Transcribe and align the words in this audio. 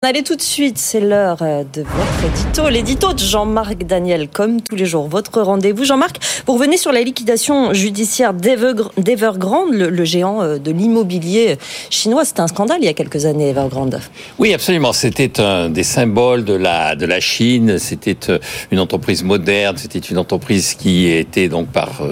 Allez 0.00 0.22
tout 0.22 0.36
de 0.36 0.42
suite, 0.42 0.78
c'est 0.78 1.00
l'heure 1.00 1.38
euh, 1.42 1.64
de 1.72 1.82
votre 1.82 2.24
édito, 2.24 2.68
l'édito 2.68 3.12
de 3.14 3.18
Jean-Marc 3.18 3.82
Daniel, 3.82 4.28
comme 4.28 4.60
tous 4.60 4.76
les 4.76 4.86
jours. 4.86 5.08
Votre 5.08 5.42
rendez-vous, 5.42 5.84
Jean-Marc, 5.84 6.18
vous 6.46 6.52
revenez 6.52 6.76
sur 6.76 6.92
la 6.92 7.00
liquidation 7.00 7.72
judiciaire 7.74 8.32
d'Evergrande, 8.32 9.72
le, 9.72 10.04
géant 10.04 10.40
euh, 10.40 10.58
de 10.58 10.70
l'immobilier 10.70 11.58
chinois. 11.90 12.24
C'était 12.24 12.42
un 12.42 12.46
scandale 12.46 12.78
il 12.80 12.84
y 12.84 12.88
a 12.88 12.92
quelques 12.92 13.26
années, 13.26 13.48
Evergrande. 13.48 14.00
Oui, 14.38 14.54
absolument. 14.54 14.92
C'était 14.92 15.40
un 15.40 15.68
des 15.68 15.82
symboles 15.82 16.44
de 16.44 16.54
la, 16.54 16.94
de 16.94 17.04
la 17.04 17.18
Chine. 17.18 17.80
C'était 17.80 18.30
euh, 18.30 18.38
une 18.70 18.78
entreprise 18.78 19.24
moderne. 19.24 19.78
C'était 19.78 19.98
une 19.98 20.18
entreprise 20.18 20.74
qui 20.74 21.08
était 21.08 21.48
donc 21.48 21.70
par 21.70 22.02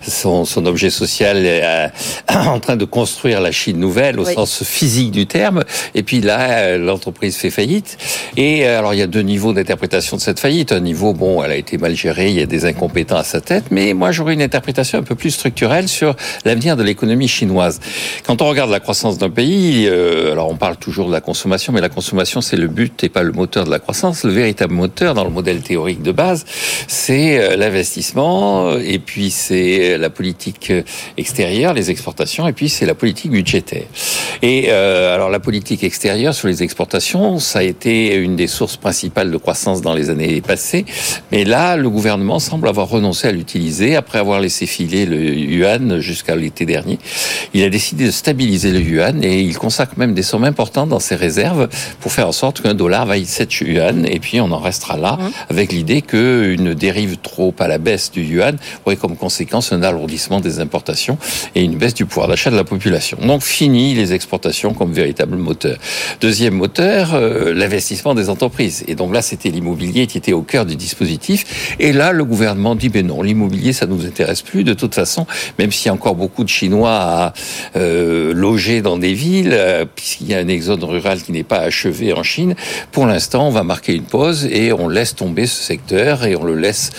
son, 0.00 0.46
son 0.46 0.64
objet 0.64 0.88
social 0.88 1.36
en 2.34 2.60
train 2.60 2.76
de 2.76 2.86
construire 2.86 3.42
la 3.42 3.52
Chine 3.52 3.78
nouvelle 3.78 4.18
au 4.18 4.24
sens 4.24 4.64
physique 4.64 5.10
du 5.10 5.26
terme. 5.26 5.64
Et 5.94 6.02
puis 6.02 6.22
là, 6.22 6.78
l'entreprise 6.78 7.25
fait 7.34 7.50
faillite. 7.50 7.98
Et 8.36 8.66
euh, 8.66 8.78
alors, 8.78 8.94
il 8.94 8.98
y 8.98 9.02
a 9.02 9.06
deux 9.06 9.22
niveaux 9.22 9.52
d'interprétation 9.52 10.16
de 10.16 10.22
cette 10.22 10.40
faillite. 10.40 10.72
Un 10.72 10.80
niveau, 10.80 11.12
bon, 11.12 11.42
elle 11.42 11.50
a 11.50 11.56
été 11.56 11.78
mal 11.78 11.94
gérée, 11.94 12.28
il 12.28 12.36
y 12.36 12.42
a 12.42 12.46
des 12.46 12.64
incompétents 12.64 13.16
à 13.16 13.24
sa 13.24 13.40
tête, 13.40 13.64
mais 13.70 13.94
moi, 13.94 14.12
j'aurais 14.12 14.34
une 14.34 14.42
interprétation 14.42 14.98
un 14.98 15.02
peu 15.02 15.14
plus 15.14 15.30
structurelle 15.30 15.88
sur 15.88 16.14
l'avenir 16.44 16.76
de 16.76 16.82
l'économie 16.82 17.28
chinoise. 17.28 17.80
Quand 18.26 18.42
on 18.42 18.48
regarde 18.48 18.70
la 18.70 18.80
croissance 18.80 19.18
d'un 19.18 19.30
pays, 19.30 19.86
euh, 19.86 20.32
alors 20.32 20.50
on 20.50 20.56
parle 20.56 20.76
toujours 20.76 21.08
de 21.08 21.12
la 21.12 21.20
consommation, 21.20 21.72
mais 21.72 21.80
la 21.80 21.88
consommation, 21.88 22.40
c'est 22.40 22.56
le 22.56 22.68
but 22.68 23.02
et 23.04 23.08
pas 23.08 23.22
le 23.22 23.32
moteur 23.32 23.64
de 23.64 23.70
la 23.70 23.78
croissance. 23.78 24.24
Le 24.24 24.32
véritable 24.32 24.74
moteur 24.74 25.14
dans 25.14 25.24
le 25.24 25.30
modèle 25.30 25.60
théorique 25.62 26.02
de 26.02 26.12
base, 26.12 26.44
c'est 26.88 27.38
euh, 27.38 27.56
l'investissement, 27.56 28.76
et 28.78 28.98
puis 28.98 29.30
c'est 29.30 29.98
la 29.98 30.10
politique 30.10 30.72
extérieure, 31.16 31.72
les 31.72 31.90
exportations, 31.90 32.46
et 32.46 32.52
puis 32.52 32.68
c'est 32.68 32.86
la 32.86 32.94
politique 32.94 33.30
budgétaire. 33.30 33.86
Et 34.42 34.70
alors 34.70 35.30
la 35.30 35.40
politique 35.40 35.82
extérieure 35.82 36.34
sur 36.34 36.48
les 36.48 36.62
exportations, 36.62 37.15
ça 37.38 37.60
a 37.60 37.62
été 37.62 38.14
une 38.14 38.36
des 38.36 38.46
sources 38.46 38.76
principales 38.76 39.30
de 39.30 39.36
croissance 39.36 39.80
dans 39.80 39.94
les 39.94 40.10
années 40.10 40.40
passées. 40.40 40.84
Mais 41.32 41.44
là, 41.44 41.76
le 41.76 41.88
gouvernement 41.88 42.38
semble 42.38 42.68
avoir 42.68 42.88
renoncé 42.88 43.28
à 43.28 43.32
l'utiliser 43.32 43.96
après 43.96 44.18
avoir 44.18 44.40
laissé 44.40 44.66
filer 44.66 45.06
le 45.06 45.34
yuan 45.34 46.00
jusqu'à 46.00 46.36
l'été 46.36 46.66
dernier. 46.66 46.98
Il 47.54 47.62
a 47.62 47.70
décidé 47.70 48.06
de 48.06 48.10
stabiliser 48.10 48.70
le 48.70 48.80
yuan 48.80 49.22
et 49.24 49.40
il 49.40 49.56
consacre 49.56 49.98
même 49.98 50.14
des 50.14 50.22
sommes 50.22 50.44
importantes 50.44 50.88
dans 50.88 51.00
ses 51.00 51.16
réserves 51.16 51.68
pour 52.00 52.12
faire 52.12 52.28
en 52.28 52.32
sorte 52.32 52.60
qu'un 52.60 52.74
dollar 52.74 53.06
vaille 53.06 53.26
7 53.26 53.60
yuan 53.60 54.06
et 54.06 54.18
puis 54.18 54.40
on 54.40 54.50
en 54.52 54.58
restera 54.58 54.96
là 54.96 55.12
mmh. 55.12 55.30
avec 55.50 55.72
l'idée 55.72 56.02
qu'une 56.02 56.74
dérive 56.74 57.16
trop 57.18 57.54
à 57.58 57.68
la 57.68 57.78
baisse 57.78 58.10
du 58.10 58.22
yuan 58.22 58.56
aurait 58.84 58.96
comme 58.96 59.16
conséquence 59.16 59.72
un 59.72 59.82
alourdissement 59.82 60.40
des 60.40 60.60
importations 60.60 61.18
et 61.54 61.62
une 61.62 61.76
baisse 61.76 61.94
du 61.94 62.06
pouvoir 62.06 62.28
d'achat 62.28 62.50
de 62.50 62.56
la 62.56 62.64
population. 62.64 63.18
Donc 63.22 63.42
fini 63.42 63.94
les 63.94 64.12
exportations 64.12 64.74
comme 64.74 64.92
véritable 64.92 65.36
moteur. 65.36 65.76
Deuxième 66.20 66.54
moteur, 66.54 67.05
euh, 67.14 67.54
l'investissement 67.54 68.14
des 68.14 68.28
entreprises. 68.28 68.84
Et 68.88 68.94
donc 68.94 69.12
là, 69.12 69.22
c'était 69.22 69.50
l'immobilier 69.50 70.06
qui 70.06 70.18
était 70.18 70.32
au 70.32 70.42
cœur 70.42 70.66
du 70.66 70.76
dispositif. 70.76 71.76
Et 71.78 71.92
là, 71.92 72.12
le 72.12 72.24
gouvernement 72.24 72.74
dit, 72.74 72.88
ben 72.88 73.06
non, 73.06 73.22
l'immobilier, 73.22 73.72
ça 73.72 73.86
nous 73.86 74.06
intéresse 74.06 74.42
plus. 74.42 74.64
De 74.64 74.74
toute 74.74 74.94
façon, 74.94 75.26
même 75.58 75.72
s'il 75.72 75.86
y 75.86 75.88
a 75.90 75.92
encore 75.92 76.14
beaucoup 76.14 76.44
de 76.44 76.48
Chinois 76.48 76.90
à 76.90 77.32
euh, 77.76 78.32
loger 78.34 78.82
dans 78.82 78.96
des 78.96 79.14
villes, 79.14 79.52
euh, 79.52 79.84
puisqu'il 79.94 80.28
y 80.28 80.34
a 80.34 80.38
un 80.38 80.48
exode 80.48 80.82
rural 80.82 81.22
qui 81.22 81.32
n'est 81.32 81.44
pas 81.44 81.58
achevé 81.58 82.12
en 82.12 82.22
Chine, 82.22 82.54
pour 82.92 83.06
l'instant, 83.06 83.48
on 83.48 83.50
va 83.50 83.62
marquer 83.62 83.94
une 83.94 84.04
pause 84.04 84.46
et 84.46 84.72
on 84.72 84.88
laisse 84.88 85.14
tomber 85.14 85.46
ce 85.46 85.62
secteur 85.62 86.24
et 86.24 86.36
on 86.36 86.44
le 86.44 86.56
laisse 86.56 86.90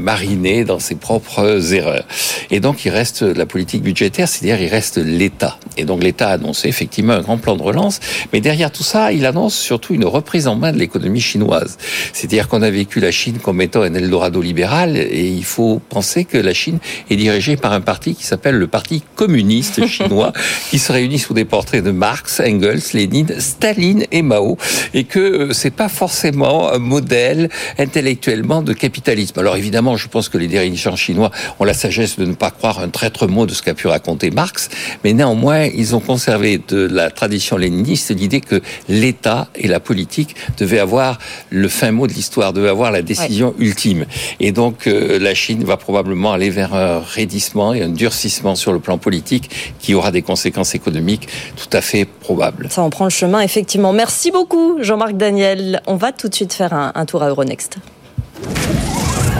mariner 0.00 0.64
dans 0.64 0.78
ses 0.78 0.94
propres 0.94 1.74
erreurs. 1.74 2.04
Et 2.50 2.60
donc, 2.60 2.84
il 2.84 2.90
reste 2.90 3.22
la 3.22 3.46
politique 3.46 3.82
budgétaire, 3.82 4.28
c'est-à-dire 4.28 4.60
il 4.60 4.68
reste 4.68 4.98
l'État. 4.98 5.58
Et 5.76 5.84
donc, 5.84 6.02
l'État 6.02 6.28
a 6.28 6.32
annoncé 6.32 6.68
effectivement 6.68 7.14
un 7.14 7.20
grand 7.20 7.38
plan 7.38 7.56
de 7.56 7.62
relance, 7.62 8.00
mais 8.32 8.40
derrière 8.40 8.70
tout 8.70 8.82
ça, 8.82 9.12
il 9.12 9.25
annonce 9.26 9.54
surtout 9.54 9.94
une 9.94 10.04
reprise 10.04 10.48
en 10.48 10.56
main 10.56 10.72
de 10.72 10.78
l'économie 10.78 11.20
chinoise. 11.20 11.76
C'est-à-dire 12.12 12.48
qu'on 12.48 12.62
a 12.62 12.70
vécu 12.70 13.00
la 13.00 13.10
Chine 13.10 13.38
comme 13.38 13.60
étant 13.60 13.82
un 13.82 13.94
Eldorado 13.94 14.40
libéral 14.40 14.96
et 14.96 15.26
il 15.26 15.44
faut 15.44 15.80
penser 15.88 16.24
que 16.24 16.38
la 16.38 16.54
Chine 16.54 16.78
est 17.10 17.16
dirigée 17.16 17.56
par 17.56 17.72
un 17.72 17.80
parti 17.80 18.14
qui 18.14 18.24
s'appelle 18.24 18.56
le 18.56 18.66
Parti 18.66 19.02
communiste 19.16 19.86
chinois 19.96 20.32
qui 20.70 20.78
se 20.78 20.92
réunit 20.92 21.18
sous 21.18 21.34
des 21.34 21.44
portraits 21.44 21.84
de 21.84 21.90
Marx, 21.90 22.40
Engels, 22.40 22.80
Lénine, 22.94 23.38
Staline 23.38 24.04
et 24.12 24.22
Mao 24.22 24.56
et 24.94 25.04
que 25.04 25.18
euh, 25.18 25.52
c'est 25.52 25.70
pas 25.70 25.88
forcément 25.88 26.72
un 26.72 26.78
modèle 26.78 27.48
intellectuellement 27.78 28.62
de 28.62 28.72
capitalisme. 28.72 29.38
Alors 29.38 29.56
évidemment, 29.56 29.96
je 29.96 30.08
pense 30.08 30.28
que 30.28 30.38
les 30.38 30.46
dirigeants 30.46 30.96
chinois 30.96 31.30
ont 31.58 31.64
la 31.64 31.74
sagesse 31.74 32.18
de 32.18 32.24
ne 32.24 32.34
pas 32.34 32.50
croire 32.50 32.80
un 32.80 32.88
traître 32.88 33.26
mot 33.26 33.46
de 33.46 33.54
ce 33.54 33.62
qu'a 33.62 33.74
pu 33.74 33.88
raconter 33.88 34.30
Marx, 34.30 34.68
mais 35.04 35.12
néanmoins, 35.12 35.64
ils 35.64 35.94
ont 35.94 36.00
conservé 36.00 36.60
de 36.68 36.86
la 36.86 37.10
tradition 37.10 37.56
léniniste 37.56 38.14
l'idée 38.14 38.40
que 38.40 38.60
l'État 38.88 39.15
et 39.54 39.68
la 39.68 39.80
politique 39.80 40.36
devaient 40.58 40.78
avoir 40.78 41.18
le 41.50 41.68
fin 41.68 41.90
mot 41.90 42.06
de 42.06 42.12
l'histoire, 42.12 42.52
devaient 42.52 42.68
avoir 42.68 42.90
la 42.90 43.02
décision 43.02 43.54
ultime. 43.58 44.06
Et 44.40 44.52
donc 44.52 44.86
euh, 44.86 45.18
la 45.18 45.34
Chine 45.34 45.64
va 45.64 45.76
probablement 45.76 46.32
aller 46.32 46.50
vers 46.50 46.74
un 46.74 47.00
raidissement 47.00 47.74
et 47.74 47.82
un 47.82 47.88
durcissement 47.88 48.54
sur 48.54 48.72
le 48.72 48.78
plan 48.78 48.98
politique 48.98 49.74
qui 49.78 49.94
aura 49.94 50.10
des 50.10 50.22
conséquences 50.22 50.74
économiques 50.74 51.28
tout 51.56 51.74
à 51.76 51.80
fait 51.80 52.04
probables. 52.04 52.68
Ça 52.70 52.82
en 52.82 52.90
prend 52.90 53.04
le 53.04 53.10
chemin, 53.10 53.40
effectivement. 53.40 53.92
Merci 53.92 54.30
beaucoup, 54.30 54.78
Jean-Marc 54.80 55.16
Daniel. 55.16 55.80
On 55.86 55.96
va 55.96 56.12
tout 56.12 56.28
de 56.28 56.34
suite 56.34 56.52
faire 56.52 56.72
un, 56.72 56.92
un 56.94 57.06
tour 57.06 57.22
à 57.22 57.28
Euronext. 57.28 57.78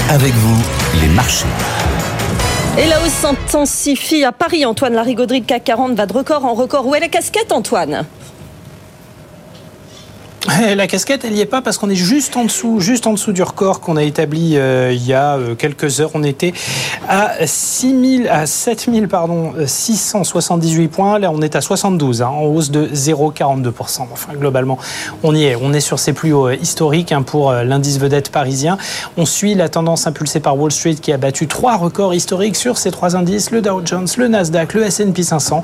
Avec 0.08 0.32
vous, 0.32 0.62
les 1.03 1.08
marchés. 1.08 1.47
Et 2.78 2.87
la 2.87 3.00
hausse 3.00 3.12
s'intensifie 3.12 4.25
à 4.25 4.32
Paris. 4.32 4.66
Antoine 4.66 4.93
Larigauderie, 4.93 5.43
CAC 5.43 5.64
40 5.64 5.94
va 5.94 6.04
de 6.04 6.12
record 6.12 6.44
en 6.44 6.53
record. 6.53 6.87
Où 6.87 6.94
est 6.94 7.00
la 7.00 7.08
casquette, 7.08 7.50
Antoine? 7.50 8.04
La 10.76 10.86
casquette, 10.86 11.24
elle 11.24 11.32
n'y 11.32 11.40
est 11.40 11.46
pas 11.46 11.60
parce 11.60 11.76
qu'on 11.76 11.90
est 11.90 11.96
juste 11.96 12.36
en 12.36 12.44
dessous, 12.44 12.78
juste 12.80 13.06
en 13.06 13.12
dessous 13.12 13.32
du 13.32 13.42
record 13.42 13.80
qu'on 13.80 13.96
a 13.96 14.02
établi 14.02 14.56
euh, 14.56 14.92
il 14.92 15.04
y 15.04 15.12
a 15.12 15.36
euh, 15.36 15.54
quelques 15.54 16.00
heures. 16.00 16.10
On 16.14 16.22
était 16.22 16.52
à 17.08 17.46
6000, 17.46 18.28
à 18.28 18.46
7000, 18.46 19.08
pardon, 19.08 19.52
678 19.64 20.88
points. 20.88 21.18
Là, 21.18 21.32
on 21.32 21.42
est 21.42 21.56
à 21.56 21.60
72, 21.60 22.22
hein, 22.22 22.28
en 22.28 22.44
hausse 22.44 22.70
de 22.70 22.86
0,42%. 22.86 24.02
Enfin, 24.12 24.34
globalement, 24.34 24.78
on 25.22 25.34
y 25.34 25.44
est. 25.44 25.56
On 25.56 25.72
est 25.72 25.80
sur 25.80 25.98
ces 25.98 26.12
plus 26.12 26.32
hauts 26.32 26.48
euh, 26.48 26.56
historiques 26.56 27.12
hein, 27.12 27.22
pour 27.22 27.52
l'indice 27.52 27.98
vedette 27.98 28.30
parisien. 28.30 28.78
On 29.16 29.26
suit 29.26 29.54
la 29.54 29.68
tendance 29.68 30.06
impulsée 30.06 30.40
par 30.40 30.56
Wall 30.56 30.70
Street 30.70 30.94
qui 30.94 31.12
a 31.12 31.16
battu 31.16 31.48
trois 31.48 31.76
records 31.76 32.14
historiques 32.14 32.56
sur 32.56 32.78
ces 32.78 32.90
trois 32.90 33.16
indices 33.16 33.50
le 33.50 33.62
Dow 33.62 33.82
Jones, 33.84 34.08
le 34.16 34.28
Nasdaq, 34.28 34.74
le 34.74 34.84
S&P 34.84 35.22
500. 35.22 35.62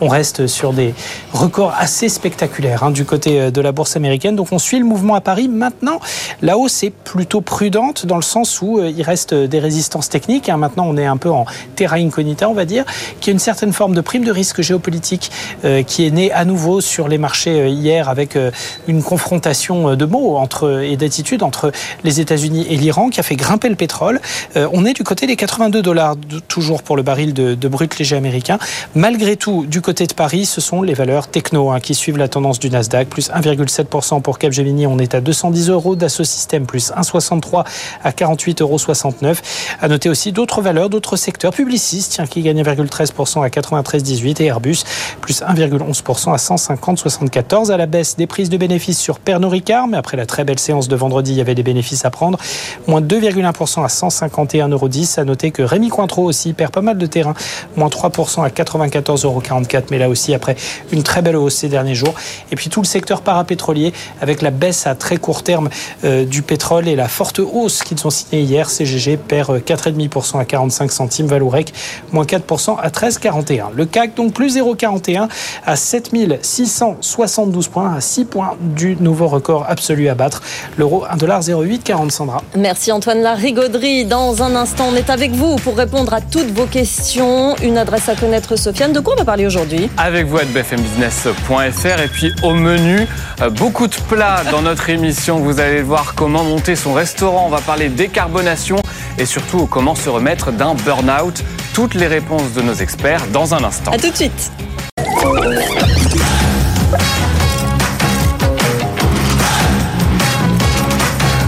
On 0.00 0.08
reste 0.08 0.46
sur 0.46 0.72
des 0.72 0.94
records 1.32 1.74
assez 1.78 2.08
spectaculaires 2.08 2.84
hein, 2.84 2.90
du 2.90 3.04
côté 3.04 3.50
de 3.50 3.60
la 3.60 3.72
bourse 3.72 3.96
américaine. 3.96 4.21
Donc 4.30 4.52
on 4.52 4.58
suit 4.58 4.78
le 4.78 4.84
mouvement 4.84 5.16
à 5.16 5.20
Paris. 5.20 5.48
Maintenant, 5.48 5.98
la 6.40 6.56
hausse 6.56 6.84
est 6.84 6.90
plutôt 6.90 7.40
prudente 7.40 8.06
dans 8.06 8.16
le 8.16 8.22
sens 8.22 8.62
où 8.62 8.78
euh, 8.78 8.92
il 8.94 9.02
reste 9.02 9.34
des 9.34 9.58
résistances 9.58 10.08
techniques. 10.08 10.48
Hein. 10.48 10.56
Maintenant, 10.56 10.86
on 10.86 10.96
est 10.96 11.06
un 11.06 11.16
peu 11.16 11.30
en 11.30 11.44
terra 11.74 11.96
incognita, 11.96 12.48
on 12.48 12.54
va 12.54 12.64
dire, 12.64 12.84
qui 13.20 13.30
a 13.30 13.32
une 13.32 13.38
certaine 13.38 13.72
forme 13.72 13.94
de 13.94 14.00
prime 14.00 14.24
de 14.24 14.30
risque 14.30 14.60
géopolitique 14.60 15.30
euh, 15.64 15.82
qui 15.82 16.06
est 16.06 16.10
née 16.10 16.30
à 16.30 16.44
nouveau 16.44 16.80
sur 16.80 17.08
les 17.08 17.18
marchés 17.18 17.60
euh, 17.60 17.68
hier 17.68 18.08
avec 18.08 18.38
une 18.86 19.02
confrontation 19.02 19.96
de 19.96 20.04
mots 20.04 20.36
entre, 20.36 20.82
et 20.82 20.96
d'attitudes 20.96 21.42
entre 21.42 21.72
les 22.04 22.20
États-Unis 22.20 22.66
et 22.68 22.76
l'Iran 22.76 23.08
qui 23.08 23.20
a 23.20 23.22
fait 23.22 23.36
grimper 23.36 23.68
le 23.68 23.74
pétrole. 23.74 24.20
on 24.54 24.84
est 24.84 24.92
du 24.92 25.02
côté 25.02 25.26
des 25.26 25.36
82 25.36 25.82
dollars 25.82 26.16
toujours 26.48 26.82
pour 26.82 26.96
le 26.96 27.02
baril 27.02 27.32
de, 27.34 27.68
brut 27.68 27.98
léger 27.98 28.16
américain. 28.16 28.58
Malgré 28.94 29.36
tout, 29.36 29.64
du 29.66 29.80
côté 29.80 30.06
de 30.06 30.12
Paris, 30.12 30.46
ce 30.46 30.60
sont 30.60 30.82
les 30.82 30.94
valeurs 30.94 31.28
techno 31.28 31.70
hein, 31.70 31.80
qui 31.80 31.94
suivent 31.94 32.18
la 32.18 32.28
tendance 32.28 32.58
du 32.58 32.70
Nasdaq, 32.70 33.08
plus 33.08 33.30
1,7% 33.30 34.11
pour 34.20 34.38
Capgemini, 34.38 34.86
on 34.86 34.98
est 34.98 35.14
à 35.14 35.20
210 35.20 35.70
euros. 35.70 35.96
Dassault 35.96 36.24
Systèmes 36.24 36.66
plus 36.66 36.92
1,63 36.92 37.64
à 38.02 38.10
48,69 38.10 38.62
euros. 38.62 39.34
À 39.80 39.88
noter 39.88 40.08
aussi 40.08 40.32
d'autres 40.32 40.60
valeurs, 40.60 40.90
d'autres 40.90 41.16
secteurs. 41.16 41.52
publicistes 41.52 42.12
tiens, 42.12 42.26
qui 42.26 42.42
gagne 42.42 42.62
1,13% 42.62 43.44
à 43.44 43.48
93,18 43.48 44.42
et 44.42 44.46
Airbus 44.46 44.84
plus 45.20 45.42
1,11% 45.42 46.32
à 46.32 46.36
150,74. 46.36 47.70
À 47.70 47.76
la 47.76 47.86
baisse 47.86 48.16
des 48.16 48.26
prises 48.26 48.50
de 48.50 48.56
bénéfices 48.56 48.98
sur 48.98 49.18
Pernod 49.18 49.52
Ricard, 49.52 49.88
mais 49.88 49.96
après 49.96 50.16
la 50.16 50.26
très 50.26 50.44
belle 50.44 50.58
séance 50.58 50.88
de 50.88 50.96
vendredi, 50.96 51.32
il 51.32 51.38
y 51.38 51.40
avait 51.40 51.54
des 51.54 51.62
bénéfices 51.62 52.04
à 52.04 52.10
prendre. 52.10 52.38
Moins 52.86 53.00
2,1% 53.00 53.84
à 53.84 53.86
151,10 53.86 54.70
euros. 54.70 54.88
À 55.16 55.24
noter 55.24 55.50
que 55.50 55.62
Rémi 55.62 55.88
Cointreau 55.88 56.24
aussi 56.24 56.52
perd 56.52 56.72
pas 56.72 56.82
mal 56.82 56.98
de 56.98 57.06
terrain. 57.06 57.34
Moins 57.76 57.88
3% 57.88 58.44
à 58.44 58.48
94,44 58.48 59.26
euros. 59.26 59.42
Mais 59.90 59.98
là 59.98 60.08
aussi, 60.08 60.34
après 60.34 60.56
une 60.90 61.02
très 61.02 61.22
belle 61.22 61.36
hausse 61.36 61.56
ces 61.56 61.68
derniers 61.68 61.94
jours. 61.94 62.14
Et 62.50 62.56
puis 62.56 62.68
tout 62.68 62.80
le 62.80 62.86
secteur 62.86 63.22
parapétrolier 63.22 63.91
avec 64.20 64.42
la 64.42 64.50
baisse 64.50 64.86
à 64.86 64.94
très 64.94 65.16
court 65.16 65.42
terme 65.42 65.68
euh, 66.04 66.24
du 66.24 66.42
pétrole 66.42 66.88
et 66.88 66.96
la 66.96 67.08
forte 67.08 67.40
hausse 67.40 67.82
qu'ils 67.82 68.06
ont 68.06 68.10
signée 68.10 68.42
hier. 68.42 68.70
CGG 68.70 69.16
perd 69.16 69.58
4,5% 69.58 70.38
à 70.38 70.44
45 70.44 70.92
centimes, 70.92 71.26
Valourec 71.26 71.72
moins 72.12 72.24
4% 72.24 72.76
à 72.80 72.88
13,41. 72.88 73.72
Le 73.74 73.86
CAC 73.86 74.14
donc 74.14 74.32
plus 74.32 74.56
0,41 74.56 75.28
à 75.66 75.76
7672 75.76 77.68
points, 77.68 77.94
à 77.94 78.00
6 78.00 78.24
points 78.24 78.56
du 78.60 78.96
nouveau 79.00 79.28
record 79.28 79.66
absolu 79.68 80.08
à 80.08 80.14
battre. 80.14 80.42
L'euro 80.76 81.04
1,0840 81.06 82.10
Sandra. 82.10 82.42
Merci 82.56 82.92
Antoine 82.92 83.22
Larigauderie. 83.22 84.04
Dans 84.04 84.42
un 84.42 84.54
instant, 84.54 84.88
on 84.92 84.96
est 84.96 85.10
avec 85.10 85.32
vous 85.32 85.56
pour 85.56 85.76
répondre 85.76 86.12
à 86.12 86.20
toutes 86.20 86.50
vos 86.50 86.66
questions. 86.66 87.56
Une 87.62 87.78
adresse 87.78 88.08
à 88.08 88.14
connaître, 88.14 88.56
Sofiane. 88.56 88.92
De 88.92 89.00
quoi 89.00 89.14
on 89.14 89.18
va 89.18 89.24
parler 89.24 89.46
aujourd'hui? 89.46 89.90
Avec 89.96 90.26
vous 90.26 90.38
à 90.38 90.44
bfmbusiness.fr 90.44 92.02
et 92.02 92.08
puis 92.08 92.32
au 92.42 92.54
menu, 92.54 93.06
euh, 93.40 93.50
beaucoup 93.50 93.81
beaucoup 93.82 93.96
de 93.96 94.08
plats 94.08 94.44
dans 94.48 94.62
notre 94.62 94.90
émission. 94.90 95.40
Vous 95.40 95.58
allez 95.58 95.82
voir 95.82 96.14
comment 96.14 96.44
monter 96.44 96.76
son 96.76 96.92
restaurant. 96.92 97.46
On 97.46 97.48
va 97.48 97.60
parler 97.60 97.88
décarbonation 97.88 98.76
et 99.18 99.26
surtout 99.26 99.66
comment 99.66 99.96
se 99.96 100.08
remettre 100.08 100.52
d'un 100.52 100.74
burn-out. 100.74 101.42
Toutes 101.74 101.94
les 101.94 102.06
réponses 102.06 102.52
de 102.52 102.62
nos 102.62 102.74
experts 102.74 103.26
dans 103.32 103.54
un 103.54 103.64
instant. 103.64 103.90
A 103.90 103.98
tout 103.98 104.10
de 104.10 104.14
suite. 104.14 104.52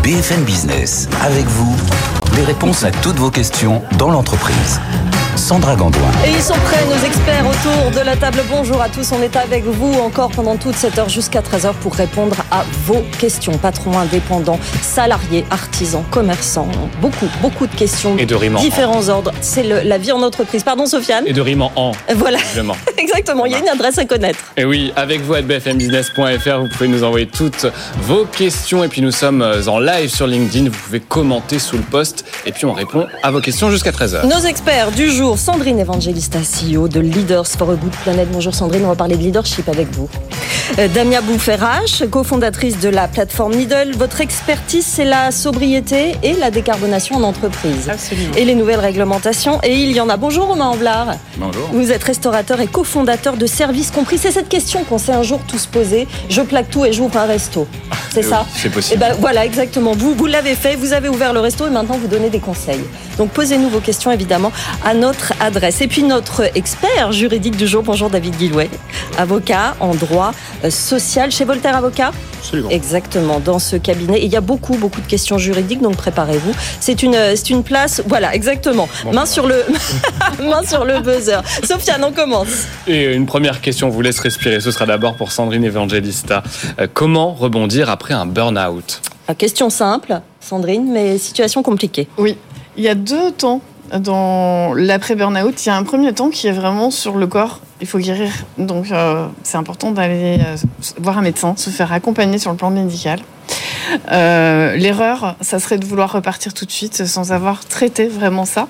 BFM 0.03 0.43
Business, 0.43 1.09
avec 1.23 1.47
vous, 1.47 1.77
les 2.35 2.43
réponses 2.43 2.83
à 2.83 2.91
toutes 2.91 3.17
vos 3.17 3.31
questions 3.31 3.81
dans 3.97 4.11
l'entreprise. 4.11 4.81
Sandra 5.45 5.77
Gandoin. 5.77 6.11
Et 6.27 6.31
ils 6.31 6.41
sont 6.41 6.55
prêts, 6.55 6.87
nos 6.87 7.07
experts 7.07 7.45
autour 7.47 7.91
de 7.91 8.01
la 8.01 8.17
table. 8.17 8.39
Bonjour 8.49 8.81
à 8.81 8.89
tous, 8.89 9.13
on 9.13 9.21
est 9.21 9.37
avec 9.37 9.63
vous 9.65 9.93
encore 10.01 10.31
pendant 10.31 10.57
toute 10.57 10.75
cette 10.75 10.99
heure 10.99 11.11
jusqu'à 11.11 11.43
13h 11.43 11.75
pour 11.83 11.93
répondre 11.93 12.37
à 12.51 12.65
vos 12.87 13.05
questions. 13.19 13.53
Patrons 13.59 13.99
indépendants, 13.99 14.59
salariés, 14.81 15.45
artisans, 15.51 16.03
commerçants, 16.11 16.69
beaucoup, 17.03 17.29
beaucoup 17.43 17.67
de 17.67 17.75
questions. 17.75 18.17
Et 18.17 18.25
de 18.25 18.35
rimes 18.35 18.57
en 18.57 18.61
Différents 18.61 19.11
ordres. 19.11 19.33
C'est 19.43 19.65
la 19.65 19.99
vie 19.99 20.13
en 20.13 20.23
entreprise. 20.23 20.63
Pardon 20.63 20.87
Sofiane 20.87 21.25
Et 21.27 21.35
de 21.35 21.43
rime 21.43 21.61
en 21.61 21.73
en. 21.77 21.93
Voilà, 22.17 22.39
exactement, 22.97 23.45
il 23.45 23.53
y 23.53 23.55
a 23.55 23.59
une 23.59 23.69
adresse 23.69 23.99
à 23.99 24.07
connaître. 24.07 24.39
Et 24.57 24.65
oui, 24.65 24.95
avec 24.97 25.21
vous 25.21 25.35
à 25.35 25.43
bfmbusiness.fr, 25.43 26.59
vous 26.59 26.69
pouvez 26.69 26.89
nous 26.89 27.05
envoyer 27.05 27.27
toutes 27.27 27.67
vos 27.99 28.25
questions. 28.25 28.83
Et 28.83 28.89
puis 28.89 29.03
nous 29.03 29.13
sommes 29.13 29.47
en 29.67 29.79
live 29.79 30.09
sur 30.09 30.27
LinkedIn. 30.27 30.71
Vous 30.71 30.81
pouvez 30.87 31.01
commenter 31.01 31.59
sous 31.59 31.77
le 31.77 31.83
post. 31.83 32.25
Et 32.47 32.53
puis 32.53 32.65
on 32.65 32.73
répond 32.73 33.07
à 33.23 33.31
vos 33.31 33.43
questions 33.43 33.71
jusqu'à 33.71 33.91
13h. 33.91 34.27
Nos 34.27 34.47
experts 34.47 34.91
du 34.93 35.11
jour, 35.11 35.34
Sandrine 35.37 35.81
Evangelista, 35.81 36.41
CEO 36.43 36.87
de 36.89 37.01
Leaders 37.01 37.47
for 37.47 37.71
a 37.71 37.75
Good 37.75 37.95
Planet. 38.03 38.29
Bonjour 38.31 38.55
Sandrine, 38.55 38.85
on 38.85 38.89
va 38.89 38.95
parler 38.95 39.17
de 39.17 39.23
leadership 39.23 39.69
avec 39.69 39.89
vous. 39.93 40.09
Euh, 40.81 40.89
Damia 40.89 41.21
Boufferache, 41.21 42.03
cofondatrice 42.11 42.81
de 42.81 42.89
la 42.89 43.07
plateforme 43.07 43.55
Needle. 43.55 43.93
Votre 43.97 44.21
expertise, 44.21 44.85
c'est 44.85 45.05
la 45.05 45.31
sobriété 45.31 46.17
et 46.25 46.33
la 46.33 46.51
décarbonation 46.51 47.15
en 47.15 47.23
entreprise. 47.23 47.89
Absolument. 47.89 48.35
Et 48.37 48.45
les 48.45 48.57
nouvelles 48.57 48.81
réglementations. 48.81 49.61
Et 49.63 49.73
il 49.85 49.93
y 49.93 50.01
en 50.01 50.09
a. 50.09 50.17
Bonjour 50.17 50.47
Romain 50.49 50.67
Amblard. 50.67 51.15
Bonjour. 51.37 51.69
Vous 51.73 51.93
êtes 51.93 52.03
restaurateur 52.03 52.61
et 52.61 52.67
cofondateur 52.67 53.37
de 53.37 53.47
Services 53.47 53.93
Compris. 53.93 54.19
C'est 54.19 54.33
cette 54.33 54.49
question 54.49 54.83
qu'on 54.83 54.99
s'est 54.99 55.13
un 55.13 55.23
jour 55.23 55.41
tous 55.47 55.67
posée. 55.67 56.09
Je 56.29 56.41
plaque 56.43 56.71
tout 56.71 56.85
et 56.85 56.93
j'ouvre 56.93 57.19
un 57.19 57.27
resto. 57.27 57.69
C'est 58.13 58.21
Eh 58.21 58.23
ça 58.25 58.45
oui, 58.45 58.53
C'est 58.57 58.67
et 58.69 58.71
possible. 58.71 59.01
ben 59.01 59.15
voilà, 59.21 59.45
exactement. 59.45 59.93
Vous, 59.93 60.15
vous 60.15 60.27
l'avez 60.27 60.55
fait, 60.57 60.75
vous 60.75 60.93
avez 60.93 61.09
ouvert 61.09 61.33
le 61.33 61.39
resto 61.41 61.69
et 61.69 61.71
maintenant 61.71 61.99
vous 62.01 62.09
donnez 62.09 62.31
des 62.31 62.41
conseils. 62.41 62.83
Donc 63.17 63.31
posez-nous 63.31 63.69
vos 63.69 63.81
questions 63.81 64.11
évidemment 64.11 64.51
à 64.85 64.93
notre 64.95 65.35
adresse. 65.41 65.81
Et 65.83 65.87
puis 65.89 66.03
notre 66.03 66.43
expert 66.57 67.13
juridique 67.13 67.57
du 67.57 67.69
jour, 67.69 67.85
bonjour 67.85 68.11
David 68.11 68.37
Guillouet, 68.37 68.71
avocat 69.19 69.77
en 69.79 69.95
droit 69.95 70.33
euh, 70.65 70.71
social 70.71 71.31
chez 71.31 71.45
Voltaire 71.45 71.77
Avocat. 71.77 72.13
Absolument. 72.39 72.71
Exactement, 72.71 73.41
dans 73.41 73.59
ce 73.59 73.77
cabinet. 73.77 74.19
Et 74.21 74.25
il 74.25 74.33
y 74.33 74.37
a 74.37 74.41
beaucoup, 74.41 74.77
beaucoup 74.77 75.01
de 75.01 75.07
questions 75.07 75.39
juridiques, 75.39 75.81
donc 75.81 75.97
préparez-vous. 75.97 76.53
C'est 76.81 77.03
une, 77.03 77.17
c'est 77.37 77.51
une 77.51 77.63
place, 77.63 78.03
voilà, 78.07 78.35
exactement. 78.35 78.89
main, 79.13 79.27
sur 79.27 79.47
le, 79.47 79.65
main 80.43 80.63
sur 80.65 80.85
le 80.85 81.01
buzzer. 81.01 81.41
Sofiane, 81.65 82.05
on 82.05 82.13
commence. 82.13 82.67
Et 82.87 83.15
une 83.15 83.27
première 83.27 83.61
question, 83.61 83.89
on 83.89 83.91
vous 83.91 84.03
laisse 84.03 84.21
respirer. 84.21 84.61
Ce 84.61 84.71
sera 84.71 84.87
d'abord 84.87 85.15
pour 85.17 85.33
Sandrine 85.33 85.65
Evangelista. 85.65 86.43
Euh, 86.81 86.87
comment 86.93 87.33
rebondir 87.33 87.91
après 87.91 88.15
un 88.15 88.27
burn-out? 88.27 89.01
Ah, 89.29 89.35
Question 89.35 89.71
simple, 89.71 90.21
Sandrine, 90.41 90.91
mais 90.93 91.19
situation 91.19 91.63
compliquée. 91.63 92.09
Oui, 92.19 92.37
il 92.77 92.85
y 92.85 92.89
a 92.89 92.95
deux 92.95 93.33
temps 93.33 93.61
dans 93.93 94.75
l'après-burnout. 94.75 95.65
Il 95.65 95.69
y 95.69 95.71
a 95.71 95.77
un 95.77 95.83
premier 95.83 96.13
temps 96.13 96.31
qui 96.31 96.47
est 96.47 96.53
vraiment 96.53 96.91
sur 96.91 97.17
le 97.17 97.27
corps. 97.27 97.61
Il 97.81 97.87
faut 97.87 97.99
guérir. 97.99 98.31
Donc, 98.59 98.91
euh, 98.91 99.27
c'est 99.43 99.57
important 99.57 99.91
d'aller 99.91 100.39
euh, 100.41 100.57
voir 101.01 101.19
un 101.19 101.23
médecin, 101.23 101.55
se 101.57 101.71
faire 101.71 101.93
accompagner 101.93 102.39
sur 102.39 102.51
le 102.51 102.57
plan 102.57 102.71
médical. 102.71 103.21
Euh, 104.13 104.77
L'erreur, 104.77 105.37
ça 105.41 105.59
serait 105.59 105.79
de 105.79 105.85
vouloir 105.85 106.13
repartir 106.13 106.55
tout 106.55 106.65
de 106.65 106.71
suite 106.71 107.05
sans 107.07 107.33
avoir 107.33 107.65
traité 107.65 108.07
vraiment 108.07 108.45
ça. 108.45 108.69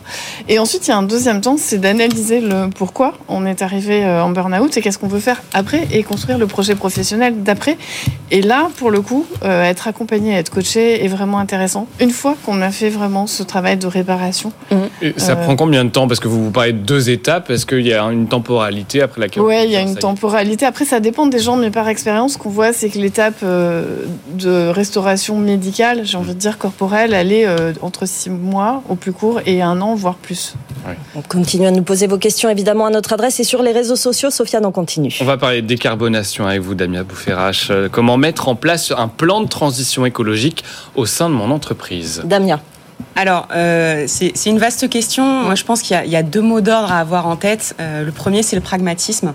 Et 0.48 0.58
ensuite, 0.58 0.86
il 0.86 0.90
y 0.90 0.92
a 0.92 0.96
un 0.96 1.02
deuxième 1.02 1.40
temps, 1.40 1.56
c'est 1.58 1.78
d'analyser 1.78 2.40
le 2.40 2.68
pourquoi 2.70 3.14
on 3.28 3.46
est 3.46 3.62
arrivé 3.62 4.04
euh, 4.04 4.22
en 4.22 4.30
burn-out 4.30 4.76
et 4.76 4.80
qu'est-ce 4.80 4.98
qu'on 4.98 5.08
veut 5.08 5.20
faire 5.20 5.42
après 5.52 5.86
et 5.92 6.02
construire 6.02 6.38
le 6.38 6.46
projet 6.46 6.74
professionnel 6.74 7.42
d'après. 7.42 7.76
Et 8.30 8.42
là, 8.42 8.68
pour 8.76 8.90
le 8.90 9.00
coup, 9.00 9.26
euh, 9.44 9.62
être 9.64 9.86
accompagné, 9.88 10.34
être 10.34 10.50
coaché 10.50 11.04
est 11.04 11.08
vraiment 11.08 11.38
intéressant. 11.38 11.86
Une 12.00 12.10
fois 12.10 12.34
qu'on 12.44 12.60
a 12.62 12.70
fait 12.70 12.90
vraiment 12.90 13.26
ce 13.26 13.42
travail 13.42 13.76
de 13.76 13.86
réparation. 13.86 14.52
Et 15.02 15.14
ça 15.16 15.32
Euh. 15.32 15.36
prend 15.36 15.56
combien 15.56 15.84
de 15.84 15.90
temps? 15.90 16.08
Parce 16.08 16.20
que 16.20 16.28
vous 16.28 16.44
vous 16.44 16.50
parlez 16.50 16.72
de 16.72 16.78
deux 16.78 17.10
étapes. 17.10 17.50
Est-ce 17.50 17.66
qu'il 17.66 17.86
y 17.86 17.92
a 17.92 18.02
une 18.04 18.26
temporalité 18.28 19.02
après 19.02 19.20
laquelle 19.20 19.42
peut 19.42 19.54
il 19.64 19.70
y 19.70 19.76
a 19.76 19.80
une 19.80 19.96
temporalité. 19.96 20.66
Après, 20.66 20.84
ça 20.84 21.00
dépend 21.00 21.26
des 21.26 21.38
gens, 21.38 21.56
mais 21.56 21.70
par 21.70 21.88
expérience, 21.88 22.32
ce 22.34 22.38
qu'on 22.38 22.50
voit, 22.50 22.72
c'est 22.72 22.88
que 22.88 22.98
l'étape 22.98 23.42
de 23.42 24.68
restauration 24.68 25.03
médicale, 25.38 26.00
j'ai 26.04 26.16
envie 26.16 26.34
de 26.34 26.38
dire 26.38 26.58
corporelle, 26.58 27.12
elle 27.14 27.32
est 27.32 27.46
euh, 27.46 27.72
entre 27.82 28.06
six 28.06 28.30
mois 28.30 28.82
au 28.88 28.94
plus 28.94 29.12
court 29.12 29.40
et 29.46 29.62
un 29.62 29.80
an, 29.80 29.94
voire 29.94 30.14
plus. 30.14 30.54
On 31.16 31.22
continue 31.22 31.66
à 31.66 31.70
nous 31.70 31.82
poser 31.82 32.06
vos 32.06 32.18
questions 32.18 32.50
évidemment 32.50 32.86
à 32.86 32.90
notre 32.90 33.12
adresse 33.14 33.40
et 33.40 33.44
sur 33.44 33.62
les 33.62 33.72
réseaux 33.72 33.96
sociaux. 33.96 34.30
Sofiane, 34.30 34.66
on 34.66 34.72
continue. 34.72 35.16
On 35.20 35.24
va 35.24 35.36
parler 35.38 35.62
de 35.62 35.66
décarbonation 35.66 36.46
avec 36.46 36.60
vous, 36.60 36.74
Damia 36.74 37.04
Boufferache. 37.04 37.68
Euh, 37.70 37.88
Comment 37.90 38.16
mettre 38.16 38.48
en 38.48 38.54
place 38.54 38.92
un 38.96 39.08
plan 39.08 39.40
de 39.40 39.48
transition 39.48 40.04
écologique 40.04 40.64
au 40.94 41.06
sein 41.06 41.28
de 41.30 41.34
mon 41.34 41.50
entreprise? 41.50 42.22
Damien. 42.24 42.60
Alors, 43.16 43.48
euh, 43.54 44.04
c'est 44.06 44.32
une 44.46 44.58
vaste 44.58 44.88
question. 44.88 45.24
Moi, 45.24 45.54
je 45.54 45.64
pense 45.64 45.82
qu'il 45.82 45.96
y, 45.96 45.98
a- 45.98 46.04
il 46.04 46.10
y 46.10 46.16
a 46.16 46.22
deux 46.22 46.40
mots 46.42 46.60
d'ordre 46.60 46.92
à 46.92 46.98
avoir 46.98 47.26
en 47.26 47.36
tête. 47.36 47.74
Euh, 47.80 48.04
le 48.04 48.12
premier, 48.12 48.42
c'est 48.42 48.56
le 48.56 48.62
pragmatisme. 48.62 49.32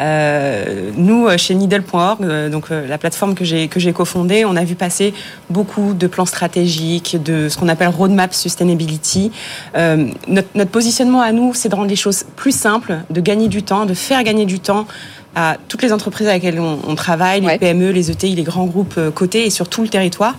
Euh, 0.00 0.90
nous, 0.96 1.26
euh, 1.26 1.36
chez 1.36 1.54
Needle.org, 1.54 2.18
euh, 2.22 2.48
donc 2.48 2.70
euh, 2.70 2.86
la 2.86 2.98
plateforme 2.98 3.34
que 3.34 3.44
j'ai 3.44 3.68
que 3.68 3.78
j'ai 3.80 3.92
cofondée, 3.92 4.44
on 4.44 4.56
a 4.56 4.64
vu 4.64 4.74
passer 4.74 5.12
beaucoup 5.50 5.94
de 5.94 6.06
plans 6.06 6.26
stratégiques, 6.26 7.22
de 7.22 7.48
ce 7.48 7.56
qu'on 7.58 7.68
appelle 7.68 7.88
roadmap 7.88 8.32
sustainability. 8.34 9.32
Euh, 9.76 10.06
notre, 10.28 10.48
notre 10.54 10.70
positionnement 10.70 11.20
à 11.20 11.32
nous, 11.32 11.54
c'est 11.54 11.68
de 11.68 11.74
rendre 11.74 11.88
les 11.88 11.96
choses 11.96 12.24
plus 12.36 12.56
simples, 12.56 12.98
de 13.10 13.20
gagner 13.20 13.48
du 13.48 13.62
temps, 13.62 13.86
de 13.86 13.94
faire 13.94 14.22
gagner 14.24 14.46
du 14.46 14.60
temps 14.60 14.86
à 15.34 15.56
toutes 15.66 15.82
les 15.82 15.94
entreprises 15.94 16.28
avec 16.28 16.42
lesquelles 16.42 16.60
on, 16.60 16.78
on 16.86 16.94
travaille, 16.94 17.40
les 17.40 17.46
Ouais. 17.46 17.58
PME, 17.58 17.90
les 17.90 18.10
ETI, 18.10 18.34
les 18.34 18.42
grands 18.42 18.66
groupes 18.66 19.00
cotés 19.14 19.46
et 19.46 19.50
sur 19.50 19.66
tout 19.68 19.80
le 19.80 19.88
territoire, 19.88 20.34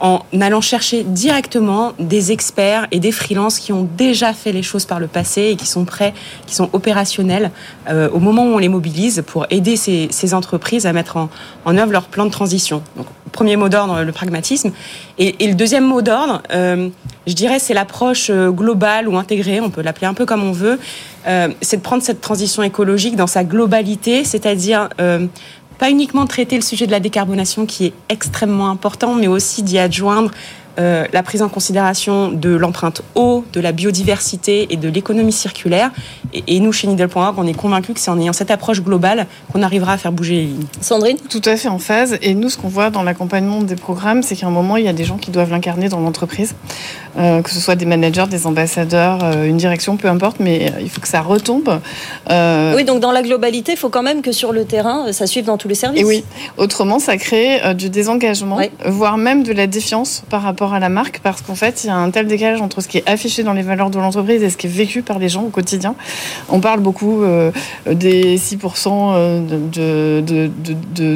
en 0.00 0.22
allant 0.40 0.60
chercher 0.60 1.02
directement 1.04 1.92
des 1.98 2.32
experts 2.32 2.86
et 2.90 3.00
des 3.00 3.12
freelances 3.12 3.58
qui 3.58 3.72
ont 3.72 3.88
déjà 3.96 4.32
fait 4.32 4.52
les 4.52 4.62
choses 4.62 4.84
par 4.84 5.00
le 5.00 5.06
passé 5.06 5.42
et 5.42 5.56
qui 5.56 5.66
sont 5.66 5.84
prêts, 5.84 6.12
qui 6.46 6.54
sont 6.54 6.68
opérationnels 6.72 7.50
euh, 7.88 8.08
au 8.10 8.18
moment 8.18 8.44
où 8.44 8.54
on 8.54 8.58
les 8.58 8.68
mobilise 8.68 9.22
pour 9.26 9.46
aider 9.50 9.76
ces, 9.76 10.34
entreprises 10.34 10.86
à 10.86 10.92
mettre 10.92 11.16
en, 11.16 11.78
œuvre 11.78 11.92
leur 11.92 12.06
plan 12.08 12.26
de 12.26 12.30
transition. 12.30 12.82
Donc, 12.96 13.06
premier 13.32 13.56
mot 13.56 13.68
d'ordre, 13.68 14.02
le 14.02 14.12
pragmatisme. 14.12 14.72
Et, 15.18 15.34
le 15.46 15.54
deuxième 15.54 15.84
mot 15.84 16.02
d'ordre, 16.02 16.42
euh, 16.52 16.88
je 17.26 17.32
dirais, 17.32 17.58
c'est 17.58 17.74
l'approche 17.74 18.28
euh, 18.30 18.50
globale 18.50 19.08
ou 19.08 19.16
intégrée, 19.16 19.60
on 19.60 19.70
peut 19.70 19.82
l'appeler 19.82 20.06
un 20.06 20.14
peu 20.14 20.26
comme 20.26 20.42
on 20.42 20.52
veut, 20.52 20.78
c'est 21.60 21.78
de 21.78 21.82
prendre 21.82 22.04
cette 22.04 22.20
transition 22.20 22.62
écologique 22.62 23.16
dans 23.16 23.26
sa 23.26 23.42
globalité, 23.42 24.22
c'est-à-dire 24.22 24.88
pas 25.78 25.90
uniquement 25.90 26.26
traiter 26.26 26.56
le 26.56 26.62
sujet 26.62 26.86
de 26.86 26.92
la 26.92 27.00
décarbonation 27.00 27.66
qui 27.66 27.86
est 27.86 27.92
extrêmement 28.08 28.70
important, 28.70 29.14
mais 29.14 29.28
aussi 29.28 29.62
d'y 29.62 29.78
adjoindre 29.78 30.30
euh, 30.78 31.04
la 31.12 31.22
prise 31.22 31.42
en 31.42 31.48
considération 31.48 32.28
de 32.30 32.50
l'empreinte 32.50 33.02
eau, 33.14 33.44
de 33.52 33.60
la 33.60 33.72
biodiversité 33.72 34.66
et 34.70 34.76
de 34.76 34.88
l'économie 34.88 35.32
circulaire. 35.32 35.90
Et, 36.32 36.44
et 36.56 36.60
nous, 36.60 36.72
chez 36.72 36.86
Needle.org, 36.86 37.34
on 37.38 37.46
est 37.46 37.54
convaincus 37.54 37.94
que 37.94 38.00
c'est 38.00 38.10
en 38.10 38.20
ayant 38.20 38.32
cette 38.32 38.50
approche 38.50 38.82
globale 38.82 39.26
qu'on 39.52 39.62
arrivera 39.62 39.92
à 39.92 39.98
faire 39.98 40.12
bouger 40.12 40.34
les 40.34 40.44
lignes. 40.44 40.66
Sandrine? 40.80 41.16
Tout 41.28 41.42
à 41.44 41.56
fait 41.56 41.68
en 41.68 41.78
phase. 41.78 42.18
Et 42.22 42.34
nous, 42.34 42.48
ce 42.48 42.58
qu'on 42.58 42.68
voit 42.68 42.90
dans 42.90 43.02
l'accompagnement 43.02 43.62
des 43.62 43.76
programmes, 43.76 44.22
c'est 44.22 44.36
qu'à 44.36 44.46
un 44.46 44.50
moment, 44.50 44.76
il 44.76 44.84
y 44.84 44.88
a 44.88 44.92
des 44.92 45.04
gens 45.04 45.16
qui 45.16 45.30
doivent 45.30 45.50
l'incarner 45.50 45.88
dans 45.88 46.00
l'entreprise, 46.00 46.54
Euh, 47.18 47.40
que 47.40 47.48
ce 47.48 47.60
soit 47.60 47.76
des 47.76 47.86
managers, 47.86 48.26
des 48.28 48.46
ambassadeurs, 48.46 49.20
euh, 49.24 49.44
une 49.44 49.56
direction, 49.56 49.96
peu 49.96 50.06
importe, 50.06 50.36
mais 50.38 50.70
il 50.82 50.90
faut 50.90 51.00
que 51.00 51.08
ça 51.08 51.22
retombe. 51.22 51.80
Euh, 52.30 52.74
Oui, 52.76 52.84
donc 52.84 53.00
dans 53.00 53.10
la 53.10 53.22
globalité, 53.22 53.72
il 53.72 53.78
faut 53.78 53.88
quand 53.88 54.02
même 54.02 54.20
que 54.20 54.32
sur 54.32 54.52
le 54.52 54.66
terrain, 54.66 55.10
ça 55.12 55.26
suive 55.26 55.46
dans 55.46 55.56
tous 55.56 55.66
les 55.68 55.74
services. 55.74 56.02
Et 56.02 56.04
oui, 56.04 56.24
autrement, 56.58 56.98
ça 56.98 57.16
crée 57.16 57.64
euh, 57.64 57.72
du 57.72 57.88
désengagement, 57.88 58.58
voire 58.84 59.16
même 59.16 59.44
de 59.44 59.54
la 59.54 59.66
défiance 59.66 60.24
par 60.28 60.42
rapport 60.42 60.65
à 60.74 60.80
la 60.80 60.88
marque, 60.88 61.20
parce 61.22 61.42
qu'en 61.42 61.54
fait, 61.54 61.84
il 61.84 61.88
y 61.88 61.90
a 61.90 61.96
un 61.96 62.10
tel 62.10 62.26
décalage 62.26 62.60
entre 62.60 62.80
ce 62.80 62.88
qui 62.88 62.98
est 62.98 63.08
affiché 63.08 63.42
dans 63.42 63.52
les 63.52 63.62
valeurs 63.62 63.90
de 63.90 63.98
l'entreprise 63.98 64.42
et 64.42 64.50
ce 64.50 64.56
qui 64.56 64.66
est 64.66 64.70
vécu 64.70 65.02
par 65.02 65.18
les 65.18 65.28
gens 65.28 65.42
au 65.42 65.48
quotidien. 65.48 65.94
On 66.48 66.60
parle 66.60 66.80
beaucoup 66.80 67.22
euh, 67.22 67.50
des 67.90 68.36
6% 68.36 69.46
de, 69.46 70.20
de, 70.20 70.50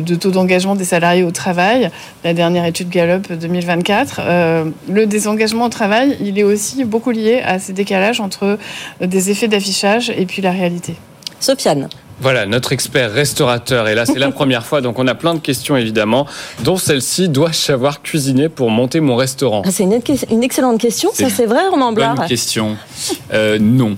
de, 0.00 0.14
taux 0.14 0.30
d'engagement 0.30 0.74
des 0.74 0.84
salariés 0.84 1.22
au 1.22 1.30
travail, 1.30 1.90
la 2.24 2.34
dernière 2.34 2.64
étude 2.64 2.88
Gallup 2.88 3.32
2024. 3.32 4.20
Euh, 4.22 4.64
le 4.88 5.06
désengagement 5.06 5.66
au 5.66 5.68
travail, 5.68 6.16
il 6.20 6.38
est 6.38 6.44
aussi 6.44 6.84
beaucoup 6.84 7.10
lié 7.10 7.40
à 7.44 7.58
ces 7.58 7.72
décalages 7.72 8.20
entre 8.20 8.58
euh, 9.02 9.06
des 9.06 9.30
effets 9.30 9.48
d'affichage 9.48 10.10
et 10.10 10.26
puis 10.26 10.42
la 10.42 10.50
réalité. 10.50 10.94
Sofiane. 11.40 11.88
Voilà, 12.20 12.46
notre 12.46 12.72
expert 12.72 13.12
restaurateur 13.12 13.88
est 13.88 13.94
là, 13.94 14.04
c'est 14.06 14.18
la 14.18 14.30
première 14.32 14.64
fois, 14.66 14.80
donc 14.80 14.98
on 14.98 15.06
a 15.06 15.14
plein 15.14 15.34
de 15.34 15.40
questions 15.40 15.76
évidemment, 15.76 16.26
dont 16.64 16.76
celle-ci, 16.76 17.28
dois-je 17.28 17.56
savoir 17.56 18.02
cuisiner 18.02 18.48
pour 18.48 18.70
monter 18.70 19.00
mon 19.00 19.16
restaurant? 19.16 19.62
Ah, 19.64 19.70
c'est 19.70 19.84
une, 19.84 19.98
une 20.30 20.42
excellente 20.42 20.80
question, 20.80 21.10
ça 21.14 21.30
c'est 21.30 21.46
vrai 21.46 21.66
Romain 21.70 21.92
Blard? 21.92 22.16
Bonne 22.16 22.26
question. 22.26 22.76
Euh, 23.32 23.58
non. 23.60 23.96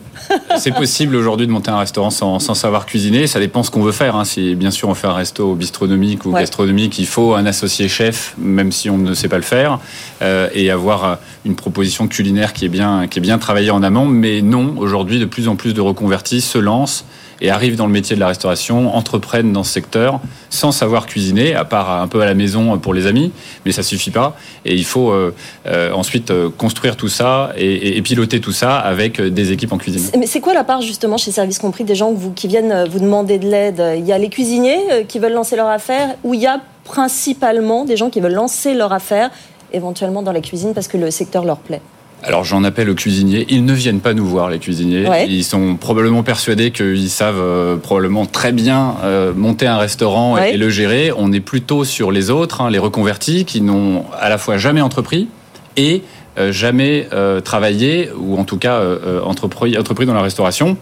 C'est 0.56 0.72
possible 0.72 1.16
aujourd'hui 1.16 1.46
de 1.48 1.52
monter 1.52 1.70
un 1.70 1.78
restaurant 1.78 2.10
sans, 2.10 2.38
sans 2.38 2.54
savoir 2.54 2.86
cuisiner. 2.86 3.26
Ça 3.26 3.40
dépend 3.40 3.64
ce 3.64 3.70
qu'on 3.72 3.82
veut 3.82 3.92
faire. 3.92 4.14
Hein. 4.16 4.24
Si 4.24 4.54
bien 4.54 4.70
sûr 4.70 4.88
on 4.88 4.94
fait 4.94 5.08
un 5.08 5.12
resto 5.14 5.54
bistronomique 5.54 6.24
ou 6.24 6.30
Ouais. 6.32 6.40
gastronomique, 6.40 6.98
il 7.00 7.06
faut 7.06 7.34
un 7.34 7.44
associé 7.44 7.88
chef, 7.88 8.34
même 8.38 8.70
si 8.72 8.88
on 8.88 8.98
ne 8.98 9.14
sait 9.14 9.28
pas 9.28 9.36
le 9.36 9.42
faire, 9.42 9.80
euh, 10.22 10.48
et 10.54 10.70
avoir 10.70 11.04
euh, 11.04 11.14
une 11.44 11.56
proposition 11.56 12.06
culinaire 12.06 12.52
qui 12.52 12.64
est 12.64 12.68
bien, 12.68 13.08
qui 13.08 13.18
est 13.18 13.22
bien 13.22 13.38
travaillée 13.38 13.70
en 13.72 13.82
amont. 13.82 14.06
Mais 14.06 14.42
non, 14.42 14.74
aujourd'hui, 14.78 15.18
de 15.18 15.24
plus 15.24 15.48
en 15.48 15.56
plus 15.56 15.74
de 15.74 15.80
reconvertis 15.80 16.40
se 16.40 16.58
lancent 16.58 17.04
et 17.42 17.50
arrivent 17.50 17.76
dans 17.76 17.86
le 17.86 17.92
métier 17.92 18.14
de 18.14 18.20
la 18.20 18.28
restauration, 18.28 18.94
entreprennent 18.94 19.52
dans 19.52 19.64
ce 19.64 19.72
secteur 19.72 20.20
sans 20.48 20.70
savoir 20.70 21.06
cuisiner, 21.06 21.54
à 21.54 21.64
part 21.64 21.90
un 22.00 22.06
peu 22.06 22.22
à 22.22 22.24
la 22.24 22.34
maison 22.34 22.78
pour 22.78 22.94
les 22.94 23.06
amis, 23.06 23.32
mais 23.66 23.72
ça 23.72 23.82
suffit 23.82 24.12
pas. 24.12 24.36
Et 24.64 24.74
il 24.74 24.84
faut 24.84 25.10
euh, 25.10 25.34
euh, 25.66 25.92
ensuite 25.92 26.30
euh, 26.30 26.50
construire 26.56 26.96
tout 26.96 27.08
ça 27.08 27.52
et, 27.56 28.00
piloter 28.02 28.40
tout 28.40 28.52
ça 28.52 28.78
avec 28.78 29.20
des 29.20 29.52
équipes 29.52 29.72
en 29.72 29.78
cuisine. 29.78 30.02
Mais 30.18 30.26
c'est 30.26 30.40
quoi 30.40 30.54
la 30.54 30.64
part 30.64 30.82
justement 30.82 31.16
chez 31.16 31.30
Service 31.30 31.58
Compris 31.58 31.84
des 31.84 31.94
gens 31.94 32.14
qui 32.34 32.48
viennent 32.48 32.84
vous 32.88 33.00
demander 33.00 33.38
de 33.38 33.48
l'aide? 33.48 33.82
Il 33.96 34.04
y 34.04 34.12
a 34.12 34.18
les 34.18 34.28
cuisiniers 34.28 35.06
qui 35.08 35.18
veulent 35.18 35.32
lancer 35.32 35.56
leur 35.56 35.68
affaire 35.68 36.16
ou 36.24 36.34
il 36.34 36.40
y 36.40 36.46
a 36.46 36.60
principalement 36.84 37.84
des 37.84 37.96
gens 37.96 38.10
qui 38.10 38.20
veulent 38.20 38.32
lancer 38.32 38.74
leur 38.74 38.92
affaire 38.92 39.30
éventuellement 39.72 40.22
dans 40.22 40.32
la 40.32 40.40
cuisine 40.40 40.74
parce 40.74 40.88
que 40.88 40.96
le 40.96 41.10
secteur 41.10 41.44
leur 41.44 41.58
plaît? 41.58 41.80
Alors 42.24 42.44
j'en 42.44 42.62
appelle 42.64 42.88
aux 42.88 42.94
cuisiniers. 42.94 43.46
Ils 43.48 43.64
ne 43.64 43.72
viennent 43.72 44.00
pas 44.00 44.14
nous 44.14 44.24
voir, 44.26 44.48
les 44.48 44.58
cuisiniers. 44.58 45.08
Ouais. 45.08 45.26
Ils 45.28 45.42
sont 45.44 45.76
probablement 45.76 46.22
persuadés 46.22 46.70
qu'ils 46.70 47.10
savent 47.10 47.40
euh, 47.40 47.76
probablement 47.76 48.26
très 48.26 48.52
bien 48.52 48.94
euh, 49.02 49.32
monter 49.34 49.66
un 49.66 49.78
restaurant 49.78 50.36
et- 50.36 50.40
Ouais. 50.40 50.54
et, 50.54 50.56
le 50.56 50.70
gérer. 50.70 51.10
On 51.16 51.32
est 51.32 51.40
plutôt 51.40 51.84
sur 51.84 52.12
les 52.12 52.30
autres, 52.30 52.60
hein, 52.60 52.70
les 52.70 52.78
reconvertis, 52.78 53.44
qui 53.44 53.60
n'ont 53.60 54.04
à 54.20 54.28
la 54.28 54.38
fois 54.38 54.56
jamais 54.56 54.80
entrepris 54.80 55.28
et 55.76 56.02
euh, 56.38 56.52
jamais 56.52 57.08
travaillé, 57.44 58.10
ou 58.16 58.38
en 58.38 58.44
tout 58.44 58.56
cas 58.56 58.80
entrepris, 59.24 59.76
entrepris 59.76 60.06
dans 60.06 60.14
la 60.14 60.22
restauration. 60.22 60.76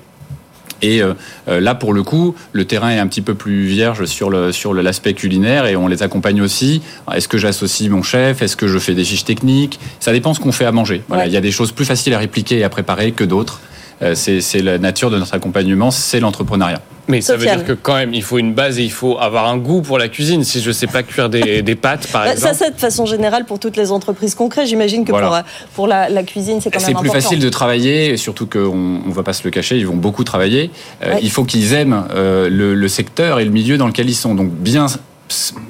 Et 0.82 1.02
euh, 1.02 1.14
euh, 1.48 1.60
là, 1.60 1.74
pour 1.74 1.92
le 1.92 2.02
coup, 2.02 2.34
le 2.52 2.64
terrain 2.64 2.90
est 2.90 2.98
un 2.98 3.06
petit 3.06 3.20
peu 3.22 3.34
plus 3.34 3.64
vierge 3.66 4.04
sur 4.06 4.30
le 4.30 4.52
sur 4.52 4.74
l'aspect 4.74 5.14
culinaire 5.14 5.66
et 5.66 5.76
on 5.76 5.86
les 5.88 6.02
accompagne 6.02 6.40
aussi. 6.42 6.82
Est-ce 7.14 7.28
que 7.28 7.38
j'associe 7.38 7.90
mon 7.90 8.02
chef? 8.02 8.42
Est-ce 8.42 8.56
que 8.56 8.66
je 8.68 8.78
fais 8.78 8.94
des 8.94 9.04
fiches 9.04 9.24
techniques? 9.24 9.78
Ça 10.00 10.12
dépend 10.12 10.34
ce 10.34 10.40
qu'on 10.40 10.52
fait 10.52 10.64
à 10.66 10.72
manger. 10.72 11.02
Voilà, 11.08 11.24
Ouais. 11.24 11.28
il 11.28 11.32
y 11.32 11.36
a 11.36 11.40
des 11.40 11.50
choses 11.52 11.72
plus 11.72 11.84
faciles 11.84 12.14
à 12.14 12.18
répliquer 12.18 12.58
et 12.58 12.64
à 12.64 12.68
préparer 12.68 13.12
que 13.12 13.24
d'autres. 13.24 13.60
Euh, 14.02 14.14
c'est 14.14 14.62
la 14.62 14.78
nature 14.78 15.10
de 15.10 15.18
notre 15.18 15.34
accompagnement, 15.34 15.90
c'est 15.90 16.20
l'entrepreneuriat. 16.20 16.80
Mais 17.08 17.20
ça 17.22 17.36
veut 17.36 17.44
dire 17.44 17.64
que 17.64 17.72
quand 17.72 17.94
même, 17.96 18.14
il 18.14 18.22
faut 18.22 18.38
une 18.38 18.54
base 18.54 18.78
et 18.78 18.84
il 18.84 18.92
faut 18.92 19.18
avoir 19.18 19.48
un 19.48 19.56
goût 19.58 19.82
pour 19.82 19.98
la 19.98 20.08
cuisine. 20.08 20.44
Si 20.44 20.60
je 20.60 20.70
sais 20.70 20.86
pas 20.86 21.02
cuire 21.02 21.28
des, 21.28 21.60
des 21.70 21.74
pâtes, 21.74 22.06
par 22.12 22.24
Bah, 22.24 22.32
exemple. 22.32 22.54
Ça, 22.54 22.64
c'est 22.66 22.74
de 22.74 22.78
façon 22.78 23.04
générale 23.04 23.46
pour 23.46 23.58
toutes 23.58 23.76
les 23.76 23.90
entreprises 23.90 24.34
concrètes. 24.36 24.68
J'imagine 24.68 25.04
que 25.04 25.10
Voilà. 25.10 25.26
pour, 25.26 25.36
euh, 25.36 25.40
pour 25.74 25.86
la, 25.88 26.08
la 26.08 26.22
cuisine, 26.22 26.60
c'est 26.60 26.70
quand 26.70 26.78
même 26.78 26.86
C'est 26.86 26.92
important. 26.92 27.10
plus 27.12 27.20
facile 27.20 27.40
de 27.40 27.48
travailler, 27.48 28.16
surtout 28.16 28.46
qu'on 28.46 29.00
ne 29.06 29.12
va 29.12 29.24
pas 29.24 29.32
se 29.32 29.42
le 29.42 29.50
cacher, 29.50 29.76
ils 29.76 29.86
vont 29.86 29.96
beaucoup 29.96 30.22
travailler. 30.24 30.70
Euh, 31.02 31.14
Ouais. 31.14 31.18
Il 31.22 31.30
faut 31.30 31.42
qu'ils 31.44 31.72
aiment 31.72 32.04
euh, 32.14 32.48
le, 32.48 32.74
le 32.76 32.88
secteur 32.88 33.40
et 33.40 33.44
le 33.44 33.50
milieu 33.50 33.76
dans 33.76 33.88
lequel 33.88 34.08
ils 34.08 34.14
sont. 34.14 34.34
Donc 34.36 34.50
bien 34.52 34.86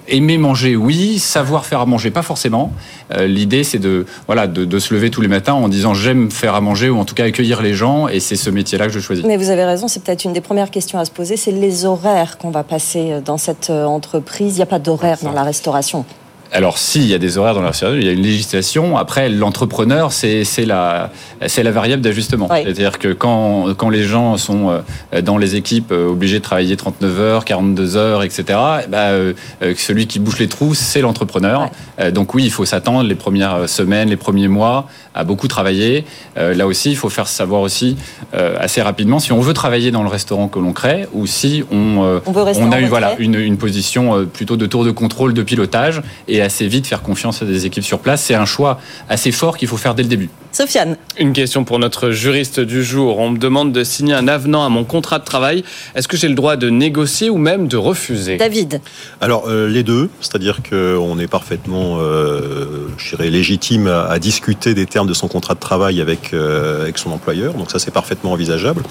aimer 0.09 0.39
manger, 0.39 0.77
oui. 0.77 1.19
Savoir 1.19 1.65
faire 1.67 1.81
à 1.81 1.87
manger, 1.87 2.11
pas 2.11 2.23
forcément. 2.23 2.73
Euh, 3.15 3.27
L'idée, 3.27 3.65
c'est 3.65 3.79
de, 3.79 4.07
voilà, 4.27 4.47
de, 4.47 4.65
de 4.65 4.79
se 4.79 4.95
lever 4.95 5.11
tous 5.11 5.21
les 5.21 5.29
matins 5.29 5.55
en 5.55 5.69
disant 5.69 5.95
j'aime 5.95 6.31
faire 6.31 6.55
à 6.55 6.61
manger 6.61 6.89
ou 6.89 6.99
en 6.99 7.05
tout 7.05 7.15
cas 7.15 7.25
accueillir 7.25 7.63
les 7.63 7.75
gens 7.75 8.09
et 8.09 8.21
c'est 8.21 8.37
ce 8.37 8.51
métier-là 8.51 8.87
que 8.87 8.93
je 8.93 9.01
choisis. 9.01 9.25
Mais 9.25 9.37
vous 9.37 9.51
avez 9.51 9.65
raison, 9.65 9.89
c'est 9.89 10.03
peut-être 10.03 10.25
une 10.25 10.33
des 10.33 10.41
premières 10.41 10.71
questions 10.71 10.99
à 10.99 11.05
se 11.05 11.11
poser, 11.11 11.37
c'est 11.37 11.53
les 11.53 11.85
horaires 11.85 12.39
qu'on 12.39 12.51
va 12.51 12.63
passer 12.63 13.13
euh, 13.13 13.21
dans 13.21 13.39
cette 13.39 13.71
euh, 13.71 13.85
entreprise. 13.85 14.55
Il 14.55 14.57
n'y 14.57 14.63
a 14.63 14.67
pas 14.67 14.79
d'horaire 14.79 15.19
dans 15.23 15.33
la 15.33 15.43
restauration. 15.43 16.05
Alors, 16.53 16.79
si, 16.79 17.01
il 17.01 17.07
y 17.07 17.15
a 17.15 17.19
des 17.19 17.39
horaires 17.39 17.55
dans 17.55 17.63
la 17.63 17.71
il 17.95 18.05
y 18.05 18.09
a 18.09 18.13
une 18.13 18.23
législation. 18.23 18.97
Après, 18.97 19.29
l'entrepreneur, 19.29 20.13
c'est 20.13 20.45
la, 20.67 21.11
la 21.41 21.71
variable 21.71 22.03
d'ajustement. 22.03 22.49
Oui. 22.51 22.59
C'est-à-dire 22.63 22.99
que 22.99 23.13
quand, 23.13 23.75
quand 23.77 23.89
les 23.89 24.03
gens 24.03 24.37
sont 24.37 24.83
euh, 25.13 25.23
dans 25.23 25.39
les 25.39 25.57
équipes 25.57 25.93
euh, 25.93 26.11
obligés 26.11 26.39
de 26.39 26.45
travailler 26.45 26.77
39 26.77 27.21
heures, 27.21 27.45
42 27.45 27.97
heures, 27.97 28.23
etc., 28.23 28.45
bah, 28.89 29.11
euh, 29.11 29.33
euh, 29.63 29.75
celui 29.77 30.07
qui 30.07 30.19
bouche 30.19 30.39
les 30.39 30.49
trous, 30.49 30.75
c'est 30.75 31.01
l'entrepreneur. 31.01 31.71
Donc 32.13 32.35
oui, 32.35 32.45
il 32.45 32.51
faut 32.51 32.65
s'attendre 32.65 33.03
les 33.03 33.15
premières 33.15 33.69
semaines, 33.69 34.09
les 34.09 34.17
premiers 34.17 34.49
mois 34.49 34.89
à 35.15 35.25
beaucoup 35.25 35.49
travailler. 35.49 36.07
Là 36.37 36.67
aussi, 36.67 36.91
il 36.91 36.97
faut 36.97 37.11
faire 37.11 37.27
savoir 37.27 37.61
aussi 37.61 37.97
assez 38.33 38.81
rapidement 38.81 39.19
si 39.19 39.33
on 39.33 39.41
veut 39.41 39.53
travailler 39.53 39.91
dans 39.91 40.03
le 40.03 40.09
restaurant 40.09 40.49
que 40.49 40.59
l'on 40.59 40.73
crée 40.73 41.07
ou 41.13 41.27
si 41.27 41.63
on, 41.71 42.21
On 42.27 42.33
on 42.35 42.73
a 42.73 42.81
eu 42.81 42.87
voilà, 42.87 43.17
une, 43.19 43.35
une 43.35 43.59
position 43.59 44.27
plutôt 44.33 44.57
de 44.57 44.65
tour 44.65 44.85
de 44.85 44.91
contrôle, 44.91 45.35
de 45.35 45.43
pilotage, 45.43 46.01
et 46.27 46.40
assez 46.43 46.67
vite 46.67 46.87
faire 46.87 47.03
confiance 47.03 47.43
à 47.43 47.45
des 47.45 47.67
équipes 47.67 47.85
sur 47.85 47.99
place. 47.99 48.23
C'est 48.23 48.35
un 48.35 48.45
choix 48.47 48.81
assez 49.09 49.33
fort 49.33 49.57
qu'il 49.57 49.69
faut 49.69 49.77
faire 49.77 49.95
dès 49.95 50.03
le 50.03 50.09
début. 50.09 50.31
Sofiane, 50.53 50.97
Une 51.19 51.33
question 51.33 51.65
pour 51.65 51.79
notre 51.79 52.11
juriste 52.11 52.59
du 52.59 52.83
jour. 52.83 53.19
On 53.19 53.31
me 53.31 53.39
demande 53.39 53.73
de 53.73 53.85
signer 53.85 54.15
un 54.15 54.27
avenant 54.27 54.65
à 54.65 54.69
mon 54.69 54.85
contrat 54.85 55.19
de 55.21 55.25
travail. 55.25 55.63
Est-ce 55.95 56.09
que 56.09 56.17
j'ai 56.17 56.29
le 56.29 56.35
droit 56.35 56.57
de 56.57 56.69
négocier 56.71 57.31
ou 57.31 57.39
même 57.39 57.69
de 57.69 57.77
refuser? 57.77 58.37
David, 58.37 58.81
Alors 59.21 59.45
euh, 59.49 59.69
les 59.69 59.83
deux, 59.85 60.11
c'est-à-dire 60.21 60.61
qu'on 60.69 61.19
est 61.19 61.29
parfaitement, 61.29 61.99
euh, 62.01 62.89
je 62.99 63.11
dirais, 63.17 63.31
légitime 63.31 63.87
à, 63.87 64.07
à 64.07 64.19
discuter 64.19 64.75
des 64.75 64.87
termes 64.87 65.07
de 65.07 65.15
son 65.15 65.29
contrat 65.29 65.55
de 65.55 65.61
travail 65.61 66.01
avec 66.01 66.35
euh, 66.35 66.83
avec 66.83 66.99
son 66.99 67.13
employeur. 67.13 67.55
Donc 67.55 67.71
ça 67.71 67.79
c'est 67.79 67.93
parfaitement 67.93 68.33
envisageable. 68.33 68.83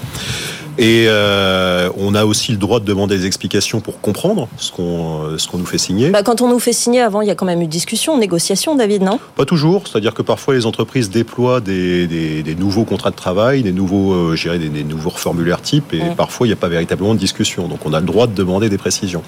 Et 0.81 1.07
euh, 1.09 1.89
on 1.98 2.15
a 2.15 2.24
aussi 2.24 2.53
le 2.53 2.57
droit 2.57 2.79
de 2.79 2.86
demander 2.86 3.17
des 3.17 3.25
explications 3.25 3.81
pour 3.81 4.00
comprendre 4.00 4.48
ce 4.55 4.71
qu'on 4.71 5.25
euh, 5.25 5.38
ce 5.38 5.45
qu'on 5.50 5.57
nous 5.57 5.65
fait 5.65 5.77
signer. 5.77 6.09
bah, 6.09 6.24
quand 6.24 6.41
on 6.41 6.48
nous 6.48 6.59
fait 6.59 6.71
signer 6.71 7.01
avant, 7.01 7.19
il 7.21 7.27
y 7.27 7.31
a 7.31 7.36
quand 7.36 7.45
même 7.45 7.62
eu 7.62 7.67
discussion, 7.67 8.17
négociation, 8.17 8.75
David, 8.75 9.03
non? 9.03 9.19
Pas 9.36 9.43
toujours, 9.43 9.89
c'est-à-dire 9.89 10.13
que 10.13 10.21
parfois 10.21 10.53
les 10.53 10.65
entreprises 10.65 11.09
déploient 11.09 11.59
des, 11.59 12.07
des, 12.07 12.43
des 12.43 12.55
nouveaux 12.55 12.86
contrats 12.86 13.12
de 13.12 13.17
travail, 13.17 13.62
des 13.62 13.74
nouveaux, 13.74 14.13
euh, 14.13 14.57
des, 14.57 14.69
des 14.69 14.86
nouveaux 14.86 15.09
formulaires 15.09 15.62
types, 15.62 15.93
et 15.93 16.00
parfois 16.15 16.48
il 16.48 16.51
n'y 16.51 16.53
a 16.53 16.57
pas 16.57 16.69
véritablement 16.69 17.13
de 17.13 17.19
discussion. 17.19 17.67
Donc 17.67 17.86
on 17.86 17.91
a 17.91 18.00
le 18.00 18.05
droit 18.05 18.27
de 18.27 18.33
demander 18.33 18.69
des 18.69 18.77
précisions. 18.77 19.21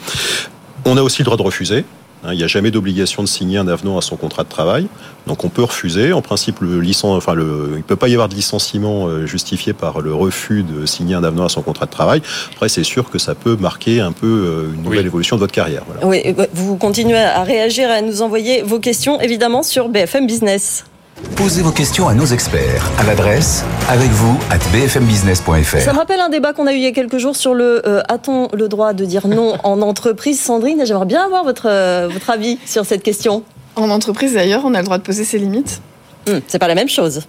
On 0.85 0.95
a 0.95 1.03
aussi 1.03 1.21
le 1.21 1.25
droit 1.25 1.37
de 1.37 1.43
refuser. 1.43 1.83
Hein, 2.23 2.33
Il 2.33 2.37
n'y 2.37 2.43
a 2.43 2.47
jamais 2.47 2.71
d'obligation 2.71 3.23
de 3.23 3.27
signer 3.27 3.57
un 3.57 3.67
avenant 3.67 3.97
à 3.97 4.01
son 4.01 4.15
contrat 4.15 4.43
de 4.43 4.49
travail, 4.49 4.87
donc 5.27 5.43
on 5.43 5.49
peut 5.49 5.63
refuser. 5.63 6.13
En 6.13 6.21
principe, 6.21 6.59
le 6.61 6.79
licen... 6.79 7.09
enfin, 7.15 7.33
le... 7.33 7.69
il 7.73 7.77
ne 7.77 7.81
peut 7.81 7.95
pas 7.95 8.07
y 8.07 8.13
avoir 8.13 8.29
de 8.29 8.35
licenciement 8.35 9.07
euh, 9.07 9.25
justifié 9.25 9.73
par 9.73 10.01
le 10.01 10.13
refus 10.13 10.63
de 10.63 10.85
signer 10.85 11.15
un 11.15 11.23
avenant 11.23 11.45
à 11.45 11.49
son 11.49 11.61
contrat 11.61 11.85
de 11.85 11.91
travail. 11.91 12.21
Après, 12.53 12.69
c'est 12.69 12.83
sûr 12.83 13.09
que 13.09 13.19
ça 13.19 13.35
peut 13.35 13.55
marquer 13.55 13.99
un 14.01 14.11
peu 14.11 14.27
euh, 14.27 14.73
une 14.75 14.83
nouvelle 14.83 15.01
Oui. 15.01 15.05
évolution 15.07 15.35
de 15.35 15.41
votre 15.41 15.53
carrière. 15.53 15.83
Voilà. 15.87 16.05
Oui, 16.05 16.35
vous 16.53 16.77
continuez 16.77 17.17
à 17.17 17.43
réagir, 17.43 17.89
à 17.89 18.01
nous 18.01 18.21
envoyer 18.21 18.61
vos 18.61 18.79
questions, 18.79 19.19
évidemment, 19.21 19.63
sur 19.63 19.89
BFM 19.89 20.27
Business. 20.27 20.85
Posez 21.35 21.61
vos 21.61 21.71
questions 21.71 22.07
à 22.07 22.13
nos 22.13 22.25
experts 22.25 22.89
à 22.99 23.03
l'adresse 23.03 23.63
avec 23.89 24.09
vous 24.09 24.37
at 24.51 24.59
Ça 24.59 24.69
bfmbusiness.fr. 24.71 25.91
me 25.93 25.97
rappelle 25.97 26.19
un 26.19 26.29
débat 26.29 26.53
qu'on 26.53 26.67
a 26.67 26.73
eu 26.73 26.75
il 26.75 26.81
y 26.81 26.87
a 26.87 26.91
quelques 26.91 27.17
jours 27.17 27.35
sur 27.35 27.53
le 27.53 27.81
euh, 27.87 28.01
a-t-on 28.09 28.49
le 28.53 28.67
droit 28.67 28.93
de 28.93 29.05
dire 29.05 29.27
non 29.27 29.55
en 29.63 29.81
entreprise 29.81 30.39
Sandrine, 30.39 30.83
j'aimerais 30.85 31.05
bien 31.05 31.23
avoir 31.23 31.43
votre, 31.43 31.67
euh, 31.67 32.09
votre 32.11 32.29
avis 32.29 32.59
sur 32.65 32.85
cette 32.85 33.01
question. 33.03 33.43
En 33.75 33.89
entreprise, 33.89 34.33
d'ailleurs, 34.33 34.63
on 34.65 34.73
a 34.73 34.79
le 34.79 34.83
droit 34.83 34.97
de 34.97 35.03
poser 35.03 35.23
ses 35.23 35.39
limites. 35.39 35.81
Hum, 36.27 36.41
c'est 36.47 36.59
pas 36.59 36.67
la 36.67 36.75
même 36.75 36.89
chose. 36.89 37.21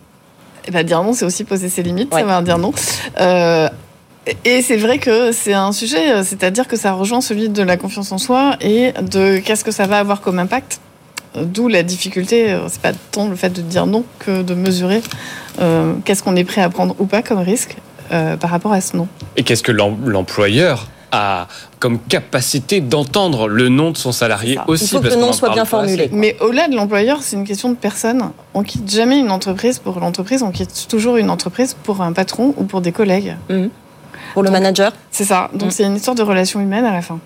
Et 0.66 0.70
bah, 0.70 0.82
dire 0.82 1.02
non, 1.02 1.12
c'est 1.12 1.24
aussi 1.24 1.44
poser 1.44 1.68
ses 1.68 1.82
limites, 1.82 2.12
Ouais. 2.12 2.20
savoir 2.20 2.42
dire 2.42 2.58
non. 2.58 2.72
Euh, 3.20 3.68
et 4.44 4.62
c'est 4.62 4.76
vrai 4.76 4.98
que 4.98 5.32
c'est 5.32 5.54
un 5.54 5.72
sujet, 5.72 6.22
c'est-à-dire 6.22 6.68
que 6.68 6.76
ça 6.76 6.92
rejoint 6.92 7.20
celui 7.20 7.48
de 7.48 7.62
la 7.62 7.76
confiance 7.76 8.12
en 8.12 8.18
soi 8.18 8.56
et 8.60 8.92
de 9.00 9.38
qu'est-ce 9.38 9.64
que 9.64 9.72
ça 9.72 9.86
va 9.86 9.98
avoir 9.98 10.20
comme 10.20 10.38
impact. 10.38 10.80
D'où 11.34 11.68
la 11.68 11.82
difficulté, 11.82 12.52
euh, 12.52 12.68
c'est 12.68 12.80
pas 12.82 12.92
tant 13.10 13.28
le 13.28 13.36
fait 13.36 13.50
de 13.50 13.62
dire 13.62 13.86
non 13.86 14.04
que 14.18 14.42
de 14.42 14.54
mesurer 14.54 15.00
euh, 15.60 15.94
qu'est-ce 16.04 16.22
qu'on 16.22 16.36
est 16.36 16.44
prêt 16.44 16.60
à 16.60 16.68
prendre 16.68 16.94
ou 16.98 17.06
pas 17.06 17.22
comme 17.22 17.38
risque 17.38 17.76
euh, 18.12 18.36
par 18.36 18.50
rapport 18.50 18.72
à 18.72 18.80
ce 18.82 18.96
non. 18.96 19.08
Et 19.36 19.42
qu'est-ce 19.42 19.62
que 19.62 19.72
l'em- 19.72 19.96
l'employeur 20.08 20.88
a 21.10 21.46
comme 21.78 21.98
capacité 21.98 22.80
d'entendre 22.80 23.48
le 23.48 23.68
nom 23.68 23.90
de 23.90 23.96
son 23.98 24.12
salarié 24.12 24.58
aussi 24.66 24.84
Il 24.84 24.88
faut 24.88 25.00
que 25.00 25.08
le 25.08 25.16
nom 25.16 25.32
soit 25.32 25.50
bien 25.50 25.64
formulé. 25.66 26.08
Mais 26.12 26.36
au-delà 26.40 26.68
de 26.68 26.74
l'employeur, 26.76 27.22
c'est 27.22 27.36
une 27.36 27.44
question 27.44 27.68
de 27.70 27.74
personne. 27.76 28.30
On 28.54 28.62
quitte 28.62 28.90
jamais 28.90 29.18
une 29.18 29.30
entreprise 29.30 29.78
pour 29.78 30.00
l'entreprise, 30.00 30.42
on 30.42 30.50
quitte 30.50 30.86
toujours 30.88 31.16
une 31.18 31.28
entreprise 31.30 31.74
pour 31.82 32.00
un 32.02 32.12
patron 32.12 32.54
ou 32.56 32.64
pour 32.64 32.80
des 32.82 32.92
collègues. 32.92 33.36
Pour 34.34 34.42
le 34.42 34.48
Donc- 34.48 34.52
manager 34.58 34.92
C'est 35.10 35.24
ça. 35.24 35.50
Donc 35.54 35.68
Mm. 35.68 35.70
c'est 35.72 35.84
une 35.84 35.96
histoire 35.96 36.14
de 36.14 36.22
relation 36.22 36.60
humaine 36.60 36.84
à 36.86 36.92
la 36.92 37.02
fin. 37.02 37.18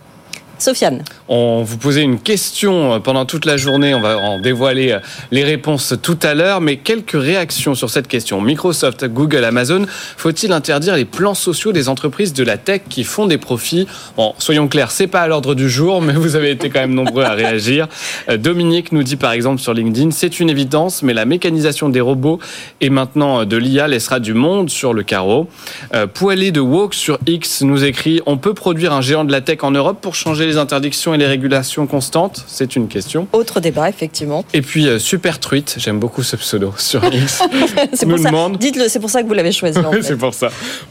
Sofiane. 0.59 1.03
On 1.29 1.63
vous 1.63 1.77
posait 1.77 2.03
une 2.03 2.19
question 2.19 3.01
pendant 3.01 3.25
toute 3.25 3.45
la 3.45 3.57
journée. 3.57 3.95
On 3.95 4.01
va 4.01 4.19
en 4.19 4.39
dévoiler 4.39 4.99
les 5.31 5.45
réponses 5.45 5.95
tout 6.03 6.19
à 6.23 6.35
l'heure, 6.35 6.61
mais 6.61 6.77
quelques 6.77 7.21
réactions 7.21 7.75
sur 7.75 7.91
cette 7.91 8.09
question. 8.09 8.41
Microsoft, 8.41 9.05
Google, 9.07 9.45
Amazon, 9.45 9.87
faut-il 10.17 10.53
interdire 10.53 10.97
les 10.97 11.05
plans 11.05 11.35
sociaux 11.35 11.73
des 11.73 11.89
entreprises 11.89 12.33
de 12.33 12.45
la 12.45 12.57
tech 12.57 12.83
qui 12.89 13.05
font 13.05 13.27
des 13.27 13.39
profits? 13.39 13.87
Bon, 14.17 14.35
soyons 14.39 14.69
clairs, 14.69 14.91
c'est 14.91 15.07
pas 15.07 15.21
à 15.21 15.27
l'ordre 15.27 15.55
du 15.55 15.69
jour, 15.69 16.01
mais 16.01 16.13
vous 16.13 16.37
avez 16.37 16.51
été 16.51 16.71
quand 16.71 16.81
même 16.81 16.95
nombreux 16.95 17.25
à 17.25 17.33
réagir. 17.33 17.89
Euh, 18.29 18.37
Dominique 18.37 18.93
nous 18.93 19.03
dit 19.03 19.17
par 19.17 19.33
exemple 19.33 19.61
sur 19.61 19.75
LinkedIn, 19.75 20.11
c'est 20.11 20.41
une 20.41 20.51
évidence, 20.51 21.03
mais 21.03 21.15
la 21.15 21.25
mécanisation 21.25 21.89
des 21.89 22.01
robots 22.01 22.39
et 22.81 22.91
maintenant 22.91 23.45
de 23.45 23.57
l'IA 23.57 23.89
laissera 23.89 24.21
du 24.21 24.35
monde 24.35 24.71
sur 24.71 24.95
le 24.95 25.03
carreau. 25.03 25.49
Euh, 25.95 26.07
Poilé 26.07 26.51
de 26.53 26.61
Woke 26.61 26.95
sur 26.95 27.19
X 27.27 27.63
nous 27.63 27.85
écrit, 27.85 28.21
on 28.27 28.39
peut 28.39 28.55
produire 28.55 28.93
un 28.93 29.01
géant 29.01 29.25
de 29.25 29.33
la 29.33 29.41
tech 29.41 29.59
en 29.63 29.71
Europe 29.71 29.99
pour 30.01 30.15
changer 30.15 30.46
les 30.47 30.57
interdictions 30.57 31.15
et 31.15 31.19
les 31.19 31.27
régulations 31.27 31.87
constantes 31.87 32.45
C'est 32.47 32.77
une 32.77 32.89
question. 32.89 33.27
Autre 33.33 33.61
débat, 33.61 33.89
effectivement. 33.89 34.45
Et 34.55 34.63
puis 34.63 34.89
euh, 34.89 34.99
Super 34.99 35.39
Truite, 35.41 35.77
j'aime 35.79 35.99
beaucoup 35.99 36.23
ce 36.23 36.37
pseudo 36.37 36.73
sur 36.79 37.05
X. 37.05 37.43
c'est 37.93 38.07
nous 38.07 38.19
demande- 38.23 38.59
Dites-le, 38.59 38.89
c'est 38.89 39.01
pour 39.01 39.11
ça 39.11 39.23
que 39.23 39.29
vous 39.29 39.35
l'avez 39.35 39.53
choisi. 39.53 39.79
en 39.79 39.91
fait. 39.93 40.03
c'est 40.03 40.17
pour 40.17 40.35
ça. 40.35 40.49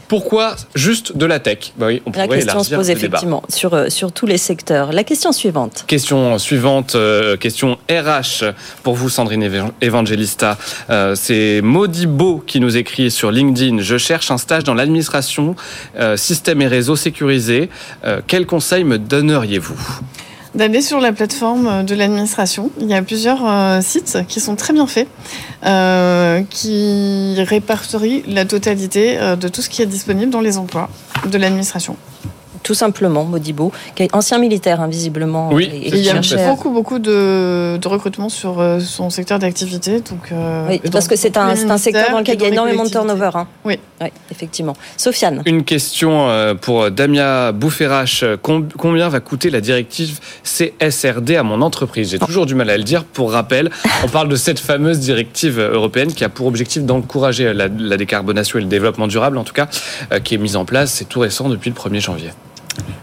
Pourquoi 0.08 0.56
juste 0.74 1.16
de 1.16 1.26
la 1.26 1.38
tech? 1.40 1.72
Bah 1.76 1.86
oui, 1.88 2.02
on 2.06 2.10
La 2.12 2.24
pourrait 2.26 2.38
question 2.38 2.62
se 2.62 2.74
pose 2.74 2.90
effectivement 2.90 3.42
sur, 3.48 3.74
euh, 3.74 3.88
sur 3.88 4.12
tous 4.12 4.26
les 4.26 4.38
secteurs. 4.38 4.92
La 4.92 5.04
question 5.04 5.32
suivante. 5.32 5.84
Question 5.86 6.38
suivante, 6.38 6.94
euh, 6.94 7.36
question 7.36 7.78
RH 7.90 8.44
pour 8.82 8.94
vous, 8.94 9.08
Sandrine 9.08 9.42
Evan- 9.42 9.72
Evangelista. 9.80 10.56
C'est 11.14 11.60
Modibo 11.62 12.42
qui 12.46 12.60
nous 12.60 12.76
écrit 12.76 13.10
sur 13.10 13.30
LinkedIn. 13.30 13.78
Je 13.80 13.96
cherche 13.98 14.30
un 14.30 14.38
stage 14.38 14.64
dans 14.64 14.74
l'administration, 14.74 15.54
système 16.16 16.62
et 16.62 16.66
réseau 16.66 16.96
sécurisés. 16.96 17.68
Euh, 18.04 18.20
quel 18.26 18.46
conseil 18.46 18.84
me 18.84 18.98
D'aller 20.54 20.80
sur 20.80 21.00
la 21.00 21.12
plateforme 21.12 21.84
de 21.84 21.94
l'administration. 21.94 22.70
Il 22.80 22.88
y 22.88 22.94
a 22.94 23.02
plusieurs 23.02 23.46
euh, 23.46 23.80
sites 23.82 24.18
qui 24.26 24.40
sont 24.40 24.56
très 24.56 24.72
bien 24.72 24.86
faits, 24.86 25.08
euh, 25.66 26.42
qui 26.48 27.34
répertorient 27.42 28.22
la 28.26 28.46
totalité 28.46 29.18
euh, 29.18 29.36
de 29.36 29.48
tout 29.48 29.60
ce 29.60 29.68
qui 29.68 29.82
est 29.82 29.86
disponible 29.86 30.30
dans 30.30 30.40
les 30.40 30.56
emplois 30.56 30.88
de 31.26 31.36
l'administration. 31.36 31.96
Tout 32.66 32.74
simplement, 32.74 33.22
Modibo, 33.24 33.70
qui 33.94 34.02
est 34.02 34.12
ancien 34.12 34.38
militaire, 34.38 34.80
hein, 34.80 34.88
visiblement. 34.88 35.50
Oui, 35.52 35.70
et- 35.72 35.76
et 35.76 35.86
Et 35.86 35.90
qui 35.92 35.96
il 35.98 36.04
y 36.04 36.10
a 36.10 36.48
beaucoup, 36.50 36.70
beaucoup 36.70 36.98
de, 36.98 37.76
de 37.80 37.88
recrutement 37.88 38.28
sur 38.28 38.58
euh, 38.60 38.80
son 38.80 39.08
secteur 39.08 39.38
d'activité. 39.38 40.00
Donc, 40.00 40.32
euh, 40.32 40.66
Oui, 40.68 40.80
parce 40.90 41.06
que 41.06 41.14
c'est 41.14 41.36
un, 41.36 41.54
secteur 41.78 42.10
dans 42.10 42.18
lequel 42.18 42.34
il 42.34 42.42
y 42.42 42.46
a 42.46 42.48
énormément 42.48 42.82
de 42.82 42.88
turnover. 42.90 43.30
hein. 43.34 43.46
Oui. 43.64 43.78
Oui, 44.00 44.08
effectivement. 44.32 44.74
Sofiane. 44.96 45.42
Une 45.46 45.62
question 45.62 46.28
euh, 46.28 46.54
pour 46.54 46.90
Damia 46.90 47.52
Boufferache. 47.52 48.24
Com- 48.42 48.66
Combien 48.76 49.08
va 49.08 49.20
coûter 49.20 49.48
la 49.50 49.60
directive 49.60 50.18
CSRD 50.42 51.36
à 51.36 51.44
mon 51.44 51.62
entreprise? 51.62 52.10
J'ai 52.10 52.18
toujours 52.18 52.46
du 52.46 52.56
mal 52.56 52.68
à 52.70 52.76
le 52.76 52.82
dire. 52.82 53.04
Pour 53.04 53.30
rappel, 53.30 53.70
on 54.04 54.08
parle 54.08 54.28
de 54.28 54.36
cette 54.36 54.58
fameuse 54.58 54.98
directive 54.98 55.60
européenne 55.60 56.12
qui 56.12 56.24
a 56.24 56.28
pour 56.28 56.46
objectif 56.46 56.82
d'encourager 56.82 57.54
la, 57.54 57.68
la 57.68 57.96
décarbonation 57.96 58.58
et 58.58 58.62
le 58.62 58.68
développement 58.68 59.06
durable, 59.06 59.38
en 59.38 59.44
tout 59.44 59.54
cas, 59.54 59.68
qui 60.24 60.34
est 60.34 60.38
mise 60.38 60.56
en 60.56 60.64
place. 60.64 60.90
C'est 60.92 61.08
tout 61.08 61.20
récent 61.20 61.48
depuis 61.48 61.70
le 61.70 61.76
1er 61.76 62.00
janvier. 62.00 62.30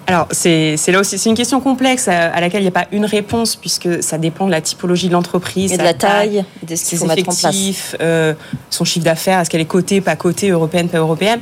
Alors, 0.08 0.28
c'est 0.32 0.76
là 0.90 1.00
aussi, 1.00 1.18
c'est 1.18 1.30
une 1.30 1.36
question 1.36 1.60
complexe 1.62 2.08
à, 2.08 2.28
à 2.34 2.42
laquelle 2.42 2.62
il 2.62 2.66
n'y 2.66 2.70
a 2.70 2.72
pas 2.72 2.88
une 2.92 3.06
réponse, 3.06 3.56
puisque 3.56 4.04
ça 4.04 4.18
dépend 4.18 4.46
de 4.48 4.52
la 4.52 4.62
typologie 4.62 5.08
de 5.08 5.14
l'entreprise. 5.14 5.72
Et 5.72 5.78
de 5.78 5.84
la 5.84 5.94
taille, 5.94 6.46
de 6.62 6.76
ce 6.76 6.84
qu'il 6.84 6.98
ses 6.98 6.98
faut 6.98 7.06
mettre 7.06 7.22
en 7.30 7.34
place. 7.34 7.44
effectifs, 7.46 7.96
euh, 8.02 8.34
son 8.70 8.84
chiffre 8.86 9.06
d'affaires, 9.06 9.40
est-ce 9.40 9.50
qu'elle 9.50 9.62
est 9.62 9.66
cotée, 9.66 10.02
pas 10.02 10.16
cotée, 10.16 10.50
européenne, 10.50 10.90
pas 10.90 10.98
européenne. 11.00 11.40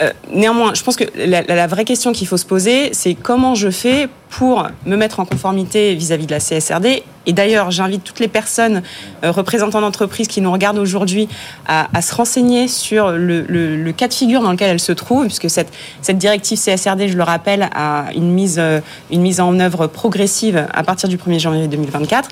Euh, 0.00 0.10
néanmoins, 0.32 0.74
je 0.74 0.82
pense 0.82 0.96
que 0.96 1.04
la, 1.16 1.42
la- 1.42 1.54
la 1.56 1.66
vraie 1.66 1.84
question 1.84 2.12
qu'il 2.12 2.26
faut 2.28 2.36
se 2.36 2.46
poser, 2.46 2.90
c'est 2.92 3.14
comment 3.14 3.54
je 3.54 3.70
fais 3.70 4.08
pour 4.30 4.66
me 4.86 4.96
mettre 4.96 5.20
en 5.20 5.24
conformité 5.24 5.94
vis-à-vis 5.94 6.26
de 6.26 6.32
la 6.32 6.38
CSRD. 6.40 7.02
Et 7.28 7.34
d'ailleurs, 7.34 7.70
j'invite 7.70 8.02
toutes 8.02 8.20
les 8.20 8.26
personnes 8.26 8.82
euh, 9.22 9.30
représentants 9.30 9.82
d'entreprises 9.82 10.26
qui 10.26 10.40
nous 10.40 10.50
regardent 10.50 10.78
aujourd'hui 10.78 11.28
à, 11.66 12.00
se 12.00 12.14
renseigner 12.14 12.66
sur 12.66 13.12
le, 13.12 13.92
cas 13.92 14.08
de 14.08 14.14
figure 14.14 14.40
dans 14.40 14.50
lequel 14.50 14.70
elles 14.70 14.80
se 14.80 14.92
trouvent, 14.92 15.26
puisque 15.26 15.50
cette, 15.50 15.68
cette 16.00 16.16
directive 16.16 16.58
CSRD, 16.58 17.08
je 17.08 17.16
le 17.16 17.22
rappelle, 17.22 17.68
a 17.74 18.06
une 18.14 18.32
mise, 18.32 18.58
euh, 18.58 18.80
une 19.10 19.20
mise 19.20 19.40
en 19.40 19.60
œuvre 19.60 19.86
progressive 19.86 20.66
à 20.72 20.82
partir 20.82 21.08
du 21.08 21.18
1er 21.18 21.38
janvier 21.38 21.68
2024. 21.68 22.30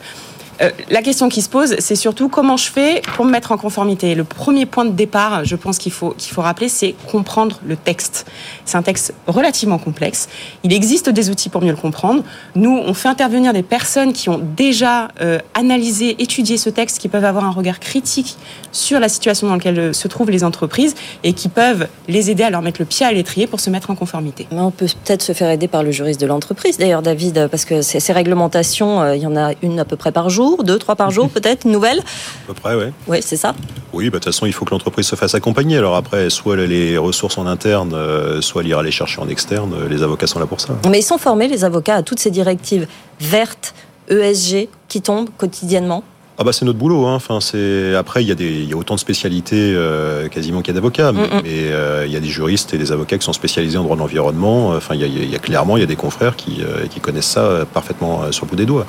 Euh, 0.62 0.70
la 0.90 1.02
question 1.02 1.28
qui 1.28 1.42
se 1.42 1.48
pose, 1.48 1.76
c'est 1.78 1.96
surtout 1.96 2.28
comment 2.28 2.56
je 2.56 2.70
fais 2.70 3.02
pour 3.14 3.24
me 3.24 3.30
mettre 3.30 3.52
en 3.52 3.58
conformité. 3.58 4.14
Le 4.14 4.24
premier 4.24 4.66
point 4.66 4.84
de 4.84 4.90
départ, 4.90 5.44
je 5.44 5.56
pense 5.56 5.78
qu'il 5.78 5.92
faut, 5.92 6.14
rappeler, 6.38 6.68
c'est 6.68 6.94
comprendre 7.10 7.60
le 7.66 7.76
texte. 7.76 8.26
C'est 8.64 8.76
un 8.76 8.82
texte 8.82 9.14
relativement 9.26 9.78
complexe. 9.78 10.28
Il 10.62 10.72
existe 10.72 11.10
des 11.10 11.30
outils 11.30 11.48
pour 11.48 11.62
mieux 11.62 11.70
le 11.70 11.76
comprendre. 11.76 12.22
Nous, 12.54 12.70
on 12.70 12.94
fait 12.94 13.08
intervenir 13.08 13.52
des 13.52 13.62
personnes 13.62 14.12
qui 14.12 14.28
ont 14.28 14.40
déjà 14.56 15.08
euh, 15.20 15.38
analysé, 15.54 16.22
étudié 16.22 16.56
ce 16.56 16.70
texte, 16.70 16.98
qui 16.98 17.08
peuvent 17.08 17.24
avoir 17.24 17.44
un 17.44 17.50
regard 17.50 17.80
critique 17.80 18.36
sur 18.72 19.00
la 19.00 19.08
situation 19.08 19.48
dans 19.48 19.54
laquelle 19.54 19.78
euh, 19.78 19.92
se 19.92 20.08
trouvent 20.08 20.30
les 20.30 20.44
entreprises 20.44 20.94
et 21.22 21.32
qui 21.32 21.48
peuvent 21.48 21.88
les 22.08 22.30
aider 22.30 22.42
à 22.42 22.50
leur 22.50 22.62
mettre 22.62 22.80
le 22.80 22.86
pied 22.86 23.04
à 23.04 23.12
l'étrier 23.12 23.46
pour 23.46 23.60
se 23.60 23.70
mettre 23.70 23.90
en 23.90 23.94
conformité. 23.94 24.46
On 24.50 24.70
peut 24.70 24.86
peut-être 25.04 25.22
se 25.22 25.32
faire 25.32 25.50
aider 25.50 25.68
par 25.68 25.82
le 25.82 25.90
juriste 25.90 26.20
de 26.20 26.26
l'entreprise, 26.26 26.78
d'ailleurs, 26.78 27.02
David, 27.02 27.48
parce 27.50 27.64
que 27.64 27.82
ces, 27.82 28.12
réglementations, 28.12 29.12
il 29.12 29.20
y 29.20 29.26
en 29.26 29.36
a 29.36 29.52
une 29.62 29.78
à 29.80 29.84
peu 29.84 29.96
près 29.96 30.12
par 30.12 30.30
jour, 30.30 30.45
deux, 30.62 30.78
trois 30.78 30.96
par 30.96 31.10
jour, 31.10 31.28
peut-être, 31.36 31.64
une 31.64 31.72
nouvelle. 31.72 31.98
À 31.98 32.46
peu 32.46 32.54
près, 32.54 32.74
ouais. 32.74 32.92
Oui, 33.06 33.18
c'est 33.20 33.36
ça. 33.36 33.54
Oui, 33.92 34.04
bah, 34.04 34.18
de 34.18 34.24
toute 34.24 34.24
façon, 34.32 34.46
il 34.46 34.52
faut 34.52 34.64
que 34.64 34.70
l'entreprise 34.70 35.06
se 35.06 35.16
fasse 35.16 35.34
accompagner. 35.34 35.76
Alors 35.78 35.96
après, 35.96 36.30
soit 36.30 36.56
les 36.56 36.96
ressources 36.98 37.38
en 37.38 37.46
interne, 37.46 37.92
euh, 37.94 38.40
soit 38.40 38.62
elle 38.62 38.68
ira 38.68 38.82
les 38.82 38.90
chercher 38.90 39.20
en 39.20 39.28
externe. 39.28 39.72
Euh, 39.74 39.88
Les 39.88 40.02
avocats 40.02 40.26
sont 40.26 40.38
là 40.38 40.46
pour 40.46 40.60
ça. 40.60 40.74
Mais 40.88 40.98
ils 41.00 41.02
sont 41.02 41.18
formés, 41.18 41.48
les 41.48 41.64
avocats, 41.64 41.96
à 41.96 42.02
toutes 42.02 42.20
ces 42.20 42.30
directives 42.30 42.86
vertes, 43.20 43.74
ESG, 44.08 44.68
qui 44.88 45.02
tombent 45.02 45.30
quotidiennement. 45.36 46.04
Ah 46.38 46.44
bah 46.44 46.52
c'est 46.52 46.66
notre 46.66 46.78
boulot. 46.78 47.06
Hein. 47.06 47.14
Enfin, 47.14 47.40
c'est 47.40 47.94
après 47.94 48.22
il 48.22 48.28
y 48.28 48.30
a 48.30 48.34
des 48.34 48.44
il 48.44 48.68
y 48.68 48.74
a 48.74 48.76
autant 48.76 48.94
de 48.94 49.00
spécialités 49.00 49.72
euh, 49.74 50.28
quasiment 50.28 50.60
qu'il 50.60 50.68
y 50.68 50.76
a 50.76 50.78
d'avocats, 50.78 51.10
mais, 51.12 51.22
Mm, 51.22 51.36
mm. 51.36 51.40
mais, 51.44 51.50
euh, 51.72 52.04
il 52.06 52.12
y 52.12 52.16
a 52.16 52.20
des 52.20 52.28
juristes 52.28 52.74
et 52.74 52.78
des 52.78 52.92
avocats 52.92 53.16
qui 53.16 53.24
sont 53.24 53.32
spécialisés 53.32 53.78
en 53.78 53.82
droit 53.84 53.96
de 53.96 54.00
l'environnement. 54.02 54.68
Enfin, 54.76 54.94
il 54.94 55.00
y 55.00 55.04
a, 55.04 55.06
il 55.06 55.30
y 55.30 55.34
a 55.34 55.38
clairement 55.38 55.78
il 55.78 55.80
y 55.80 55.82
a 55.82 55.86
des 55.86 55.96
confrères 55.96 56.36
qui, 56.36 56.58
euh, 56.60 56.86
qui 56.88 57.00
connaissent 57.00 57.30
ça 57.30 57.64
parfaitement 57.72 58.30
sur 58.32 58.44
le 58.44 58.50
bout 58.50 58.56
des 58.56 58.66
doigts. 58.66 58.86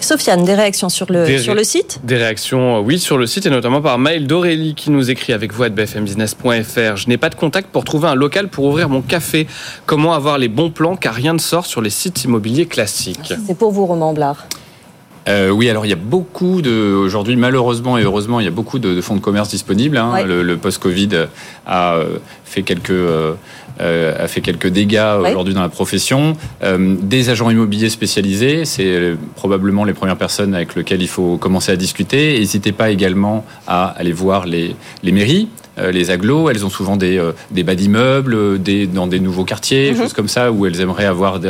Sofiane, 0.00 0.44
des 0.44 0.54
réactions 0.54 0.88
sur 0.88 1.10
le, 1.10 1.26
Des 1.26 1.38
sur 1.38 1.54
le 1.54 1.64
site? 1.64 2.00
Des 2.04 2.16
réactions, 2.16 2.76
euh, 2.76 2.80
oui, 2.80 2.98
sur 2.98 3.18
le 3.18 3.26
site 3.26 3.46
et 3.46 3.50
notamment 3.50 3.80
par 3.80 3.98
mail 3.98 4.26
d'Aurélie 4.26 4.74
qui 4.74 4.90
nous 4.90 5.10
écrit 5.10 5.32
avec 5.32 5.52
vous 5.52 5.62
à 5.62 5.68
bfmbusiness.fr. 5.68 6.96
Je 6.96 7.08
n'ai 7.08 7.16
pas 7.16 7.28
de 7.28 7.34
contact 7.34 7.68
pour 7.70 7.84
trouver 7.84 8.08
un 8.08 8.14
local 8.14 8.48
pour 8.48 8.64
ouvrir 8.64 8.88
mon 8.88 9.02
café. 9.02 9.46
Comment 9.86 10.12
avoir 10.14 10.38
les 10.38 10.48
bons 10.48 10.70
plans 10.70 10.96
car 10.96 11.14
rien 11.14 11.32
ne 11.34 11.38
sort 11.38 11.66
sur 11.66 11.80
les 11.82 11.90
sites 11.90 12.24
immobiliers 12.24 12.66
classiques? 12.66 13.32
C'est 13.46 13.56
pour 13.56 13.70
vous, 13.72 13.86
Romain 13.86 14.12
Blard. 14.12 14.46
Euh, 15.28 15.50
oui, 15.50 15.68
alors 15.68 15.84
il 15.84 15.90
y 15.90 15.92
a 15.92 15.96
beaucoup 15.96 16.62
de 16.62 16.94
aujourd'hui 16.94 17.36
malheureusement 17.36 17.98
et 17.98 18.02
heureusement 18.02 18.40
il 18.40 18.44
y 18.44 18.48
a 18.48 18.50
beaucoup 18.50 18.78
de, 18.78 18.94
de 18.94 19.00
fonds 19.02 19.14
de 19.16 19.20
commerce 19.20 19.50
disponibles. 19.50 19.98
hein. 19.98 20.12
Ouais. 20.14 20.24
Le, 20.24 20.42
le 20.42 20.56
post-Covid 20.56 21.10
a 21.66 21.92
euh, 21.94 22.18
fait 22.46 22.62
quelques 22.62 22.90
euh, 22.90 23.34
a 23.80 24.28
fait 24.28 24.40
quelques 24.40 24.68
dégâts 24.68 25.02
aujourd'hui 25.30 25.54
dans 25.54 25.62
la 25.62 25.68
profession. 25.68 26.34
Euh, 26.62 26.96
des 27.00 27.30
agents 27.30 27.50
immobiliers 27.50 27.88
spécialisés, 27.90 28.64
c'est 28.64 28.84
euh, 28.86 29.14
probablement 29.36 29.84
les 29.84 29.94
premières 29.94 30.16
personnes 30.18 30.54
avec 30.54 30.74
lesquelles 30.74 31.02
il 31.02 31.08
faut 31.08 31.36
commencer 31.38 31.72
à 31.72 31.76
discuter. 31.76 32.38
N'hésitez 32.38 32.72
pas 32.72 32.90
également 32.90 33.44
à 33.66 33.86
aller 33.86 34.12
voir 34.12 34.46
les, 34.46 34.76
les 35.02 35.12
mairies. 35.12 35.48
euh, 35.78 35.92
Les 35.92 36.10
agglos, 36.10 36.50
elles 36.50 36.64
ont 36.66 36.70
souvent 36.70 36.96
des, 36.96 37.16
euh, 37.18 37.32
des 37.52 37.62
bas 37.62 37.74
d'immeubles, 37.74 38.34
euh, 38.34 38.58
des, 38.58 38.86
dans 38.86 39.06
des 39.06 39.20
nouveaux 39.20 39.44
quartiers, 39.44 39.92
Mhm. 39.92 39.96
choses 39.98 40.12
comme 40.12 40.28
ça, 40.28 40.50
où 40.52 40.66
elles 40.66 40.80
aimeraient 40.80 41.06
avoir 41.06 41.36
un, 41.36 41.46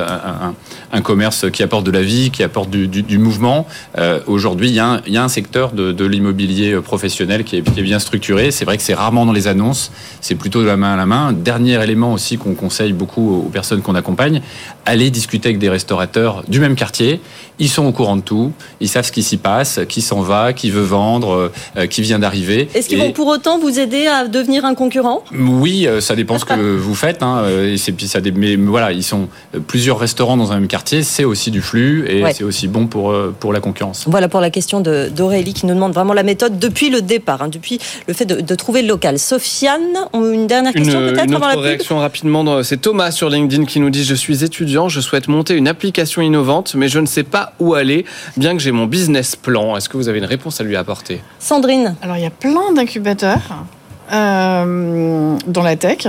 un- 0.48 0.54
un 0.92 1.00
commerce 1.00 1.50
qui 1.50 1.62
apporte 1.62 1.84
de 1.86 1.90
la 1.90 2.02
vie, 2.02 2.30
qui 2.30 2.42
apporte 2.42 2.68
du, 2.70 2.86
du- 2.86 3.02
du 3.02 3.18
mouvement. 3.18 3.66
Euh, 3.98 4.20
Aujourd'hui, 4.26 4.68
il 4.68 4.74
y, 4.74 4.78
a 4.78 4.86
un- 4.86 5.00
il 5.06 5.12
y 5.14 5.16
a 5.16 5.24
un 5.24 5.28
secteur 5.28 5.72
de, 5.72 5.90
de 5.92 6.04
l'immobilier 6.04 6.72
euh, 6.74 6.80
professionnel 6.82 7.44
qui 7.44 7.56
est, 7.56 7.62
qui 7.62 7.80
est 7.80 7.82
bien 7.82 7.98
structuré. 7.98 8.50
C'est 8.50 8.64
vrai 8.64 8.76
que 8.76 8.82
c'est 8.82 8.94
rarement 8.94 9.24
dans 9.26 9.32
les 9.32 9.48
annonces, 9.48 9.90
c'est 10.20 10.34
plutôt 10.36 10.60
de 10.62 10.66
la 10.66 10.76
main 10.76 10.92
à 10.94 10.96
la 10.96 11.06
main. 11.06 11.32
Dernier 11.32 11.82
élément 11.82 12.12
aussi 12.20 12.36
qu'on 12.36 12.54
conseille 12.54 12.92
beaucoup 12.92 13.34
aux 13.46 13.48
personnes 13.48 13.80
qu'on 13.80 13.94
accompagne, 13.94 14.42
allez 14.84 15.10
discuter 15.10 15.48
avec 15.48 15.58
des 15.58 15.70
restaurateurs 15.70 16.44
du 16.48 16.60
même 16.60 16.76
quartier. 16.76 17.20
Ils 17.60 17.68
sont 17.68 17.84
au 17.86 17.92
courant 17.92 18.16
de 18.16 18.22
tout, 18.22 18.52
ils 18.80 18.88
savent 18.88 19.04
ce 19.04 19.12
qui 19.12 19.22
s'y 19.22 19.36
passe, 19.36 19.78
qui 19.88 20.00
s'en 20.00 20.22
va, 20.22 20.52
qui 20.52 20.70
veut 20.70 20.82
vendre, 20.82 21.52
euh, 21.76 21.86
qui 21.86 22.00
vient 22.02 22.18
d'arriver. 22.18 22.68
Est-ce 22.74 22.88
qu'ils 22.88 22.98
Et- 22.98 23.02
vont 23.06 23.12
pour 23.12 23.26
autant 23.28 23.58
vous 23.58 23.78
aider 23.78 24.06
à 24.06 24.26
devenir 24.26 24.64
un 24.64 24.74
concurrent? 24.74 25.22
Oui, 25.38 25.86
euh, 25.86 26.00
ça 26.00 26.16
dépend 26.16 26.38
ce 26.38 26.44
que 26.46 26.54
vous 26.76 26.94
faites. 26.94 27.22
Hein, 27.22 27.42
euh, 27.44 27.72
et 27.74 27.76
c'est 27.76 27.92
puis 27.92 28.08
ça, 28.08 28.18
mais 28.34 28.56
voilà, 28.56 28.90
ils 28.92 29.04
sont 29.04 29.28
plusieurs 29.66 29.98
restaurants 29.98 30.36
dans 30.38 30.50
un 30.52 30.56
même 30.60 30.68
quartier, 30.68 31.02
c'est 31.02 31.24
aussi 31.24 31.50
du 31.50 31.60
flux 31.60 32.06
et 32.08 32.24
Ouais. 32.24 32.32
c'est 32.32 32.44
aussi 32.44 32.66
bon 32.66 32.86
pour 32.86 33.10
euh, 33.10 33.34
pour 33.38 33.52
la 33.52 33.60
concurrence. 33.60 34.04
Voilà 34.08 34.28
pour 34.28 34.40
la 34.40 34.50
question 34.50 34.80
de- 34.80 35.08
d'Aurélie 35.14 35.52
qui 35.54 35.66
nous 35.66 35.74
demande 35.74 35.92
vraiment 35.92 36.14
la 36.14 36.22
méthode 36.22 36.58
depuis 36.58 36.88
le 36.90 37.02
départ, 37.02 37.42
hein, 37.42 37.48
depuis 37.48 37.78
le 38.08 38.14
fait 38.14 38.24
de, 38.24 38.40
de 38.40 38.54
trouver 38.54 38.80
le 38.82 38.88
local. 38.88 39.18
Sofiane, 39.18 39.80
une 40.14 40.46
dernière 40.46 40.72
Une, 40.74 40.82
question 40.84 41.00
peut-être 41.00 41.24
une 41.28 41.34
avant 41.34 41.46
la 41.48 41.54
pub? 41.54 41.62
réaction 41.62 41.98
rapidement. 41.98 42.42
dans- 42.44 42.62
C'est 42.62 42.78
Thomas 42.78 43.10
sur 43.10 43.28
LinkedIn 43.28 43.64
qui 43.66 43.80
nous 43.80 43.90
dit 43.90 44.04
Je 44.04 44.14
suis 44.14 44.44
étudiant, 44.44 44.88
je 44.88 45.00
souhaite 45.00 45.28
monter 45.28 45.54
une 45.54 45.68
application 45.68 46.22
innovante, 46.22 46.74
mais 46.74 46.88
je 46.88 46.98
ne 46.98 47.06
sais 47.06 47.22
pas 47.22 47.49
où 47.58 47.74
aller, 47.74 48.04
bien 48.36 48.52
que 48.52 48.60
j'ai 48.60 48.72
mon 48.72 48.86
business 48.86 49.36
plan. 49.36 49.76
Est-ce 49.76 49.88
que 49.88 49.96
vous 49.96 50.08
avez 50.08 50.18
une 50.18 50.24
réponse 50.24 50.60
à 50.60 50.64
lui 50.64 50.76
apporter? 50.76 51.20
Sandrine, 51.38 51.94
Alors, 52.02 52.16
il 52.16 52.22
y 52.22 52.26
a 52.26 52.30
plein 52.30 52.72
d'incubateurs 52.72 53.64
euh, 54.12 55.36
dans 55.46 55.62
la 55.62 55.76
tech. 55.76 56.08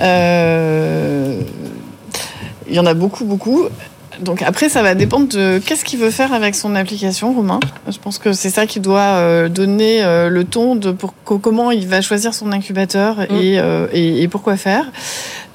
Euh, 0.00 1.40
il 2.68 2.74
y 2.74 2.78
en 2.78 2.86
a 2.86 2.94
beaucoup, 2.94 3.24
beaucoup. 3.24 3.64
Donc 4.20 4.42
après, 4.42 4.68
ça 4.68 4.82
va 4.82 4.94
dépendre 4.94 5.28
de 5.28 5.58
qu'est-ce 5.64 5.84
qu'il 5.84 5.98
veut 5.98 6.10
faire 6.10 6.32
avec 6.32 6.54
son 6.54 6.74
application, 6.74 7.32
Romain. 7.32 7.60
Je 7.88 7.98
pense 7.98 8.18
que 8.18 8.32
c'est 8.32 8.50
ça 8.50 8.66
qui 8.66 8.78
doit 8.78 9.00
euh, 9.00 9.48
donner 9.48 10.02
le 10.02 10.44
ton 10.44 10.76
de 10.76 10.92
pour, 10.92 11.14
comment 11.24 11.70
il 11.70 11.88
va 11.88 12.02
choisir 12.02 12.34
son 12.34 12.52
incubateur 12.52 13.16
mm. 13.18 13.34
et, 13.34 13.60
et, 13.92 14.22
et, 14.22 14.28
pourquoi 14.28 14.56
faire. 14.56 14.84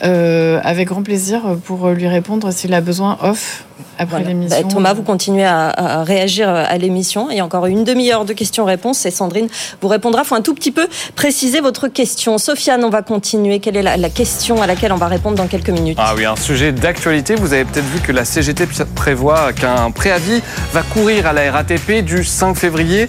Euh, 0.03 0.59
avec 0.63 0.89
grand 0.89 1.01
plaisir 1.01 1.41
pour 1.65 1.89
lui 1.89 2.07
répondre 2.07 2.51
s'il 2.51 2.73
a 2.73 2.81
besoin 2.81 3.17
off 3.21 3.65
après 3.97 4.23
l'émission. 4.23 4.61
Bah, 4.61 4.67
Thomas, 4.69 4.93
vous 4.93 5.01
continuez 5.01 5.43
à, 5.43 5.69
à 5.69 6.03
réagir 6.03 6.49
à 6.49 6.77
l'émission. 6.77 7.29
Il 7.31 7.37
y 7.37 7.39
a 7.39 7.45
encore 7.45 7.65
une 7.65 7.83
demi-heure 7.83 8.25
de 8.25 8.33
questions-réponses 8.33 9.05
et 9.07 9.11
Sandrine 9.11 9.47
vous 9.81 9.87
répondra. 9.87 10.21
Il 10.23 10.27
faut 10.27 10.35
un 10.35 10.41
tout 10.41 10.53
petit 10.53 10.71
peu 10.71 10.87
préciser 11.15 11.61
votre 11.61 11.87
question. 11.87 12.37
Sofiane, 12.37 12.83
on 12.83 12.89
va 12.89 13.01
continuer. 13.01 13.59
Quelle 13.59 13.77
est 13.77 13.81
la, 13.81 13.97
la, 13.97 14.09
question 14.09 14.61
à 14.61 14.67
laquelle 14.67 14.91
on 14.91 14.97
va 14.97 15.07
répondre 15.07 15.35
dans 15.35 15.47
quelques 15.47 15.69
minutes 15.69 15.97
Ah 15.99 16.13
oui, 16.15 16.25
un 16.25 16.35
sujet 16.35 16.71
d'actualité. 16.71 17.35
Vous 17.35 17.53
avez 17.53 17.65
peut-être 17.65 17.87
vu 17.87 17.99
que 17.99 18.11
la 18.11 18.25
CGT 18.25 18.67
prévoit 18.95 19.53
qu'un 19.53 19.89
préavis 19.91 20.41
va 20.73 20.83
courir 20.83 21.25
à 21.25 21.33
la 21.33 21.51
RATP 21.51 22.03
du 22.03 22.23
5 22.23 22.55
février 22.55 23.07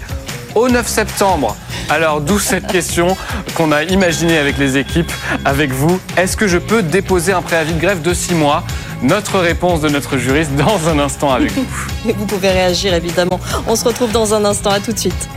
au 0.55 0.69
9 0.69 0.87
septembre. 0.87 1.55
Alors 1.89 2.21
d'où 2.21 2.39
cette 2.39 2.67
question 2.71 3.15
qu'on 3.55 3.71
a 3.71 3.83
imaginée 3.83 4.37
avec 4.37 4.57
les 4.57 4.77
équipes, 4.77 5.11
avec 5.45 5.71
vous. 5.71 5.99
Est-ce 6.17 6.37
que 6.37 6.47
je 6.47 6.57
peux 6.57 6.83
déposer 6.83 7.33
un 7.33 7.41
préavis 7.41 7.73
de 7.73 7.79
grève 7.79 8.01
de 8.01 8.13
6 8.13 8.35
mois? 8.35 8.63
Notre 9.01 9.39
réponse 9.39 9.81
de 9.81 9.89
notre 9.89 10.17
juriste 10.17 10.51
dans 10.55 10.89
un 10.89 10.99
instant 10.99 11.31
avec 11.31 11.51
vous. 11.53 11.65
vous 12.17 12.25
pouvez 12.25 12.51
réagir 12.51 12.93
évidemment. 12.93 13.39
On 13.67 13.75
se 13.75 13.85
retrouve 13.85 14.11
dans 14.11 14.33
un 14.33 14.43
instant. 14.45 14.71
À 14.71 14.79
tout 14.79 14.91
de 14.91 14.99
suite. 14.99 15.29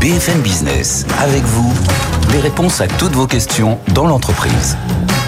BFM 0.00 0.42
Business, 0.42 1.06
avec 1.18 1.42
vous, 1.44 1.72
les 2.30 2.38
réponses 2.38 2.82
à 2.82 2.86
toutes 2.86 3.12
vos 3.12 3.26
questions 3.26 3.78
dans 3.94 4.06
l'entreprise. 4.06 4.76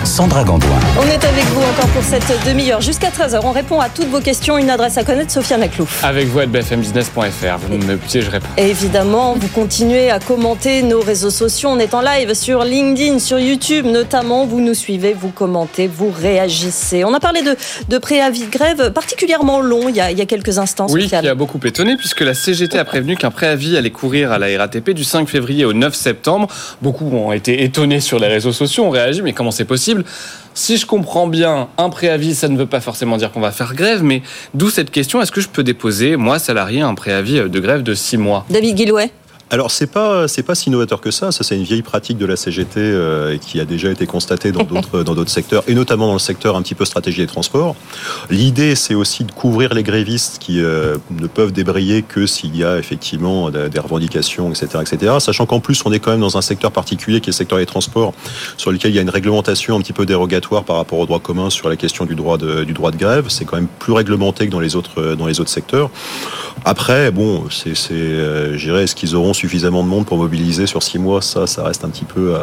Sandra 0.07 0.45
Gandoin. 0.45 0.71
On 0.99 1.07
est 1.09 1.25
avec 1.25 1.45
vous 1.47 1.61
encore 1.61 1.89
pour 1.91 2.03
cette 2.05 2.33
demi-heure 2.47 2.81
jusqu'à 2.81 3.09
13h. 3.09 3.41
On 3.43 3.51
répond 3.51 3.81
à 3.81 3.89
toutes 3.89 4.07
vos 4.07 4.21
questions. 4.21 4.57
Une 4.57 4.71
adresse 4.71 4.97
à 4.97 5.03
connaître, 5.05 5.33
Sofiane 5.33 5.63
Aklouf. 5.65 6.03
Avec 6.05 6.29
vous 6.29 6.39
à 6.39 6.47
bfmbusiness.fr. 6.47 7.59
Vous 7.69 7.77
ne 7.77 7.85
me 7.85 7.97
piégerez 7.97 8.39
pas. 8.39 8.47
Évidemment, 8.57 9.35
vous 9.35 9.49
continuez 9.49 10.11
à 10.11 10.21
commenter 10.21 10.83
nos 10.83 11.01
réseaux 11.01 11.31
sociaux. 11.31 11.71
On 11.73 11.81
est 11.81 11.93
en 11.93 12.03
live 12.03 12.35
sur 12.35 12.63
LinkedIn, 12.65 13.19
sur 13.19 13.41
YouTube 13.41 13.85
notamment. 13.85 14.47
Vous 14.47 14.61
nous 14.61 14.75
suivez, 14.75 15.13
vous 15.13 15.31
commentez, 15.31 15.89
vous 15.89 16.11
réagissez. 16.17 17.05
On 17.05 17.13
a 17.13 17.21
parlé 17.21 17.43
de, 17.43 17.57
de 17.89 17.99
préavis 17.99 18.47
de 18.47 18.51
grève 18.51 18.93
particulièrement 18.93 19.61
long 19.61 19.89
il 19.89 19.97
y 19.97 20.01
a, 20.01 20.13
il 20.13 20.19
y 20.19 20.23
a 20.23 20.27
quelques 20.27 20.59
instants. 20.59 20.87
Oui, 20.89 21.03
Sofiane. 21.03 21.23
qui 21.23 21.29
a 21.29 21.35
beaucoup 21.35 21.59
étonné 21.65 21.97
puisque 21.97 22.21
la 22.21 22.35
CGT 22.35 22.79
a 22.79 22.85
prévenu 22.85 23.17
qu'un 23.17 23.33
préavis 23.33 23.77
allait 23.77 23.91
courir 23.91 24.31
à 24.31 24.39
la 24.39 24.47
RATP 24.57 24.91
du 24.91 25.03
5 25.03 25.29
février 25.29 25.65
au 25.65 25.73
9 25.73 25.95
septembre. 25.95 26.47
Beaucoup 26.81 27.11
ont 27.13 27.33
été 27.33 27.65
étonnés 27.65 28.01
sur 28.01 28.21
les 28.21 28.29
réseaux 28.29 28.53
sociaux, 28.53 28.85
ont 28.85 28.91
réagi, 28.91 29.21
mais 29.21 29.33
comment 29.33 29.51
c'est 29.51 29.65
possible? 29.65 29.96
Si 30.55 30.77
je 30.77 30.87
comprends 30.87 31.27
bien, 31.27 31.69
un 31.77 31.91
préavis, 31.91 32.35
ça 32.35 32.49
ne 32.49 32.57
veut 32.57 32.67
pas 32.67 32.81
forcément 32.81 33.17
dire 33.17 33.31
qu'on 33.31 33.41
va 33.41 33.53
faire 33.53 33.75
grève, 33.75 34.03
mais 34.03 34.23
d'où 34.55 34.71
cette 34.71 34.91
question, 34.91 35.21
est-ce 35.21 35.33
que 35.33 35.41
je 35.41 35.49
peux 35.49 35.63
déposer, 35.63 36.17
moi, 36.17 36.39
salarié, 36.39 36.81
un 36.81 36.95
préavis 36.95 37.49
de 37.49 37.61
grève 37.61 37.83
de 37.83 37.95
six 37.95 38.17
mois? 38.17 38.47
David 38.51 38.75
Guillouet 38.75 39.11
alors 39.51 39.71
c'est 39.71 39.87
pas 39.87 40.27
pas 40.47 40.55
si 40.55 40.71
novateur 40.71 41.01
que 41.01 41.11
ça. 41.11 41.31
Ça 41.31 41.45
c'est 41.45 41.57
une 41.57 41.63
vieille 41.63 41.83
pratique 41.83 42.19
de 42.19 42.27
la 42.27 42.37
CGT 42.37 42.81
euh, 42.81 43.39
qui 43.39 43.61
a 43.61 43.65
déjà 43.65 43.91
été 43.91 44.07
constatée 44.07 44.51
dans 44.51 44.65
d'autres 44.65 45.31
secteurs 45.31 45.63
et 45.69 45.75
notamment 45.75 46.09
dans 46.09 46.15
le 46.15 46.19
secteur 46.19 46.57
un 46.57 46.63
petit 46.63 46.75
peu 46.75 46.85
stratégie 46.85 47.21
des 47.21 47.27
transports. 47.27 47.77
L'idée 48.31 48.75
c'est 48.75 48.95
aussi 48.95 49.25
de 49.25 49.31
couvrir 49.31 49.73
les 49.73 49.85
grévistes 49.85 50.39
qui 50.41 50.61
euh, 50.61 50.97
ne 51.11 51.27
peuvent 51.29 51.53
débrayer 51.53 52.03
que 52.03 52.27
s'il 52.27 52.57
y 52.57 52.65
a 52.65 52.79
effectivement 52.79 53.51
des 53.51 53.79
revendications, 53.79 54.51
etc., 54.51 54.83
etc. 54.83 55.15
Sachant 55.21 55.47
qu'en 55.47 55.61
plus 55.61 55.83
on 55.85 55.93
est 55.93 56.01
quand 56.01 56.11
même 56.11 56.21
dans 56.21 56.37
un 56.37 56.43
secteur 56.43 56.73
particulier 56.73 57.21
qui 57.21 57.31
est 57.31 57.33
le 57.33 57.37
secteur 57.37 57.59
des 57.59 57.67
transports, 57.67 58.15
sur 58.57 58.73
lequel 58.73 58.91
il 58.91 58.95
y 58.97 58.99
a 58.99 59.03
une 59.03 59.11
réglementation 59.11 59.77
un 59.77 59.81
petit 59.81 59.93
peu 59.93 60.07
dérogatoire 60.07 60.65
par 60.65 60.77
rapport 60.77 60.99
au 60.99 61.07
droit 61.07 61.21
commun 61.21 61.51
sur 61.51 61.69
la 61.69 61.77
question 61.77 62.05
du 62.05 62.17
droit 62.17 62.37
de 62.37 62.65
du 62.65 62.73
droit 62.73 62.91
de 62.91 62.97
grève. 62.97 63.27
C'est 63.29 63.45
quand 63.45 63.57
même 63.57 63.69
plus 63.79 63.93
réglementé 63.93 64.47
que 64.47 64.53
dans 64.53 64.61
les 64.61 64.75
autres 64.75 65.15
dans 65.15 65.27
les 65.27 65.41
autres 65.41 65.51
secteurs. 65.51 65.91
Après 66.65 67.11
bon 67.13 67.45
c'est 67.51 67.77
c'est 67.77 67.95
euh, 67.95 68.57
j'irais 68.57 68.85
est-ce 68.85 68.95
qu'ils 68.95 69.15
auront 69.15 69.35
suffisamment 69.37 69.83
de 69.83 69.89
monde 69.89 70.07
pour 70.07 70.19
mobiliser 70.19 70.67
sur 70.67 70.83
six 70.83 70.99
mois, 70.99 71.23
ça, 71.23 71.47
ça 71.47 71.63
reste 71.65 71.85
un 71.85 71.89
petit 71.89 72.05
peu 72.05 72.35
à, 72.35 72.39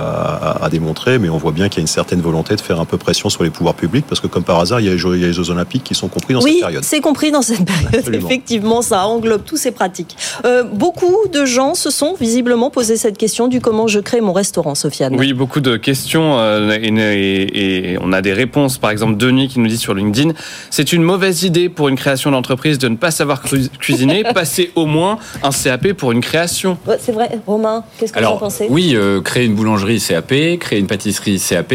à, 0.62 0.66
à 0.66 0.70
démontrer, 0.70 1.20
mais 1.20 1.30
on 1.30 1.38
voit 1.38 1.52
bien 1.52 1.70
qu'il 1.70 1.78
y 1.78 1.82
a 1.82 1.84
une 1.84 1.88
certaine 1.88 2.22
volonté 2.22 2.56
de 2.56 2.62
faire 2.62 2.80
un 2.80 2.86
peu 2.86 2.98
pression 2.98 3.30
sur 3.30 3.44
les 3.44 3.50
pouvoirs 3.50 3.74
publics, 3.76 4.06
parce 4.08 4.22
que 4.22 4.28
comme 4.28 4.44
par 4.44 4.60
hasard, 4.60 4.80
il 4.80 4.86
y 4.86 4.90
a 4.90 4.92
les 4.92 4.98
Jeux, 4.98 5.16
il 5.16 5.22
y 5.22 5.24
a 5.24 5.28
les 5.28 5.34
Jeux 5.34 5.50
Olympiques 5.50 5.84
qui 5.84 5.96
sont 5.96 6.08
compris 6.08 6.34
dans 6.34 6.42
oui, 6.42 6.54
cette 6.54 6.62
période. 6.62 6.84
c'est 6.84 7.02
compris 7.02 7.32
dans 7.32 7.42
cette 7.42 7.66
période, 7.66 7.96
Absolument. 7.96 8.28
effectivement, 8.28 8.82
ça 8.82 9.06
englobe 9.08 9.44
tous 9.46 9.58
ces 9.58 9.72
pratiques. 9.72 10.16
Euh, 10.46 10.64
beaucoup 10.64 11.28
de 11.32 11.46
gens 11.46 11.76
se 11.76 11.90
sont 11.90 12.16
visiblement 12.20 12.70
posé 12.70 12.98
cette 12.98 13.18
question 13.18 13.48
du 13.48 13.60
comment 13.60 13.88
je 13.88 14.00
crée 14.00 14.22
mon 14.22 14.34
restaurant, 14.34 14.76
Sofiane. 14.76 15.16
Oui, 15.18 15.34
beaucoup 15.34 15.60
de 15.60 15.78
questions, 15.78 16.38
euh, 16.40 16.72
et, 16.82 16.88
et, 16.88 17.92
et 17.94 17.98
on 18.02 18.12
a 18.14 18.22
des 18.22 18.34
réponses, 18.34 18.78
par 18.78 18.92
exemple 18.92 19.18
Denis 19.18 19.48
qui 19.48 19.60
nous 19.60 19.68
dit 19.68 19.78
sur 19.78 19.94
LinkedIn, 19.94 20.34
c'est 20.70 20.94
une 20.94 21.04
mauvaise 21.04 21.44
idée 21.44 21.70
pour 21.70 21.90
une 21.90 21.96
création 21.96 22.32
d'entreprise 22.32 22.78
de 22.78 22.88
ne 22.88 22.96
pas 22.96 23.12
savoir 23.12 23.42
cuisiner, 23.80 24.24
passer 24.34 24.72
au 24.76 24.86
moins 24.86 25.18
un 25.44 25.50
CAP 25.52 25.94
pour 25.94 26.12
une 26.12 26.22
création. 26.22 26.78
C'est 27.00 27.12
vrai, 27.12 27.30
Romain, 27.46 27.84
qu'est-ce 27.98 28.14
que 28.14 28.18
Alors, 28.18 28.34
vous 28.34 28.38
en 28.38 28.48
pensez? 28.48 28.68
Oui, 28.70 28.94
euh, 28.96 29.22
créer 29.22 29.46
une 29.46 29.56
boulangerie 29.56 30.00
CAP, 30.00 30.60
créer 30.60 30.80
une 30.80 30.88
pâtisserie 30.88 31.40
CAP, 31.40 31.74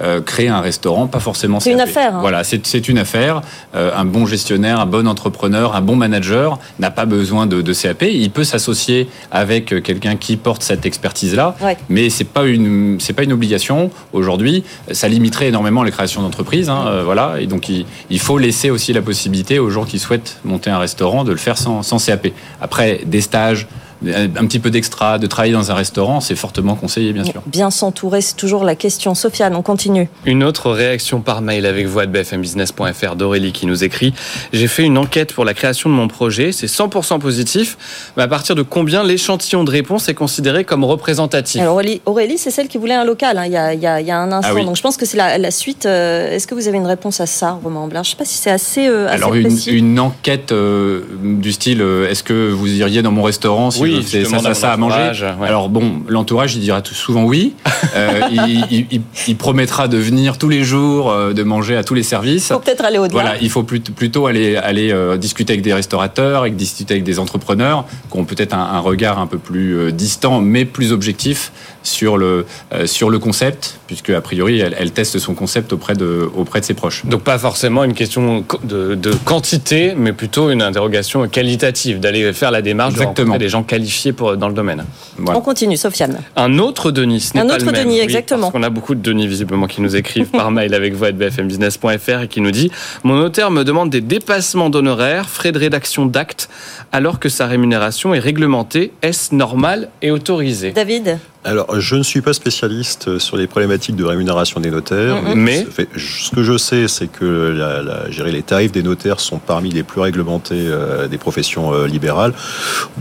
euh, 0.00 0.20
créer 0.20 0.48
un 0.48 0.60
restaurant, 0.60 1.06
pas 1.06 1.20
forcément 1.20 1.58
CAP. 1.58 1.64
C'est 1.64 1.72
une 1.72 1.80
affaire. 1.80 2.16
Hein. 2.16 2.20
Voilà, 2.20 2.42
c'est 2.44 2.88
une 2.88 2.98
affaire. 2.98 3.42
Euh, 3.74 3.90
un 3.94 4.04
bon 4.04 4.26
gestionnaire, 4.26 4.80
un 4.80 4.86
bon 4.86 5.06
entrepreneur, 5.06 5.74
un 5.74 5.80
bon 5.80 5.96
manager 5.96 6.58
n'a 6.78 6.90
pas 6.90 7.06
besoin 7.06 7.46
de, 7.46 7.62
de, 7.62 7.72
CAP. 7.74 8.02
Il 8.02 8.30
peut 8.30 8.44
s'associer 8.44 9.08
avec 9.30 9.82
quelqu'un 9.82 10.16
qui 10.16 10.36
porte 10.36 10.62
cette 10.62 10.86
expertise-là, 10.86 11.54
ouais. 11.62 11.76
mais 11.88 12.10
c'est 12.10 12.24
pas 12.24 12.44
une 12.44 12.98
c'est 13.00 13.12
pas 13.12 13.22
une 13.22 13.32
obligation 13.32 13.90
aujourd'hui. 14.12 14.64
Ça 14.90 15.08
limiterait 15.08 15.48
énormément 15.48 15.82
les 15.82 15.90
créations 15.90 16.22
d'entreprises. 16.22 16.68
Hein, 16.68 16.84
euh, 16.86 17.02
voilà, 17.04 17.36
et 17.40 17.46
donc 17.46 17.68
il, 17.68 17.86
il, 18.10 18.18
faut 18.18 18.38
laisser 18.38 18.70
aussi 18.70 18.92
la 18.92 19.02
possibilité 19.02 19.58
aux 19.58 19.70
gens 19.70 19.84
qui 19.84 19.98
souhaitent 19.98 20.38
monter 20.44 20.70
un 20.70 20.78
restaurant 20.78 21.24
de 21.24 21.32
le 21.32 21.38
faire 21.38 21.58
sans, 21.58 21.82
sans 21.82 22.04
CAP. 22.04 22.28
Après, 22.60 23.00
des 23.06 23.20
stages 23.20 23.66
un 24.04 24.46
petit 24.46 24.58
peu 24.58 24.70
d'extra, 24.70 25.18
de 25.18 25.26
travailler 25.26 25.54
dans 25.54 25.70
un 25.70 25.74
restaurant, 25.74 26.20
c'est 26.20 26.36
fortement 26.36 26.74
conseillé, 26.74 27.12
bien 27.12 27.24
sûr. 27.24 27.42
Bien 27.46 27.70
s'entourer, 27.70 28.20
c'est 28.20 28.36
toujours 28.36 28.64
la 28.64 28.74
question. 28.74 29.14
Sofiane, 29.14 29.54
on 29.56 29.62
continue. 29.62 30.08
Une 30.24 30.44
autre 30.44 30.70
réaction 30.70 31.20
par 31.20 31.40
mail 31.40 31.66
avec 31.66 31.86
vous 31.86 31.98
à 31.98 32.06
bfmbusiness.fr 32.06 33.16
d'Aurélie 33.16 33.52
qui 33.52 33.66
nous 33.66 33.84
écrit 33.84 34.12
J'ai 34.52 34.68
fait 34.68 34.84
une 34.84 34.98
enquête 34.98 35.32
pour 35.32 35.44
la 35.44 35.54
création 35.54 35.88
de 35.88 35.94
mon 35.94 36.08
projet, 36.08 36.52
c'est 36.52 36.66
100% 36.66 37.18
positif, 37.18 37.78
mais 38.16 38.22
à 38.22 38.28
partir 38.28 38.54
de 38.54 38.62
combien 38.62 39.02
l'échantillon 39.02 39.64
de 39.64 39.70
réponse 39.70 40.08
est 40.08 40.14
considéré 40.14 40.64
comme 40.64 40.84
représentatif? 40.84 41.60
Alors 41.60 41.74
Aurélie, 41.74 42.00
Aurélie 42.04 42.38
c'est 42.38 42.50
celle 42.50 42.68
qui 42.68 42.78
voulait 42.78 42.94
un 42.94 43.04
local, 43.04 43.38
hein, 43.38 43.46
il, 43.46 43.52
y 43.52 43.56
a, 43.56 43.72
il, 43.72 43.80
y 43.80 43.86
a, 43.86 44.00
il, 44.00 44.06
y 44.06 44.10
a, 44.10 44.18
un 44.18 44.32
instant. 44.32 44.50
Ah 44.52 44.54
oui. 44.54 44.64
Donc 44.64 44.76
je 44.76 44.82
pense 44.82 44.96
que 44.96 45.06
c'est 45.06 45.16
la, 45.16 45.38
la, 45.38 45.50
suite. 45.50 45.86
Euh, 45.86 46.34
Est-ce 46.34 46.46
que 46.46 46.54
vous 46.54 46.68
avez 46.68 46.76
une 46.76 46.86
réponse 46.86 47.20
à 47.20 47.26
ça, 47.26 47.58
Romain 47.62 47.86
Blanc 47.86 48.02
Je 48.02 48.10
ne 48.10 48.12
sais 48.12 48.16
pas 48.16 48.24
si 48.24 48.36
c'est 48.36 48.50
assez, 48.50 48.86
euh, 48.86 49.06
assez, 49.06 49.16
Alors 49.16 49.34
une, 49.34 49.56
une, 49.68 50.00
enquête 50.00 50.52
euh, 50.52 51.02
du 51.22 51.52
style 51.52 51.82
Est-ce 52.08 52.22
que 52.22 52.50
vous 52.50 52.72
iriez 52.72 53.02
dans 53.02 53.12
mon 53.12 53.22
restaurant 53.22 53.70
si 53.70 53.82
oui, 53.82 53.85
c'est 54.04 54.24
ça, 54.24 54.38
ça, 54.38 54.54
ça 54.54 54.72
à 54.72 54.76
manger. 54.76 55.10
Ouais. 55.40 55.46
Alors 55.46 55.68
bon, 55.68 56.02
l'entourage, 56.08 56.54
il 56.56 56.60
dira 56.60 56.82
tout 56.82 56.94
souvent 56.94 57.24
oui. 57.24 57.54
Euh, 57.94 58.20
il, 58.30 58.86
il, 58.90 59.00
il, 59.28 59.36
promettra 59.36 59.86
de 59.88 59.96
venir 59.96 60.38
tous 60.38 60.48
les 60.48 60.64
jours, 60.64 61.10
euh, 61.10 61.32
de 61.32 61.42
manger 61.42 61.76
à 61.76 61.84
tous 61.84 61.94
les 61.94 62.02
services. 62.02 62.48
Il 62.50 62.54
faut 62.54 62.58
peut-être 62.58 62.84
aller 62.84 62.98
au-delà. 62.98 63.22
Voilà, 63.22 63.36
il 63.40 63.48
faut 63.48 63.62
plutôt 63.62 64.26
aller, 64.26 64.56
aller 64.56 64.92
euh, 64.92 65.16
discuter 65.16 65.52
avec 65.52 65.62
des 65.62 65.72
restaurateurs, 65.72 66.40
avec 66.42 66.56
discuter 66.56 66.94
avec 66.94 67.04
des 67.04 67.18
entrepreneurs 67.18 67.86
qui 68.10 68.18
ont 68.18 68.24
peut-être 68.24 68.54
un, 68.54 68.62
un, 68.62 68.80
regard 68.80 69.18
un 69.18 69.26
peu 69.26 69.38
plus 69.38 69.92
distant, 69.92 70.40
mais 70.40 70.64
plus 70.64 70.92
objectif 70.92 71.52
sur 71.86 72.16
le, 72.18 72.46
euh, 72.72 72.86
sur 72.86 73.10
le 73.10 73.18
concept, 73.18 73.78
puisque 73.86 74.10
a 74.10 74.20
priori, 74.20 74.60
elle, 74.60 74.74
elle, 74.78 74.90
teste 74.90 75.18
son 75.18 75.34
concept 75.34 75.72
auprès 75.72 75.94
de, 75.94 76.28
auprès 76.36 76.60
de 76.60 76.64
ses 76.64 76.74
proches. 76.74 77.04
Donc 77.06 77.22
pas 77.22 77.38
forcément 77.38 77.84
une 77.84 77.94
question 77.94 78.44
de, 78.64 78.94
de 78.94 79.12
quantité, 79.24 79.94
mais 79.96 80.12
plutôt 80.12 80.50
une 80.50 80.62
interrogation 80.62 81.26
qualitative, 81.28 82.00
d'aller 82.00 82.32
faire 82.32 82.50
la 82.50 82.62
démarche 82.62 82.94
Exactement. 82.94 83.14
de 83.14 83.20
rencontrer 83.20 83.38
des 83.38 83.48
gens 83.48 83.62
qualifiés 83.62 84.12
pour, 84.12 84.36
dans 84.36 84.48
le 84.48 84.54
domaine. 84.54 84.84
Voilà. 85.16 85.38
On 85.38 85.42
continue, 85.42 85.76
Sofiane. 85.76 86.20
Un 86.36 86.58
autre 86.58 86.90
Denis, 86.90 87.20
ce 87.20 87.34
n'est 87.34 87.40
Un 87.40 87.46
pas 87.46 87.54
autre 87.54 87.66
le 87.66 87.72
même. 87.72 87.84
Denis, 87.84 87.96
Oui, 87.96 88.00
exactement. 88.00 88.42
parce 88.42 88.52
qu'on 88.52 88.62
a 88.62 88.70
beaucoup 88.70 88.94
de 88.94 89.00
Denis 89.00 89.26
visiblement 89.26 89.66
qui 89.66 89.80
nous 89.80 89.96
écrivent 89.96 90.30
par 90.30 90.50
mail 90.50 90.74
avec 90.74 90.94
vous 90.94 91.04
à 91.04 91.12
bfmbusiness.fr 91.12 92.22
et 92.22 92.28
qui 92.28 92.40
nous 92.40 92.50
dit 92.50 92.70
Mon 93.04 93.16
notaire 93.16 93.50
me 93.50 93.62
demande 93.64 93.90
des 93.90 94.00
dépassements 94.00 94.70
d'honoraires, 94.70 95.28
frais 95.28 95.52
de 95.52 95.58
rédaction 95.58 96.06
d'actes, 96.06 96.48
alors 96.92 97.18
que 97.18 97.28
sa 97.28 97.46
rémunération 97.46 98.14
est 98.14 98.18
réglementée. 98.18 98.92
Est-ce 99.02 99.34
normal 99.34 99.88
et 100.02 100.10
autorisé? 100.10 100.72
David? 100.72 101.18
Alors, 101.44 101.78
je 101.80 101.94
ne 101.94 102.02
suis 102.02 102.22
pas 102.22 102.32
spécialiste 102.32 103.18
sur 103.18 103.36
les 103.36 103.46
problématiques 103.46 103.94
de 103.96 104.04
rémunération 104.04 104.60
des 104.60 104.70
notaires, 104.70 105.22
mm 105.22 105.26
-hmm. 105.26 105.34
mais 105.36 105.66
ce 105.96 106.30
que 106.34 106.42
je 106.42 106.56
sais, 106.58 106.88
c'est 106.88 107.06
que 107.18 107.24
la, 107.60 107.82
la, 107.82 108.10
gérer 108.10 108.32
les 108.32 108.42
tarifs 108.42 108.72
des 108.72 108.82
notaires 108.82 109.20
sont 109.20 109.38
parmi 109.38 109.70
les 109.70 109.84
plus 109.84 110.00
réglementés 110.00 110.64
euh, 110.66 111.06
des 111.12 111.18
professions 111.18 111.66
euh, 111.72 111.86
libérales. 111.86 112.34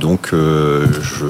Donc, 0.06 0.24
euh, 0.34 0.86
je 1.02 1.26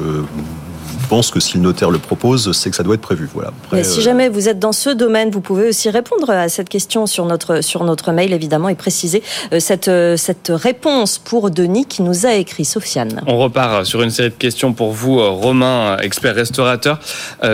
pense 1.07 1.31
que 1.31 1.39
si 1.39 1.57
le 1.57 1.63
notaire 1.63 1.91
le 1.91 1.99
propose, 1.99 2.51
c'est 2.51 2.69
que 2.69 2.75
ça 2.75 2.83
doit 2.83 2.95
être 2.95 3.01
prévu. 3.01 3.29
Voilà. 3.33 3.51
Mais 3.71 3.83
si 3.83 4.01
jamais 4.01 4.29
vous 4.29 4.49
êtes 4.49 4.59
dans 4.59 4.71
ce 4.71 4.89
domaine, 4.89 5.29
vous 5.31 5.41
pouvez 5.41 5.69
aussi 5.69 5.89
répondre 5.89 6.29
à 6.29 6.49
cette 6.49 6.69
question 6.69 7.05
sur 7.05 7.25
notre, 7.25 7.61
sur 7.61 7.83
notre 7.83 8.11
mail, 8.11 8.33
évidemment, 8.33 8.69
et 8.69 8.75
préciser 8.75 9.23
cette, 9.59 9.91
cette 10.17 10.51
réponse 10.53 11.17
pour 11.17 11.49
Denis 11.51 11.85
qui 11.85 12.01
nous 12.01 12.25
a 12.25 12.33
écrit, 12.33 12.65
Sofiane. 12.65 13.21
On 13.27 13.37
repart 13.37 13.85
sur 13.85 14.01
une 14.01 14.09
série 14.09 14.29
de 14.29 14.35
questions 14.35 14.73
pour 14.73 14.91
vous, 14.91 15.19
Romain, 15.19 15.97
expert 15.97 16.35
restaurateur. 16.35 16.99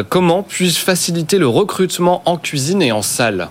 Comment 0.10 0.44
puis-je 0.44 0.80
faciliter 0.80 1.38
le 1.38 1.48
recrutement 1.48 2.22
en 2.26 2.38
cuisine 2.38 2.82
et 2.82 2.92
en 2.92 3.02
salle? 3.02 3.50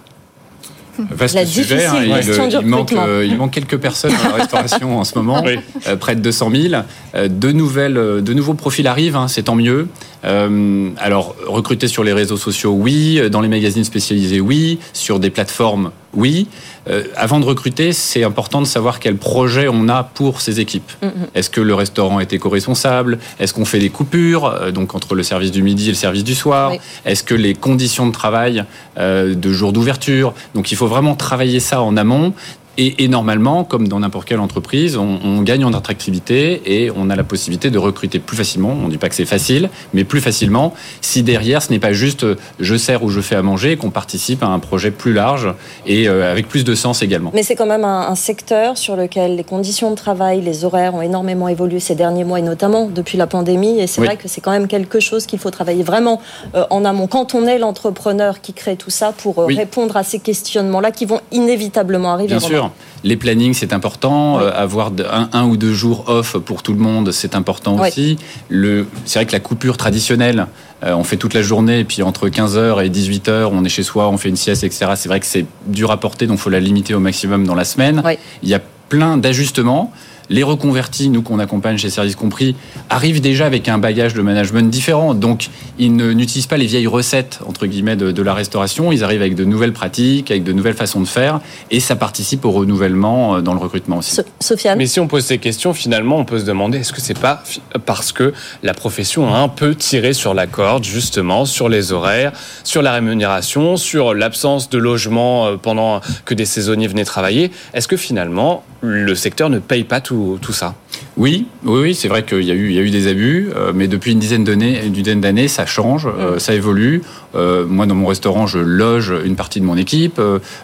Vaste 1.11 1.35
la 1.35 1.47
sujet. 1.47 1.87
Hein, 1.87 2.03
il, 2.03 2.67
manque, 2.67 2.93
euh, 2.93 3.25
il, 3.27 3.37
manque, 3.37 3.53
quelques 3.53 3.79
personnes 3.79 4.13
dans 4.13 4.31
la 4.31 4.37
restauration 4.37 4.99
en 4.99 5.05
ce 5.05 5.17
moment, 5.17 5.45
euh, 5.89 5.97
près 5.97 6.17
de 6.17 6.21
200 6.21 6.51
000. 6.51 6.75
Euh, 7.15 7.29
de, 7.29 7.53
nouvelles, 7.53 7.95
de 7.95 8.33
nouveaux 8.33 8.55
profils 8.55 8.87
arrivent, 8.87 9.17
hein, 9.17 9.29
c'est 9.29 9.45
tant 9.45 9.57
mieux. 9.57 9.89
alors, 10.23 11.35
recruter 11.47 11.89
sur 11.89 12.05
les 12.05 12.13
réseaux 12.13 12.37
sociaux, 12.37 12.73
oui. 12.73 13.21
Dans 13.31 13.41
les 13.41 13.49
magazines 13.49 13.85
spécialisés, 13.85 14.41
oui. 14.41 14.79
Sur 14.93 15.21
des 15.21 15.31
plateformes, 15.31 15.91
oui. 16.15 16.49
Euh, 16.89 17.05
avant 17.17 17.41
de 17.41 17.45
recruter, 17.45 17.93
c'est 17.93 18.25
important 18.25 18.61
de 18.61 18.67
savoir 18.67 18.99
quel 18.99 19.17
projet 19.17 19.69
on 19.69 19.89
a 19.89 20.03
pour 20.03 20.41
ces 20.41 20.61
équipes. 20.61 20.91
Mm-hmm. 21.03 21.11
Est-ce 21.35 21.51
que 21.51 21.61
le 21.61 21.75
restaurant 21.75 22.21
est 22.21 22.33
éco-responsable? 22.33 23.19
Est-ce 23.39 23.55
qu'on 23.55 23.65
fait 23.65 23.79
des 23.79 23.91
coupures, 23.91 24.47
euh, 24.47 24.71
donc 24.71 24.95
entre 24.95 25.15
le 25.15 25.23
service 25.23 25.51
du 25.51 25.63
midi 25.63 25.87
et 25.87 25.91
le 25.91 25.95
service 25.95 26.25
du 26.25 26.35
soir? 26.35 26.73
Est-ce 27.05 27.23
que 27.23 27.35
les 27.35 27.55
conditions 27.55 28.07
de 28.07 28.13
travail 28.13 28.65
euh, 28.99 29.35
de 29.35 29.53
jour 29.53 29.73
d'ouverture? 29.73 30.35
Donc 30.55 30.73
il 30.73 30.77
faut 30.77 30.89
vraiment 30.89 31.15
travailler 31.15 31.61
ça 31.61 31.83
en 31.83 31.97
amont 31.97 32.33
et, 32.81 33.09
normalement, 33.09 33.65
comme 33.65 33.89
dans 33.89 34.01
n'importe 34.01 34.27
quelle 34.27 34.41
entreprise, 34.41 34.97
on, 34.97 35.43
gagne 35.43 35.65
en 35.65 35.73
attractivité 35.73 36.63
et 36.67 36.91
on 36.95 37.11
a 37.11 37.17
la 37.17 37.25
possibilité 37.25 37.71
de 37.71 37.79
recruter 37.79 38.19
plus 38.19 38.37
facilement. 38.37 38.71
On 38.71 38.87
ne 38.87 38.91
dit 38.91 38.99
pas 38.99 39.09
que 39.09 39.15
c'est 39.15 39.25
facile, 39.25 39.69
mais 39.93 40.05
plus 40.05 40.21
facilement 40.21 40.75
si 41.01 41.23
derrière, 41.23 41.63
ce 41.63 41.71
n'est 41.73 41.79
pas 41.79 41.93
juste 41.93 42.25
euh, 42.25 42.37
je 42.59 42.77
sers 42.77 43.03
ou 43.03 43.11
je 43.11 43.21
fais 43.21 43.37
à 43.37 43.43
manger, 43.43 43.77
qu'on 43.77 43.91
participe 43.91 44.43
à 44.43 44.47
un 44.47 44.59
projet 44.59 44.91
plus 44.91 45.13
large 45.13 45.53
et 45.87 46.09
euh, 46.09 46.31
avec 46.31 46.49
plus 46.49 46.65
de 46.65 46.75
sens 46.75 47.03
également. 47.03 47.31
Mais 47.35 47.43
c'est 47.43 47.55
quand 47.55 47.67
même 47.67 47.85
un, 47.85 48.15
secteur 48.15 48.77
sur 48.77 48.97
lequel 48.97 49.37
les 49.37 49.45
conditions 49.45 49.91
de 49.91 49.97
travail, 49.97 50.41
les 50.41 50.65
horaires 50.65 50.95
ont 50.95 51.03
énormément 51.03 51.49
évolué 51.49 51.81
ces 51.81 51.95
derniers 51.95 52.25
mois 52.25 52.39
et 52.39 52.43
notamment 52.43 52.87
depuis 52.87 53.17
la 53.19 53.27
pandémie. 53.27 53.81
Et 53.81 53.87
c'est 53.87 54.03
vrai 54.03 54.17
que 54.17 54.29
c'est 54.29 54.41
quand 54.41 54.51
même 54.51 54.69
quelque 54.69 55.01
chose 55.01 55.27
qu'il 55.27 55.39
faut 55.39 55.51
travailler 55.51 55.83
vraiment 55.83 56.21
euh, 56.55 56.65
en 56.71 56.85
amont. 56.85 57.07
Quand 57.07 57.35
on 57.35 57.47
est 57.47 57.59
l'entrepreneur 57.59 58.41
qui 58.41 58.53
crée 58.53 58.77
tout 58.77 58.91
ça 58.91 59.13
pour 59.13 59.45
répondre 59.47 59.97
à 59.97 60.03
ces 60.03 60.19
questionnements-là 60.19 60.91
qui 60.91 61.07
vont 61.07 61.21
inévitablement 61.31 62.13
arriver. 62.13 62.37
Bien 62.37 62.41
sûr. 62.41 62.70
Les 63.05 63.17
plannings, 63.17 63.55
c'est 63.55 63.73
important. 63.73 64.41
Euh, 64.41 64.51
avoir 64.55 64.93
un, 65.33 65.45
ou 65.45 65.57
deux 65.57 65.73
jours 65.73 66.05
off 66.09 66.37
pour 66.39 66.63
tout 66.63 66.73
le 66.73 66.79
monde, 66.79 67.13
c'est 67.13 67.35
important 67.35 67.81
aussi. 67.81 68.19
C'est 68.51 69.19
vrai 69.19 69.27
que 69.27 69.33
la 69.33 69.41
coupure 69.41 69.77
traditionnelle, 69.77 70.47
euh, 70.85 70.95
on 70.95 71.05
fait 71.05 71.17
toute 71.17 71.35
la 71.35 71.43
journée, 71.43 71.81
et 71.81 71.85
puis 71.85 72.03
entre 72.03 72.29
15h 72.29 72.85
et 72.85 72.91
18h, 72.91 73.49
on 73.53 73.65
est 73.65 73.69
chez 73.69 73.83
soi, 73.83 74.09
on 74.09 74.17
fait 74.17 74.29
une 74.29 74.37
sieste, 74.37 74.65
etc. 74.65 74.93
C'est 74.97 75.09
vrai 75.09 75.21
que 75.21 75.27
c'est 75.27 75.47
dur 75.67 75.91
à 75.91 75.99
porter, 75.99 76.27
donc 76.27 76.39
il 76.39 76.43
faut 76.43 76.51
la 76.51 76.61
limiter 76.61 76.95
au 76.95 77.01
maximum 77.01 77.47
dans 77.47 77.55
la 77.55 77.65
semaine. 77.65 78.03
Il 78.43 78.49
y 78.49 78.55
a 78.55 78.61
plein 78.89 79.17
d'ajustements. 79.17 79.93
Les 80.31 80.45
reconvertis, 80.45 81.09
nous 81.09 81.23
qu'on 81.23 81.41
accompagne 81.41 81.77
chez 81.77 81.91
Services 81.91 82.15
Compris, 82.15 82.55
arrivent 82.89 83.21
déjà 83.21 83.47
avec 83.47 83.69
un 83.69 83.79
bagage 83.79 84.15
de 84.15 84.23
management 84.23 84.71
différent. 84.71 85.13
Donc, 85.13 85.49
ils 85.77 85.95
n'utilisent 85.95 86.47
pas 86.47 86.57
les 86.57 86.67
vieilles 86.67 86.87
recettes, 86.87 87.41
entre 87.47 87.67
guillemets, 87.67 87.97
de, 87.97 88.23
la 88.23 88.33
restauration. 88.33 88.93
Ils 88.93 89.03
arrivent 89.03 89.23
avec 89.23 89.35
de 89.35 89.45
nouvelles 89.45 89.73
pratiques, 89.73 90.31
avec 90.31 90.45
de 90.45 90.53
nouvelles 90.53 90.75
façons 90.75 91.01
de 91.01 91.09
faire. 91.09 91.41
Et 91.73 91.81
ça 91.81 91.97
participe 91.97 92.45
au 92.45 92.53
renouvellement 92.53 93.37
euh, 93.37 93.41
dans 93.41 93.55
le 93.55 93.59
recrutement 93.59 93.97
aussi. 93.97 94.21
Sofiane? 94.39 94.79
Mais 94.79 94.87
si 94.87 95.01
on 95.01 95.09
pose 95.09 95.25
ces 95.25 95.39
questions, 95.39 95.75
finalement, 95.75 96.17
on 96.19 96.25
peut 96.25 96.39
se 96.39 96.45
demander 96.45 96.79
est-ce 96.79 96.93
que 96.93 97.01
c'est 97.01 97.19
pas 97.19 97.43
parce 97.85 98.13
que 98.13 98.33
la 98.63 98.73
profession 98.73 99.35
a 99.35 99.39
un 99.39 99.49
peu 99.49 99.75
tiré 99.75 100.13
sur 100.13 100.33
la 100.33 100.47
corde, 100.47 100.85
justement, 100.85 101.45
sur 101.45 101.69
les 101.69 101.93
horaires, 101.93 102.33
sur 102.63 102.83
la 102.83 102.93
rémunération, 102.93 103.77
sur 103.77 104.15
l'absence 104.15 104.71
de 104.71 104.79
logement 104.79 105.47
euh, 105.47 105.57
pendant 105.57 106.01
que 106.25 106.35
des 106.35 106.45
saisonniers 106.45 106.87
venaient 106.87 107.05
travailler? 107.05 107.51
Est-ce 107.75 107.89
que 107.89 107.97
finalement, 107.97 108.63
le 108.81 109.15
secteur 109.17 109.51
ne 109.51 109.59
paye 109.59 109.85
pas 109.85 110.01
tout? 110.01 110.20
Tout, 110.41 110.53
ça 110.53 110.75
oui, 111.21 111.47
oui, 111.67 111.81
oui 111.83 111.95
c'est 111.95 112.09
vrai 112.09 112.25
qu'il 112.25 112.45
y, 112.45 112.51
a 112.51 112.55
eu, 112.55 112.71
il 112.71 112.75
y 112.75 112.79
a 112.79 112.83
eu 112.83 112.89
des 112.89 113.07
abus, 113.07 113.51
euh, 113.55 113.73
mais 113.75 113.89
depuis 113.89 114.13
une 114.13 114.19
dizaine 114.19 114.43
d'années, 114.43 114.81
une 114.83 114.93
dizaine 114.95 115.21
d'années, 115.21 115.49
ça 115.49 115.67
change, 115.67 116.07
euh, 116.07 116.37
mm. 116.37 116.39
ça 116.39 116.55
évolue. 116.55 117.03
Euh, 117.35 117.67
moi, 117.67 117.85
dans 117.85 117.95
mon 117.95 118.07
restaurant, 118.07 118.47
je 118.47 118.59
loge 118.59 119.13
une 119.23 119.37
partie 119.37 119.61
de 119.61 119.67
mon 119.67 119.77
équipe. 119.77 120.21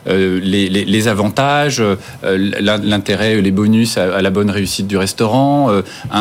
Les, 0.07 0.69
les, 0.69 1.09
avantages, 1.09 1.83
l'intérêt, 2.25 3.41
les 3.41 3.51
bonus 3.51 3.99
à, 3.99 4.23
la 4.23 4.31
bonne 4.31 4.51
réussite 4.51 4.87
du 4.87 4.97
restaurant, 4.97 5.71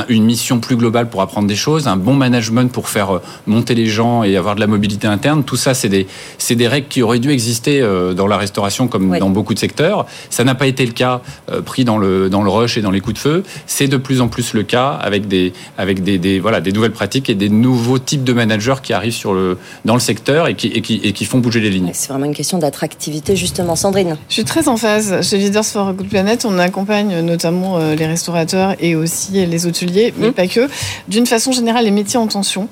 une 0.09 0.25
mission 0.25 0.59
plus 0.59 0.75
globale 0.75 1.09
pour 1.09 1.21
apprendre 1.21 1.47
des 1.47 1.55
choses, 1.55 1.87
un 1.87 1.95
bon 1.95 2.13
management 2.13 2.71
pour 2.71 2.89
faire 2.89 3.21
monter 3.47 3.73
les 3.73 3.87
gens 3.87 4.23
et 4.23 4.35
avoir 4.37 4.53
de 4.53 4.59
la 4.59 4.67
mobilité 4.67 5.07
interne. 5.07 5.43
Tout 5.43 5.55
ça, 5.55 5.73
c'est 5.73 5.89
des, 5.89 6.05
c'est 6.37 6.55
des 6.55 6.67
règles 6.67 6.87
qui 6.89 7.01
auraient 7.01 7.19
dû 7.19 7.31
exister 7.31 7.81
dans 8.15 8.27
la 8.27 8.37
restauration 8.37 8.87
comme 8.87 9.17
dans 9.17 9.29
beaucoup 9.29 9.55
de 9.55 9.59
secteurs. 9.59 10.05
Ça 10.29 10.43
n'a 10.43 10.53
pas 10.53 10.67
été 10.67 10.85
le 10.85 10.93
cas 10.93 11.21
pris 11.65 11.85
dans 11.85 11.97
le, 11.97 12.29
dans 12.29 12.43
le 12.43 12.49
rush 12.51 12.77
et 12.77 12.81
dans 12.81 12.91
les 12.91 13.01
coups 13.01 13.15
de 13.15 13.19
feu. 13.19 13.43
C'est 13.65 13.87
de 13.87 13.97
plus 13.97 14.21
en 14.21 14.24
plus 14.27 14.53
le 14.53 14.63
cas 14.63 14.89
avec 14.89 15.27
des, 15.27 15.53
avec 15.77 16.03
des, 16.03 16.39
voilà, 16.39 16.61
des 16.61 16.71
nouvelles 16.71 16.91
pratiques 16.91 17.29
et 17.29 17.35
des 17.35 17.49
nouveaux 17.49 17.99
types 17.99 18.23
de 18.23 18.33
managers 18.33 18.75
qui 18.81 18.93
arrivent 18.93 19.13
sur 19.13 19.33
le, 19.33 19.57
dans 19.85 19.93
le 19.93 19.99
secteur 19.99 20.47
et 20.47 20.55
qui, 20.55 20.67
et 20.67 20.81
qui, 20.81 21.01
et 21.03 21.13
qui 21.13 21.25
font 21.25 21.39
bouger 21.39 21.59
les 21.59 21.69
lignes. 21.69 21.91
C'est 21.93 22.09
vraiment 22.09 22.25
une 22.25 22.35
question 22.35 22.57
d'attractivité, 22.57 23.35
justement. 23.35 23.75
Sandrine 23.75 24.17
Je 24.29 24.33
suis 24.33 24.45
très 24.45 24.67
en 24.67 24.77
phase. 24.77 25.27
Chez 25.27 25.37
Leaders 25.37 25.65
for 25.65 25.89
a 25.89 25.93
Good 25.93 26.09
Planet, 26.09 26.45
on 26.45 26.57
accompagne 26.59 27.19
notamment 27.21 27.77
euh, 27.77 27.95
les 27.95 28.05
restaurateurs 28.05 28.75
et 28.79 28.95
aussi 28.95 29.45
les 29.45 29.65
hôteliers, 29.65 30.13
mais 30.17 30.29
mmh. 30.29 30.33
pas 30.33 30.47
que. 30.47 30.69
D'une 31.07 31.25
façon 31.25 31.51
générale, 31.51 31.85
les 31.85 31.91
métiers 31.91 32.19
en 32.19 32.27
tension. 32.27 32.67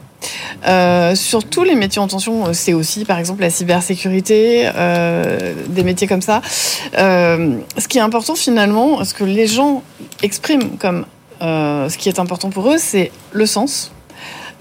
Euh, 0.68 1.16
sur 1.16 1.44
tous 1.44 1.64
les 1.64 1.76
métiers 1.76 2.02
en 2.02 2.08
tension, 2.08 2.48
euh, 2.48 2.54
c'est 2.54 2.74
aussi 2.74 3.06
par 3.06 3.20
exemple 3.20 3.42
la 3.42 3.50
cybersécurité, 3.50 4.70
euh, 4.76 5.54
des 5.68 5.84
métiers 5.84 6.08
comme 6.08 6.22
ça. 6.22 6.42
ce 6.96 7.88
qui 7.88 7.98
est 7.98 8.02
important 8.02 8.36
finalement, 8.36 9.04
ce 9.04 9.14
que 9.14 9.24
les 9.24 9.48
gens 9.48 9.84
expriment 10.22 10.78
comme 10.80 11.06
ce 11.44 11.98
qui 11.98 12.10
est 12.10 12.20
important 12.20 12.50
pour 12.50 12.70
eux, 12.70 12.78
c'est 12.78 13.12
le 13.32 13.46
sens, 13.46 13.92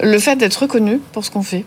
le 0.01 0.19
fait 0.19 0.35
d'être 0.35 0.55
reconnu 0.55 0.99
pour 1.11 1.23
ce 1.25 1.31
qu'on 1.31 1.43
fait. 1.43 1.65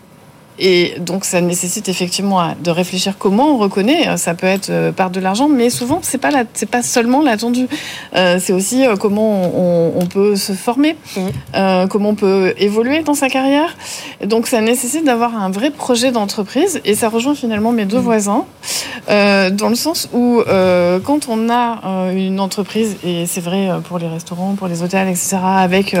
Et 0.59 0.95
donc, 0.99 1.25
ça 1.25 1.41
nécessite 1.41 1.87
effectivement 1.89 2.55
de 2.63 2.71
réfléchir 2.71 3.17
comment 3.17 3.53
on 3.53 3.57
reconnaît. 3.57 4.17
Ça 4.17 4.33
peut 4.33 4.47
être 4.47 4.69
euh, 4.69 4.91
par 4.91 5.09
de 5.11 5.19
l'argent, 5.19 5.47
mais 5.47 5.69
souvent, 5.69 5.99
c'est 6.01 6.17
pas 6.17 6.31
c'est 6.53 6.69
pas 6.69 6.81
seulement 6.81 7.21
l'attendu. 7.21 7.67
Euh, 8.15 8.39
c'est 8.41 8.53
aussi 8.53 8.85
euh, 8.85 8.95
comment 8.95 9.51
on, 9.97 10.05
peut 10.07 10.35
se 10.35 10.53
former, 10.53 10.95
mmh. 11.15 11.87
comment 11.89 12.09
on 12.09 12.15
peut 12.15 12.53
évoluer 12.57 13.01
dans 13.03 13.13
sa 13.13 13.29
carrière. 13.29 13.75
donc, 14.25 14.47
ça 14.47 14.61
nécessite 14.61 15.03
d'avoir 15.03 15.35
un 15.35 15.49
vrai 15.49 15.69
projet 15.69 16.11
d'entreprise. 16.11 16.81
Et 16.85 16.95
ça 16.95 17.09
rejoint 17.09 17.35
finalement 17.35 17.71
mes 17.71 17.85
deux 17.85 17.97
mmh. 17.99 18.01
voisins, 18.01 18.45
dans 19.07 19.69
le 19.69 19.75
sens 19.75 20.09
où 20.13 20.41
quand 21.03 21.27
on 21.27 21.49
a 21.49 22.11
une 22.13 22.39
entreprise, 22.39 22.95
et 23.03 23.25
c'est 23.25 23.41
vrai 23.41 23.69
pour 23.87 23.99
les 23.99 24.07
restaurants, 24.07 24.55
pour 24.55 24.67
les 24.67 24.81
hôtels, 24.81 25.09
etc., 25.09 25.37
avec 25.43 25.95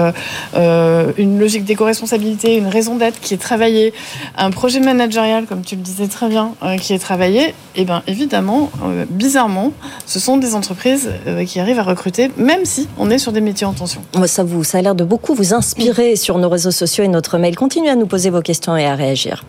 une 0.55 1.39
logique 1.39 1.65
d'éco-responsabilité, 1.65 2.55
une 2.55 2.67
raison 2.67 2.95
d'être 2.95 3.19
qui 3.19 3.33
est 3.33 3.41
travaillée, 3.41 3.93
un 4.37 4.46
projet 4.51 4.79
managérial, 4.79 5.45
comme 5.45 5.61
tu 5.61 5.75
le 5.75 5.81
disais 5.81 6.07
très 6.07 6.29
bien, 6.29 6.53
euh, 6.63 6.77
qui 6.77 6.93
est 6.93 6.99
travaillé, 6.99 7.49
et 7.49 7.53
eh 7.77 7.85
bien 7.85 8.03
évidemment, 8.07 8.69
euh, 8.83 9.05
bizarrement, 9.09 9.71
ce 10.05 10.19
sont 10.19 10.37
des 10.37 10.55
entreprises 10.55 11.09
euh, 11.27 11.45
qui 11.45 11.59
arrivent 11.59 11.79
à 11.79 11.83
recruter, 11.83 12.31
même 12.37 12.65
si 12.65 12.87
on 12.97 13.09
est 13.09 13.17
sur 13.17 13.31
des 13.31 13.41
métiers 13.41 13.65
en 13.65 13.73
tension. 13.73 14.01
Ça, 14.25 14.43
vous, 14.43 14.63
ça 14.63 14.79
a 14.79 14.81
l'air 14.81 14.95
de 14.95 15.03
beaucoup 15.03 15.33
vous 15.33 15.53
inspirer 15.53 16.15
sur 16.15 16.37
nos 16.37 16.49
réseaux 16.49 16.71
sociaux 16.71 17.03
et 17.03 17.07
notre 17.07 17.37
mail. 17.37 17.55
Continuez 17.55 17.89
à 17.89 17.95
nous 17.95 18.07
poser 18.07 18.29
vos 18.29 18.41
questions 18.41 18.75
et 18.75 18.85
à 18.85 18.95
réagir. 18.95 19.43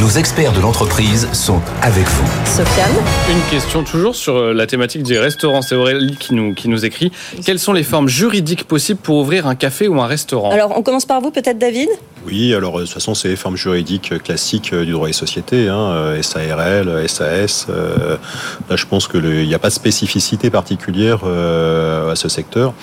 Nos 0.00 0.08
experts 0.08 0.54
de 0.54 0.60
l'entreprise 0.60 1.28
sont 1.34 1.60
avec 1.82 2.06
vous. 2.06 2.26
Sofiane 2.46 2.94
Une 3.30 3.42
question 3.50 3.84
toujours 3.84 4.16
sur 4.16 4.54
la 4.54 4.66
thématique 4.66 5.02
des 5.02 5.18
restaurants. 5.18 5.60
C'est 5.60 5.74
Aurélie 5.74 6.16
qui 6.16 6.34
nous, 6.34 6.54
qui 6.54 6.68
nous 6.68 6.86
écrit. 6.86 7.12
Quelles 7.44 7.58
sont 7.58 7.74
les 7.74 7.82
formes 7.82 8.08
juridiques 8.08 8.64
possibles 8.64 9.00
pour 9.00 9.18
ouvrir 9.18 9.46
un 9.46 9.54
café 9.54 9.88
ou 9.88 10.00
un 10.00 10.06
restaurant? 10.06 10.50
Alors, 10.50 10.72
on 10.78 10.82
commence 10.82 11.04
par 11.04 11.20
vous, 11.20 11.30
peut-être, 11.30 11.58
David? 11.58 11.90
Oui, 12.26 12.54
alors 12.54 12.78
de 12.78 12.84
toute 12.84 12.92
façon, 12.92 13.14
c'est 13.14 13.28
les 13.28 13.36
formes 13.36 13.56
juridiques 13.56 14.22
classiques 14.22 14.74
du 14.74 14.92
droit 14.92 15.08
des 15.08 15.12
sociétés, 15.12 15.68
hein, 15.68 16.14
SARL, 16.22 17.08
SAS. 17.08 17.66
là, 17.68 18.76
je 18.76 18.86
pense 18.86 19.08
qu'il 19.08 19.46
n'y 19.46 19.54
a 19.54 19.58
pas 19.58 19.68
de 19.68 19.74
spécificité 19.74 20.48
particulière 20.48 21.24
à 21.24 22.14
ce 22.14 22.28
secteur. 22.28 22.74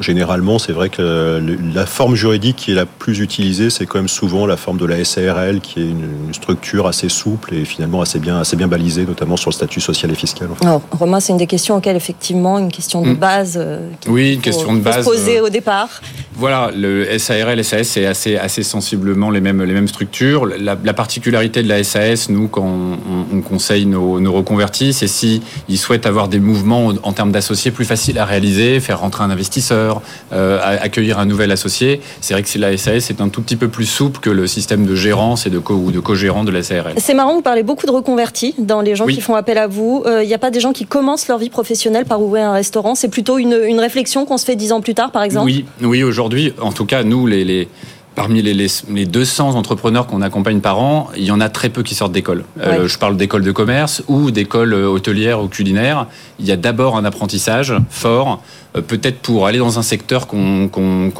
généralement, 0.00 0.58
c'est 0.58 0.72
vrai 0.72 0.90
que 0.90 1.40
la 1.74 1.86
forme 1.86 2.14
juridique 2.14 2.56
qui 2.56 2.72
est 2.72 2.74
la 2.74 2.84
plus 2.84 3.20
utilisée, 3.20 3.70
c'est 3.70 3.86
quand 3.86 3.98
même 3.98 4.08
souvent 4.08 4.44
la 4.44 4.58
forme 4.58 4.76
de 4.76 4.84
la 4.84 5.02
SARL, 5.02 5.60
qui 5.60 5.80
est 5.80 5.88
une, 5.88 6.34
structure 6.44 6.86
assez 6.86 7.08
souple 7.08 7.54
et 7.54 7.64
finalement 7.64 8.00
assez 8.02 8.18
bien, 8.18 8.38
assez 8.38 8.56
bien 8.56 8.68
balisée, 8.68 9.06
notamment 9.06 9.36
sur 9.36 9.50
le 9.50 9.54
statut 9.54 9.80
social 9.80 10.10
et 10.10 10.14
fiscal. 10.14 10.48
Alors, 10.60 10.82
Romain, 10.90 11.20
c'est 11.20 11.32
une 11.32 11.38
des 11.38 11.46
questions 11.46 11.76
auxquelles, 11.76 11.96
effectivement, 11.96 12.58
une 12.58 12.70
question 12.70 13.02
de 13.02 13.10
hmm. 13.10 13.14
base. 13.14 13.66
oui, 14.06 14.34
une 14.34 14.40
question 14.40 14.74
de 14.74 14.80
base. 14.80 15.04
Posée 15.04 15.40
au 15.40 15.48
départ. 15.48 15.88
Voilà, 16.36 16.70
le 16.74 17.18
SARL, 17.18 17.62
SAS, 17.64 17.88
c'est 17.88 18.06
assez, 18.06 18.36
assez 18.36 18.62
sensiblement 18.62 19.30
les 19.30 19.40
mêmes, 19.40 19.62
les 19.62 19.72
mêmes 19.72 19.88
structures. 19.88 20.46
La, 20.46 20.76
la 20.82 20.92
particularité 20.92 21.62
de 21.62 21.68
la 21.68 21.82
SAS, 21.82 22.28
nous, 22.28 22.48
quand 22.48 22.64
on, 22.64 23.36
on 23.36 23.40
conseille 23.40 23.86
nos, 23.86 24.20
nos 24.20 24.32
reconvertis, 24.32 24.92
c'est 24.92 25.06
si 25.06 25.42
ils 25.68 25.78
souhaitent 25.78 26.06
avoir 26.06 26.28
des 26.28 26.40
mouvements 26.40 26.92
en 27.02 27.12
termes 27.12 27.32
d'associés 27.32 27.70
plus 27.70 27.84
faciles 27.84 28.18
à 28.18 28.24
réaliser, 28.24 28.80
faire 28.80 29.00
rentrer 29.00 29.24
un 29.24 29.30
investisseur, 29.30 30.02
euh, 30.32 30.60
accueillir 30.80 31.18
un 31.18 31.26
nouvel 31.26 31.50
associé. 31.52 32.00
C'est 32.20 32.34
vrai 32.34 32.42
que 32.42 32.58
la 32.58 32.76
SAS 32.76 33.10
est 33.10 33.20
un 33.20 33.28
tout 33.28 33.42
petit 33.42 33.56
peu 33.56 33.68
plus 33.68 33.86
souple 33.86 34.20
que 34.20 34.30
le 34.30 34.46
système 34.46 34.84
de 34.84 34.94
gérance 34.94 35.46
et 35.46 35.50
de 35.50 35.58
co 35.58 35.74
ou 35.74 35.92
de 35.92 36.00
de 36.42 36.50
la 36.50 36.62
CRL. 36.62 36.94
C'est 36.96 37.14
marrant, 37.14 37.34
vous 37.34 37.42
parlez 37.42 37.62
beaucoup 37.62 37.86
de 37.86 37.92
reconvertis 37.92 38.54
dans 38.58 38.80
les 38.80 38.96
gens 38.96 39.04
Oui. 39.04 39.14
qui 39.14 39.20
font 39.20 39.36
appel 39.36 39.58
à 39.58 39.68
vous. 39.68 40.02
Il 40.22 40.26
n'y 40.26 40.34
a 40.34 40.38
pas 40.38 40.50
des 40.50 40.58
gens 40.60 40.72
qui 40.72 40.86
commencent 40.86 41.28
leur 41.28 41.38
vie 41.38 41.50
professionnelle 41.50 42.06
par 42.06 42.20
ouvrir 42.20 42.48
un 42.48 42.52
restaurant? 42.52 42.94
C'est 42.96 43.08
plutôt 43.08 43.38
une, 43.38 43.56
une 43.66 43.78
réflexion 43.78 44.24
qu'on 44.26 44.38
se 44.38 44.44
fait 44.44 44.56
dix 44.56 44.72
ans 44.72 44.80
plus 44.80 44.94
tard, 44.94 45.12
par 45.12 45.22
exemple? 45.22 45.44
Oui, 45.46 45.64
oui 45.82 46.02
aujourd'hui, 46.02 46.52
en 46.60 46.72
tout 46.72 46.86
cas, 46.86 47.04
nous, 47.04 47.26
les, 47.26 47.44
les- 47.44 47.68
parmi 48.14 48.42
les, 48.42 48.54
les, 48.54 48.66
les 48.90 49.06
200 49.06 49.54
entrepreneurs 49.56 50.06
qu'on 50.06 50.22
accompagne 50.22 50.60
par 50.60 50.78
an, 50.78 51.10
il 51.16 51.24
y 51.24 51.30
en 51.30 51.40
a 51.40 51.48
très 51.48 51.68
peu 51.68 51.82
qui 51.82 51.94
sortent 51.94 52.12
d'école. 52.12 52.44
Euh, 52.60 52.82
Ouais. 52.82 52.88
je 52.88 52.98
parle 52.98 53.16
d'école 53.16 53.42
de 53.42 53.52
commerce 53.52 54.02
ou 54.08 54.30
d'école 54.30 54.72
euh, 54.72 54.86
hôtelière 54.86 55.42
ou 55.42 55.48
culinaire. 55.48 56.06
Il 56.38 56.46
y 56.46 56.52
a 56.52 56.56
d'abord 56.56 56.96
un 56.96 57.04
apprentissage 57.04 57.74
fort, 57.90 58.42
euh, 58.76 58.80
peut-être 58.82 59.18
pour 59.18 59.46
aller 59.46 59.58
dans 59.58 59.78
un 59.78 59.82
secteur 59.82 60.26
qu'on 60.28 60.70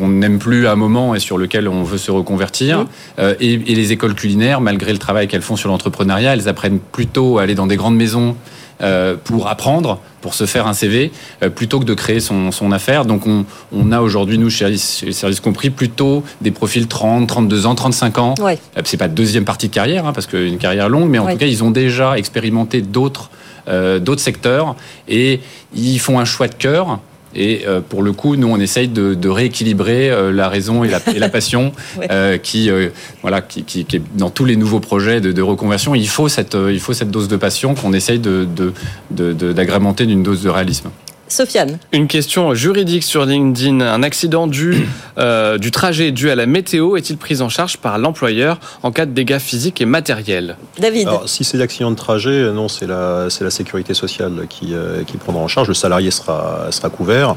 n'aime 0.09 0.39
plus 0.39 0.67
à 0.67 0.73
un 0.73 0.77
moment 0.77 1.15
et 1.15 1.19
sur 1.21 1.37
lequel 1.39 1.69
on 1.69 1.83
veut 1.83 1.99
se 1.99 2.11
reconvertir. 2.11 2.87
Euh, 3.19 3.35
et, 3.41 3.55
et 3.55 3.75
les 3.75 3.93
écoles 3.93 4.15
culinaires, 4.15 4.61
malgré 4.61 4.93
le 4.93 4.99
travail 4.99 5.27
qu'elles 5.29 5.43
font 5.43 5.57
sur 5.57 5.69
l'entrepreneuriat, 5.71 6.35
elles 6.35 6.49
apprennent 6.49 6.79
plutôt 6.79 7.39
à 7.39 7.43
aller 7.43 7.55
dans 7.55 7.67
des 7.67 7.77
grandes 7.77 7.97
maisons 7.97 8.37
pour 9.25 9.49
apprendre, 9.49 9.99
pour 10.21 10.35
se 10.35 10.47
faire 10.47 10.67
un 10.67 10.73
CV, 10.73 11.13
euh, 11.43 11.51
plutôt 11.51 11.79
que 11.81 11.85
de 11.85 11.95
créer 11.95 12.21
son, 12.21 12.51
son 12.51 12.73
affaire. 12.73 13.05
Donc 13.05 13.27
on, 13.27 13.45
on 13.73 13.93
a 13.93 14.01
aujourd'hui, 14.01 14.39
nous, 14.39 14.51
chez 14.51 14.77
chez 14.77 15.13
Service 15.13 15.41
Compris, 15.41 15.71
plutôt 15.71 16.23
des 16.41 16.51
profils 16.51 16.87
30, 16.89 17.27
32 17.29 17.67
ans, 17.67 17.75
35 17.75 18.19
ans. 18.19 18.35
Ouais. 18.41 18.59
Euh, 18.77 18.83
C'est 18.85 18.97
pas 18.97 19.09
deuxième 19.09 19.45
partie 19.45 19.69
de 19.69 19.75
carrière, 19.75 20.07
hein, 20.07 20.13
parce 20.13 20.27
qu'une 20.27 20.59
carrière 20.59 20.89
longue, 20.89 21.09
mais 21.09 21.19
en 21.19 21.27
Ouais. 21.27 21.33
tout 21.35 21.39
cas, 21.39 21.47
ils 21.47 21.63
ont 21.63 21.71
déjà 21.71 22.17
expérimenté 22.19 22.81
d'autres 22.83 23.31
euh, 23.67 23.99
d'autres 23.99 24.21
secteurs 24.21 24.77
et 25.09 25.41
ils 25.75 25.99
font 25.99 26.19
un 26.19 26.27
choix 26.27 26.49
de 26.49 26.55
cœur. 26.55 26.99
Et 27.37 27.63
euh, 27.67 27.81
pour 27.81 28.03
le 28.03 28.13
coup, 28.13 28.37
nous, 28.37 28.49
on 28.49 28.59
essaye 28.61 28.89
de, 28.89 29.15
de 29.15 29.29
rééquilibrer 29.29 30.11
euh, 30.11 30.33
la 30.33 30.49
raison 30.49 30.85
et 30.85 30.89
la, 30.89 31.01
et 31.15 31.19
la 31.19 31.29
passion 31.29 31.73
Ouais. 31.99 32.09
euh, 32.11 32.39
qui, 32.39 32.71
euh, 32.71 32.89
voilà, 33.23 33.41
qui, 33.41 33.63
qui, 33.65 33.85
qui 33.85 33.97
est 33.97 34.03
dans 34.17 34.31
tous 34.31 34.45
les 34.45 34.57
nouveaux 34.57 34.81
projets 34.81 35.21
de, 35.21 35.33
de 35.33 35.43
reconversion. 35.43 35.95
Il 35.95 36.09
faut 36.09 36.29
cette, 36.29 36.55
euh, 36.55 36.73
il 36.73 36.81
faut 36.81 36.93
cette 36.93 37.11
dose 37.11 37.29
de 37.29 37.37
passion 37.37 37.75
qu'on 37.75 37.93
essaye 37.93 38.19
de, 38.19 38.47
de, 38.55 38.73
de- 39.11 39.33
de- 39.33 39.53
d'agrémenter 39.53 40.07
d'une 40.07 40.23
dose 40.23 40.43
de 40.43 40.49
réalisme. 40.51 40.91
Sofiane, 41.29 41.79
Une 41.93 42.07
question 42.07 42.55
juridique 42.55 43.03
sur 43.03 43.25
LinkedIn. 43.25 43.81
Un 43.81 44.03
accident 44.03 44.47
dû, 44.47 44.87
euh, 45.19 45.59
du 45.59 45.71
trajet 45.71 46.13
dû 46.13 46.31
à 46.31 46.35
la 46.35 46.47
météo 46.47 46.97
est-il 46.97 47.17
pris 47.17 47.41
en 47.41 47.49
charge 47.49 47.79
par 47.79 47.99
l'employeur 47.99 48.61
en 48.83 48.93
cas 48.93 49.07
de 49.07 49.13
dégâts 49.13 49.39
physiques 49.39 49.81
et 49.81 49.87
matériels? 49.87 50.57
David. 50.79 51.09
Alors, 51.09 51.29
si 51.29 51.45
c'est 51.45 51.57
l'accident 51.57 51.91
de 51.91 51.97
trajet, 51.97 52.53
non, 52.53 52.69
c'est 52.69 52.87
la, 52.87 53.27
c'est 53.31 53.45
la 53.45 53.51
sécurité 53.51 53.95
sociale 53.95 54.47
qui, 54.49 54.75
euh, 54.75 55.03
qui 55.05 55.17
prendra 55.17 55.43
en 55.43 55.49
charge. 55.49 55.69
Le 55.69 55.75
salarié 55.75 56.11
sera, 56.11 56.69
sera 56.71 56.91
couvert, 56.91 57.37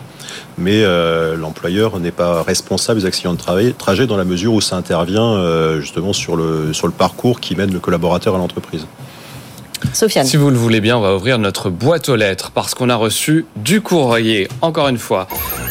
mais 0.58 0.84
euh, 0.84 1.36
l'employeur 1.36 2.00
n'est 2.00 2.12
pas 2.12 2.43
responsable 2.43 3.00
des 3.00 3.06
accidents 3.06 3.34
de 3.34 3.39
travail, 3.39 3.73
trajet 3.73 4.08
dans 4.08 4.17
la 4.17 4.26
mesure 4.26 4.54
où 4.54 4.62
ça 4.62 4.76
intervient 4.76 5.34
euh, 5.34 5.80
justement 5.80 6.13
sur 6.13 6.36
le, 6.36 6.73
sur 6.73 6.88
le 6.88 6.93
parcours 6.93 7.39
qui 7.39 7.56
mène 7.56 7.71
le 7.71 7.80
collaborateur 7.80 8.36
à 8.36 8.38
l'entreprise. 8.38 8.86
Sofiane. 9.94 10.26
Si 10.26 10.38
vous 10.38 10.50
le 10.50 10.58
voulez 10.58 10.82
bien, 10.82 10.98
on 10.98 11.02
va 11.02 11.16
ouvrir 11.16 11.40
notre 11.40 11.70
boîte 11.70 12.10
aux 12.10 12.16
lettres 12.16 12.52
parce 12.52 12.76
qu'on 12.76 12.90
a 12.90 12.96
reçu 12.96 13.46
du 13.56 13.82
courrier. 13.82 14.48
Encore 14.62 14.88
une 14.88 14.98
fois, 14.98 15.28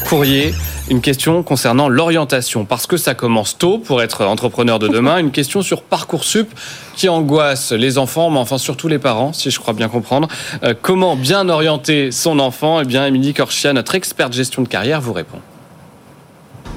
courrier, 0.07 0.53
une 0.89 1.01
question 1.01 1.43
concernant 1.43 1.89
l'orientation 1.89 2.65
parce 2.65 2.87
que 2.87 2.97
ça 2.97 3.13
commence 3.13 3.57
tôt 3.57 3.77
pour 3.77 4.01
être 4.01 4.25
entrepreneur 4.25 4.79
de 4.79 4.87
demain. 4.87 5.17
Une 5.17 5.31
question 5.31 5.61
sur 5.61 5.81
Parcoursup 5.81 6.49
qui 6.95 7.09
angoisse 7.09 7.71
les 7.71 7.97
enfants, 7.97 8.29
mais 8.29 8.39
enfin 8.39 8.57
surtout 8.57 8.87
les 8.87 8.99
parents, 8.99 9.33
si 9.33 9.51
je 9.51 9.59
crois 9.59 9.73
bien 9.73 9.89
comprendre. 9.89 10.27
Euh, 10.63 10.73
comment 10.81 11.15
bien 11.15 11.49
orienter 11.49 12.11
son 12.11 12.39
enfant? 12.39 12.81
Eh 12.81 12.85
bien, 12.85 13.05
Émilie 13.05 13.33
Corchia, 13.33 13.73
notre 13.73 13.95
experte 13.95 14.33
gestion 14.33 14.61
de 14.61 14.67
carrière, 14.67 15.01
vous 15.01 15.13
répond. 15.13 15.39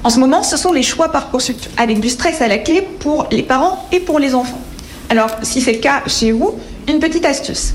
En 0.03 0.09
ce 0.09 0.19
moment, 0.19 0.41
ce 0.43 0.57
sont 0.57 0.73
les 0.73 0.83
choix 0.83 1.09
Parcoursup, 1.09 1.57
avec 1.77 1.99
du 1.99 2.09
stress 2.09 2.41
à 2.41 2.47
la 2.47 2.57
clé 2.57 2.87
pour 2.99 3.27
les 3.31 3.43
parents 3.43 3.87
et 3.91 3.99
pour 3.99 4.19
les 4.19 4.33
enfants. 4.33 4.59
Alors, 5.09 5.29
si 5.43 5.61
c'est 5.61 5.73
le 5.73 5.79
cas 5.79 6.01
chez 6.07 6.31
vous, 6.31 6.57
une 6.87 6.99
petite 6.99 7.25
astuce. 7.25 7.73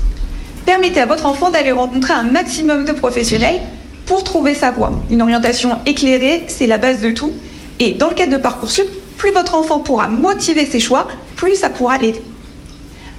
Permettez 0.65 0.99
à 0.99 1.05
votre 1.05 1.25
enfant 1.25 1.49
d'aller 1.49 1.71
rencontrer 1.71 2.13
un 2.13 2.23
maximum 2.23 2.85
de 2.85 2.91
professionnels 2.91 3.61
pour 4.05 4.23
trouver 4.23 4.53
sa 4.53 4.71
voie. 4.71 4.91
Une 5.09 5.21
orientation 5.21 5.77
éclairée, 5.85 6.43
c'est 6.47 6.67
la 6.67 6.77
base 6.77 7.01
de 7.01 7.11
tout. 7.11 7.31
Et 7.79 7.93
dans 7.93 8.09
le 8.09 8.15
cadre 8.15 8.33
de 8.33 8.37
Parcoursup, 8.37 8.87
plus 9.17 9.31
votre 9.31 9.55
enfant 9.55 9.79
pourra 9.79 10.07
motiver 10.07 10.65
ses 10.65 10.79
choix, 10.79 11.07
plus 11.35 11.55
ça 11.55 11.69
pourra 11.69 11.97
l'aider. 11.97 12.21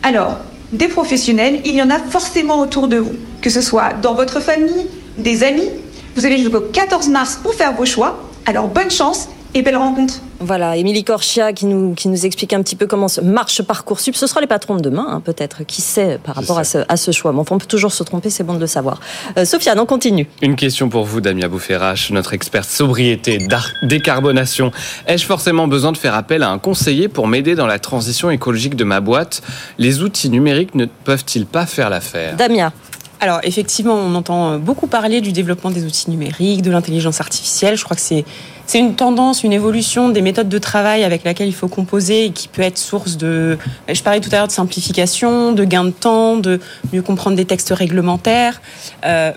Alors, 0.03 0.38
des 0.72 0.88
professionnels, 0.88 1.61
il 1.64 1.74
y 1.74 1.83
en 1.83 1.90
a 1.90 1.98
forcément 1.98 2.61
autour 2.61 2.88
de 2.88 2.98
vous, 2.98 3.14
que 3.40 3.51
ce 3.51 3.61
soit 3.61 3.94
dans 3.94 4.14
votre 4.14 4.40
famille, 4.40 4.87
des 5.16 5.42
amis. 5.42 5.68
Vous 6.16 6.27
avez 6.27 6.38
jusqu'au 6.38 6.61
14 6.61 7.09
mars 7.09 7.38
pour 7.42 7.55
faire 7.55 7.72
vos 7.72 7.87
choix. 7.87 8.22
Alors, 8.46 8.68
bonne 8.68 8.90
chance 8.90 9.29
et 9.54 9.62
belle 9.62 9.76
rencontre. 9.76 10.14
Voilà, 10.40 10.76
Émilie 10.76 11.04
Corchia 11.04 11.52
qui 11.52 11.66
nous, 11.66 11.94
qui 11.94 12.08
nous 12.08 12.26
explique 12.26 12.52
un 12.52 12.62
petit 12.62 12.76
peu 12.76 12.87
comment 12.87 13.08
se 13.08 13.20
marche 13.20 13.62
Parcoursup. 13.62 14.14
Ce 14.14 14.26
sera 14.26 14.40
les 14.40 14.46
patrons 14.46 14.76
de 14.76 14.82
demain, 14.82 15.06
hein, 15.08 15.20
peut-être, 15.20 15.64
qui 15.64 15.82
sait 15.82 16.18
par 16.22 16.37
rapport 16.37 16.58
à 16.58 16.64
ce, 16.64 16.78
à 16.88 16.96
ce 16.96 17.11
choix. 17.11 17.32
Mais 17.32 17.40
enfin, 17.40 17.56
on 17.56 17.58
peut 17.58 17.66
toujours 17.66 17.92
se 17.92 18.04
tromper, 18.04 18.30
c'est 18.30 18.44
bon 18.44 18.54
de 18.54 18.61
le 18.61 18.66
savoir. 18.66 19.00
Euh, 19.37 19.44
Sofiane, 19.44 19.80
on 19.80 19.87
continue. 19.87 20.28
Une 20.42 20.54
question 20.54 20.88
pour 20.88 21.04
vous, 21.04 21.20
Damia 21.20 21.48
Boufferache, 21.48 22.11
notre 22.11 22.34
experte 22.34 22.68
sobriété, 22.68 23.38
décarbonation. 23.82 24.70
Ai-je 25.06 25.26
forcément 25.26 25.66
besoin 25.66 25.92
de 25.92 25.96
faire 25.96 26.14
appel 26.14 26.42
à 26.42 26.50
un 26.50 26.58
conseiller 26.58 27.08
pour 27.08 27.26
m'aider 27.26 27.54
dans 27.54 27.66
la 27.66 27.78
transition 27.78 28.30
écologique 28.30 28.76
de 28.76 28.84
ma 28.84 29.00
boîte? 29.00 29.42
Les 29.78 30.02
outils 30.02 30.30
numériques 30.30 30.74
ne 30.74 30.87
peuvent-ils 30.87 31.46
pas 31.46 31.66
faire 31.66 31.90
l'affaire? 31.90 32.37
Damia. 32.37 32.72
Alors 33.20 33.40
effectivement, 33.42 33.94
on 33.94 34.14
entend 34.14 34.58
beaucoup 34.58 34.87
parler 34.87 35.20
du 35.20 35.32
développement 35.32 35.72
des 35.72 35.84
outils 35.84 36.08
numériques, 36.08 36.62
de 36.62 36.70
l'intelligence 36.70 37.20
artificielle. 37.20 37.76
Je 37.76 37.82
crois 37.82 37.96
que 37.96 38.02
c'est 38.02 38.24
c'est 38.68 38.78
une 38.78 38.94
tendance, 38.94 39.44
une 39.44 39.54
évolution 39.54 40.11
des 40.11 40.20
méthodes 40.20 40.50
de 40.50 40.59
travail 40.59 41.02
avec 41.02 41.24
laquelle 41.24 41.48
il 41.48 41.54
faut 41.54 41.68
composer 41.68 42.26
et 42.26 42.31
qui 42.33 42.48
peut 42.48 42.61
être 42.61 42.76
source 42.76 43.16
de. 43.16 43.57
Je 43.90 44.02
parlais 44.02 44.20
tout 44.20 44.28
à 44.31 44.37
l'heure 44.37 44.46
de 44.46 44.52
simplification, 44.52 45.52
de 45.52 45.64
gain 45.64 45.85
de 45.85 45.90
temps, 45.90 46.37
de 46.37 46.61
mieux 46.92 47.00
comprendre 47.00 47.35
des 47.35 47.46
textes 47.46 47.70
réglementaires. 47.70 48.61
Euh, 49.07 49.33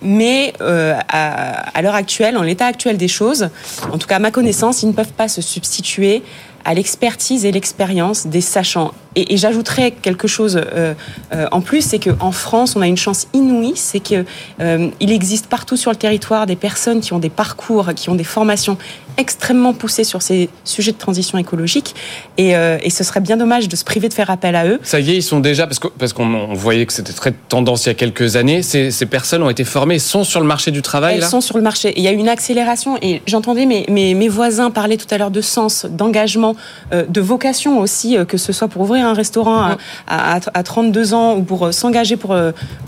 mais 0.00 0.52
euh, 0.60 0.94
à 1.08 1.82
l'heure 1.82 1.96
actuelle, 1.96 2.36
en 2.36 2.42
l'état 2.42 2.66
actuel 2.66 2.96
des 2.96 3.08
choses, 3.08 3.50
en 3.92 3.98
tout 3.98 4.06
cas 4.06 4.16
à 4.16 4.20
ma 4.20 4.30
connaissance, 4.30 4.84
ils 4.84 4.88
ne 4.88 4.92
peuvent 4.92 5.12
pas 5.12 5.26
se 5.26 5.42
substituer 5.42 6.22
à 6.68 6.74
l'expertise 6.74 7.46
et 7.46 7.50
l'expérience 7.50 8.26
des 8.26 8.42
sachants. 8.42 8.92
Et, 9.16 9.32
et 9.32 9.36
j'ajouterais 9.38 9.90
quelque 9.90 10.28
chose 10.28 10.60
euh, 10.62 10.92
euh, 11.32 11.46
en 11.50 11.62
plus, 11.62 11.80
c'est 11.80 11.98
qu'en 11.98 12.30
France, 12.30 12.76
on 12.76 12.82
a 12.82 12.86
une 12.86 12.98
chance 12.98 13.26
inouïe, 13.32 13.72
c'est 13.74 14.00
que 14.00 14.26
euh, 14.60 14.90
existe 15.00 15.46
partout 15.46 15.78
sur 15.78 15.90
le 15.90 15.96
territoire 15.96 16.44
des 16.44 16.56
personnes 16.56 17.00
qui 17.00 17.14
ont 17.14 17.18
des 17.18 17.30
parcours, 17.30 17.94
qui 17.96 18.10
ont 18.10 18.14
des 18.14 18.22
formations 18.22 18.76
extrêmement 19.18 19.74
poussées 19.74 20.04
sur 20.04 20.22
ces 20.22 20.48
sujets 20.64 20.92
de 20.92 20.96
transition 20.96 21.36
écologique. 21.38 21.94
Et, 22.38 22.56
euh, 22.56 22.78
et 22.82 22.90
ce 22.90 23.04
serait 23.04 23.20
bien 23.20 23.36
dommage 23.36 23.68
de 23.68 23.76
se 23.76 23.84
priver 23.84 24.08
de 24.08 24.14
faire 24.14 24.30
appel 24.30 24.56
à 24.56 24.66
eux. 24.66 24.78
Ça 24.82 25.00
y 25.00 25.10
est, 25.10 25.16
ils 25.16 25.22
sont 25.22 25.40
déjà, 25.40 25.66
parce 25.66 25.78
que- 25.78 25.88
parce 25.88 26.12
qu'on 26.12 26.32
on 26.32 26.54
voyait 26.54 26.86
que 26.86 26.92
c'était 26.92 27.12
très 27.12 27.32
tendance 27.48 27.84
il 27.84 27.88
y 27.88 27.90
a 27.90 27.94
quelques 27.94 28.36
années, 28.36 28.62
ces, 28.62 28.90
ces 28.90 29.06
personnes 29.06 29.42
ont 29.42 29.50
été 29.50 29.64
formées, 29.64 29.98
sont 29.98 30.24
sur 30.24 30.40
le 30.40 30.46
marché 30.46 30.70
du 30.70 30.80
travail 30.82 31.16
Elles 31.16 31.20
là 31.20 31.28
sont 31.28 31.40
sur 31.40 31.56
le 31.56 31.62
marché. 31.62 31.92
Il 31.96 32.02
y 32.02 32.08
a 32.08 32.12
eu 32.12 32.16
une 32.16 32.28
accélération. 32.28 32.96
Et 33.02 33.20
j'entendais 33.26 33.66
mes, 33.66 33.84
mes, 33.88 34.14
mes 34.14 34.28
voisins 34.28 34.70
parler 34.70 34.96
tout 34.96 35.12
à 35.12 35.18
l'heure 35.18 35.30
de 35.32 35.40
sens, 35.40 35.84
d'engagement, 35.90 36.54
euh, 36.92 37.04
de 37.08 37.20
vocation 37.20 37.80
aussi, 37.80 38.16
euh, 38.16 38.24
que 38.24 38.36
ce 38.38 38.52
soit 38.52 38.68
pour 38.68 38.82
ouvrir 38.82 39.04
un 39.06 39.14
restaurant 39.14 39.60
à, 39.62 39.76
à, 40.06 40.40
à 40.54 40.62
32 40.62 41.12
ans 41.14 41.36
ou 41.36 41.42
pour 41.42 41.74
s'engager 41.74 42.16
pour, 42.16 42.36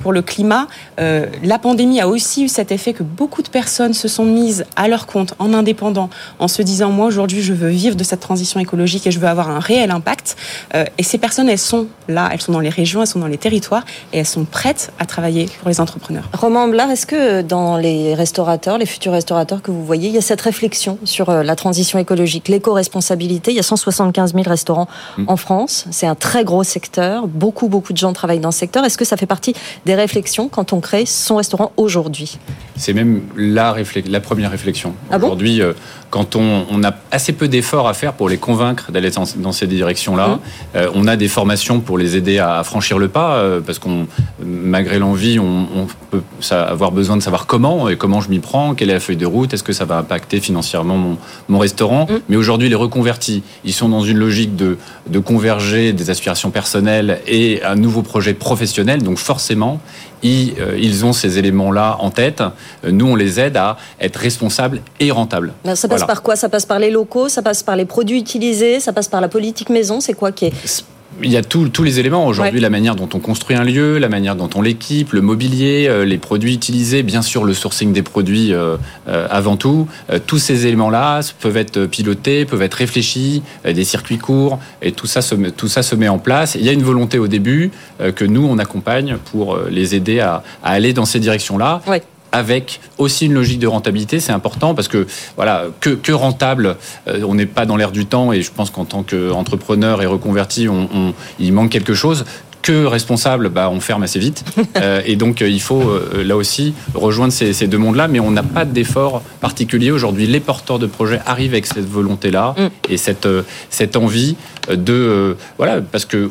pour 0.03 0.13
le 0.13 0.23
climat. 0.23 0.69
La 0.99 1.59
pandémie 1.59 2.01
a 2.01 2.09
aussi 2.09 2.45
eu 2.45 2.49
cet 2.49 2.71
effet 2.73 2.93
que 2.93 3.03
beaucoup 3.03 3.43
de 3.43 3.49
personnes 3.49 3.95
se 3.95 4.07
sont 4.09 4.25
mises 4.25 4.65
à 4.77 4.87
leur 4.89 5.07
compte, 5.07 5.35
en 5.39 5.53
indépendant, 5.55 6.11
en 6.39 6.49
se 6.49 6.63
disant, 6.63 6.91
moi 6.91 7.07
aujourd'hui, 7.07 7.43
je 7.43 7.53
veux 7.53 7.69
vivre 7.69 7.97
de 7.97 8.05
cette 8.05 8.21
transition 8.21 8.61
écologique 8.61 9.07
et 9.07 9.11
je 9.11 9.19
veux 9.19 9.29
avoir 9.29 9.51
un 9.51 9.61
réel 9.61 9.91
impact. 9.91 10.37
Euh, 10.75 10.85
et 10.99 11.03
ces 11.03 11.19
personnes, 11.19 11.49
elles 11.49 11.59
sont 11.59 11.87
là, 12.09 12.31
elles 12.33 12.41
sont 12.41 12.53
dans 12.53 12.61
les 12.61 12.69
régions, 12.69 13.01
elles 13.01 13.07
sont 13.07 13.19
dans 13.19 13.27
les 13.27 13.39
territoires 13.39 13.85
et 14.13 14.19
elles 14.19 14.27
sont 14.27 14.45
prêtes 14.45 14.93
à 14.99 15.07
travailler 15.07 15.49
pour 15.61 15.69
les 15.69 15.81
entrepreneurs. 15.81 16.29
Romain 16.33 16.69
Blard, 16.69 16.91
est-ce 16.91 17.07
que 17.07 17.43
dans 17.43 17.77
les 17.77 18.15
restaurateurs, 18.15 18.79
les 18.79 18.87
futurs 18.87 19.13
restaurateurs 19.13 19.63
que 19.63 19.71
vous 19.71 19.85
voyez, 19.85 20.09
il 20.09 20.15
y 20.15 20.19
a 20.19 20.23
cette 20.23 20.41
réflexion 20.41 20.99
sur 21.05 21.31
euh, 21.31 21.43
la 21.43 21.57
transition 21.57 21.99
écologique, 21.99 22.49
l'éco-responsabilité? 22.49 23.53
Il 23.53 23.57
y 23.57 23.61
a 23.61 23.65
175 23.65 24.35
000 24.35 24.45
restaurants 24.49 24.89
en 25.27 25.37
France. 25.37 25.87
C'est 25.91 26.07
un 26.07 26.15
très 26.15 26.45
gros 26.45 26.65
secteur. 26.65 27.27
Beaucoup, 27.27 27.69
beaucoup 27.69 27.93
de 27.93 27.99
gens 27.99 28.13
travaillent 28.13 28.41
dans 28.41 28.51
ce 28.51 28.59
secteur. 28.61 28.85
Est-ce 28.85 28.99
que 28.99 29.05
ça 29.05 29.17
fait 29.17 29.27
partie 29.27 29.55
des 29.87 29.95
réflexions 29.95 30.49
quand 30.49 30.73
on 30.73 30.81
crée 30.81 31.07
son 31.07 31.37
restaurant 31.37 31.73
aujourd'hui? 31.77 32.39
C'est 32.77 32.93
même 32.93 33.23
la, 33.37 33.77
la 34.07 34.21
première 34.21 34.51
réflexion. 34.51 34.95
Ah 35.11 35.19
bon? 35.19 35.27
Aujourd'hui, 35.27 35.61
euh, 35.61 35.73
quand 36.11 36.37
on, 36.37 36.67
on, 36.71 36.83
a 36.83 36.93
assez 37.11 37.33
peu 37.33 37.49
d'efforts 37.49 37.89
à 37.89 37.95
faire 37.95 38.15
pour 38.15 38.29
les 38.29 38.39
convaincre 38.39 38.91
d'aller 38.93 39.11
dans, 39.11 39.25
dans, 39.37 39.53
ces 39.53 39.67
directions-là, 39.67 40.29
Mmh. 40.31 40.41
euh, 40.77 40.91
on 40.95 41.07
a 41.07 41.17
des 41.17 41.29
formations 41.29 41.81
pour 41.81 41.99
les 41.99 42.17
aider 42.17 42.39
à, 42.39 42.59
à 42.59 42.65
franchir 42.65 42.99
le 42.99 43.09
pas, 43.09 43.35
euh, 43.35 43.61
parce 43.61 43.79
qu'on, 43.79 44.07
malgré 44.45 44.99
l'envie, 44.99 45.39
on, 45.39 45.67
on, 45.75 45.87
peut 46.11 46.23
avoir 46.51 46.91
besoin 46.91 47.17
de 47.17 47.23
savoir 47.23 47.47
comment 47.47 47.89
et 47.89 47.97
comment 47.97 48.21
je 48.21 48.29
m'y 48.31 48.41
prends, 48.41 48.75
quelle 48.75 48.91
est 48.91 48.95
la 48.95 49.01
feuille 49.01 49.17
de 49.17 49.27
route, 49.27 49.55
est-ce 49.55 49.63
que 49.63 49.73
ça 49.73 49.85
va 49.85 49.99
impacter 49.99 50.41
financièrement 50.41 50.97
mon, 50.97 51.19
mon 51.49 51.59
restaurant. 51.59 52.07
Mmh. 52.07 52.15
Mais 52.29 52.37
aujourd'hui, 52.37 52.69
les 52.69 52.75
reconvertis, 52.75 53.43
ils 53.65 53.73
sont 53.73 53.89
dans 53.89 54.03
une 54.03 54.19
logique 54.19 54.57
de, 54.57 54.77
de 55.09 55.19
converger 55.19 55.93
des 55.93 56.11
aspirations 56.11 56.51
personnelles 56.51 57.21
et 57.27 57.63
un 57.63 57.77
nouveau 57.77 58.03
projet 58.03 58.35
professionnel, 58.35 59.03
donc 59.03 59.19
forcément, 59.19 59.81
ils, 60.23 60.55
euh, 60.61 60.77
ils, 60.79 61.05
ont 61.05 61.13
ces 61.13 61.39
éléments-là 61.39 61.97
en 62.01 62.11
tête. 62.11 62.43
Nous, 62.85 63.07
on 63.07 63.17
les 63.17 63.41
aide 63.41 63.57
à 63.57 63.77
être 64.01 64.17
responsables 64.17 64.81
et 64.99 65.11
rentables. 65.11 65.53
Ben, 65.65 65.75
ça 65.75 65.89
passe 65.89 65.99
Voilà. 66.01 66.07
par 66.07 66.23
quoi? 66.23 66.37
Ça 66.37 66.49
passe 66.49 66.67
par 66.67 66.79
les 66.79 66.91
locaux, 66.91 67.29
ça 67.29 67.43
passe 67.43 67.63
par 67.63 67.77
les 67.77 67.85
produits 67.85 68.19
utilisés, 68.19 68.81
ça 68.81 68.93
passe 68.93 69.09
par 69.09 69.21
la 69.21 69.29
politique 69.29 69.71
maison. 69.71 70.01
C'est 70.01 70.15
quoi 70.15 70.33
qui 70.33 70.47
est 70.47 70.85
il 71.23 71.31
y 71.31 71.37
a 71.37 71.43
tout- 71.43 71.69
tous 71.69 71.83
les 71.83 71.99
éléments 72.01 72.27
aujourd'hui, 72.27 72.55
Ouais. 72.57 72.61
la 72.61 72.71
manière 72.71 72.97
dont 72.97 73.09
on 73.15 73.19
construit 73.19 73.57
un 73.57 73.65
lieu, 73.65 73.99
la 73.99 74.09
manière 74.09 74.37
dont 74.37 74.51
on 74.55 74.63
l'équipe, 74.63 75.13
le 75.13 75.21
mobilier, 75.21 75.87
euh, 75.89 76.05
les 76.05 76.19
produits 76.19 76.55
utilisés, 76.55 77.03
bien 77.03 77.23
sûr 77.23 77.45
le 77.45 77.55
sourcing 77.55 77.93
des 77.93 78.03
produits 78.03 78.53
euh, 78.53 78.77
euh, 79.09 79.27
avant 79.31 79.57
tout. 79.57 79.87
Euh, 80.11 80.19
tous 80.25 80.39
ces 80.39 80.67
éléments-là 80.67 81.21
peuvent 81.41 81.57
être 81.57 81.87
pilotés, 81.87 82.45
peuvent 82.45 82.63
être 82.63 82.75
réfléchis, 82.75 83.43
euh, 83.67 83.73
des 83.73 83.85
circuits 83.85 84.19
courts, 84.19 84.59
et 84.83 84.93
tout 84.93 85.07
ça 85.07 85.23
se 85.23 85.35
met, 85.35 85.51
tout 85.51 85.69
ça 85.69 85.83
se 85.83 85.95
met 85.95 86.09
en 86.09 86.19
place. 86.19 86.55
Il 86.55 86.65
y 86.65 86.69
a 86.69 86.73
une 86.73 86.83
volonté 86.83 87.19
au 87.19 87.29
début 87.29 87.71
euh, 88.01 88.13
que 88.13 88.25
nous 88.25 88.45
on 88.47 88.59
accompagne 88.59 89.17
pour 89.31 89.59
les 89.71 89.95
aider 89.95 90.21
à, 90.21 90.43
à 90.63 90.71
aller 90.73 90.93
dans 90.93 91.05
ces 91.05 91.21
directions-là. 91.21 91.83
Ouais. 91.87 92.03
Avec 92.33 92.81
aussi 92.99 93.27
une 93.27 93.35
logique 93.35 93.59
de 93.59 93.67
rentabilité, 93.67 94.21
c'est 94.21 94.33
important 94.33 94.75
parce 94.75 94.87
que 94.89 95.07
voilà 95.37 95.65
que, 95.81 95.91
que 95.91 96.13
rentable, 96.13 96.77
euh, 97.09 97.23
on 97.27 97.35
n'est 97.35 97.47
pas 97.47 97.67
dans 97.67 97.77
l'air 97.77 97.91
du 97.91 98.07
temps 98.07 98.33
et 98.33 98.41
je 98.43 98.51
pense 98.53 98.71
qu'en 98.71 98.85
tant 98.85 99.03
qu'entrepreneur 99.03 100.01
et 100.03 100.07
reconverti, 100.07 100.69
on, 100.69 100.89
on- 100.95 101.15
il 101.41 101.53
manque 101.53 101.71
quelque 101.71 101.95
chose. 101.95 102.25
Que 102.63 102.85
responsable, 102.85 103.49
bah, 103.49 103.71
on 103.73 103.81
ferme 103.81 104.03
assez 104.03 104.19
vite. 104.19 104.45
Euh, 104.77 105.01
et 105.07 105.17
donc, 105.17 105.43
euh, 105.43 105.49
il 105.49 105.61
faut 105.61 105.81
euh, 105.83 106.23
là 106.25 106.37
aussi 106.37 106.75
rejoindre 106.95 107.33
ces, 107.33 107.53
ces 107.53 107.67
deux 107.67 107.79
mondes-là. 107.79 108.07
Mais 108.07 108.21
on 108.21 108.31
n'a 108.31 108.43
pas 108.43 108.65
d'effort 108.65 109.23
particulier 109.41 109.91
aujourd'hui. 109.91 110.27
Les 110.27 110.41
porteurs 110.41 110.79
de 110.79 110.87
projets 110.87 111.21
arrivent 111.27 111.53
avec 111.53 111.67
cette 111.67 111.89
volonté-là 111.89 112.55
Mm. 112.57 112.69
et 112.91 112.97
cette, 112.97 113.27
cette 113.71 113.97
envie 113.97 114.37
de. 114.71 115.37
voilà, 115.59 115.81
parce 115.81 116.05
que 116.05 116.31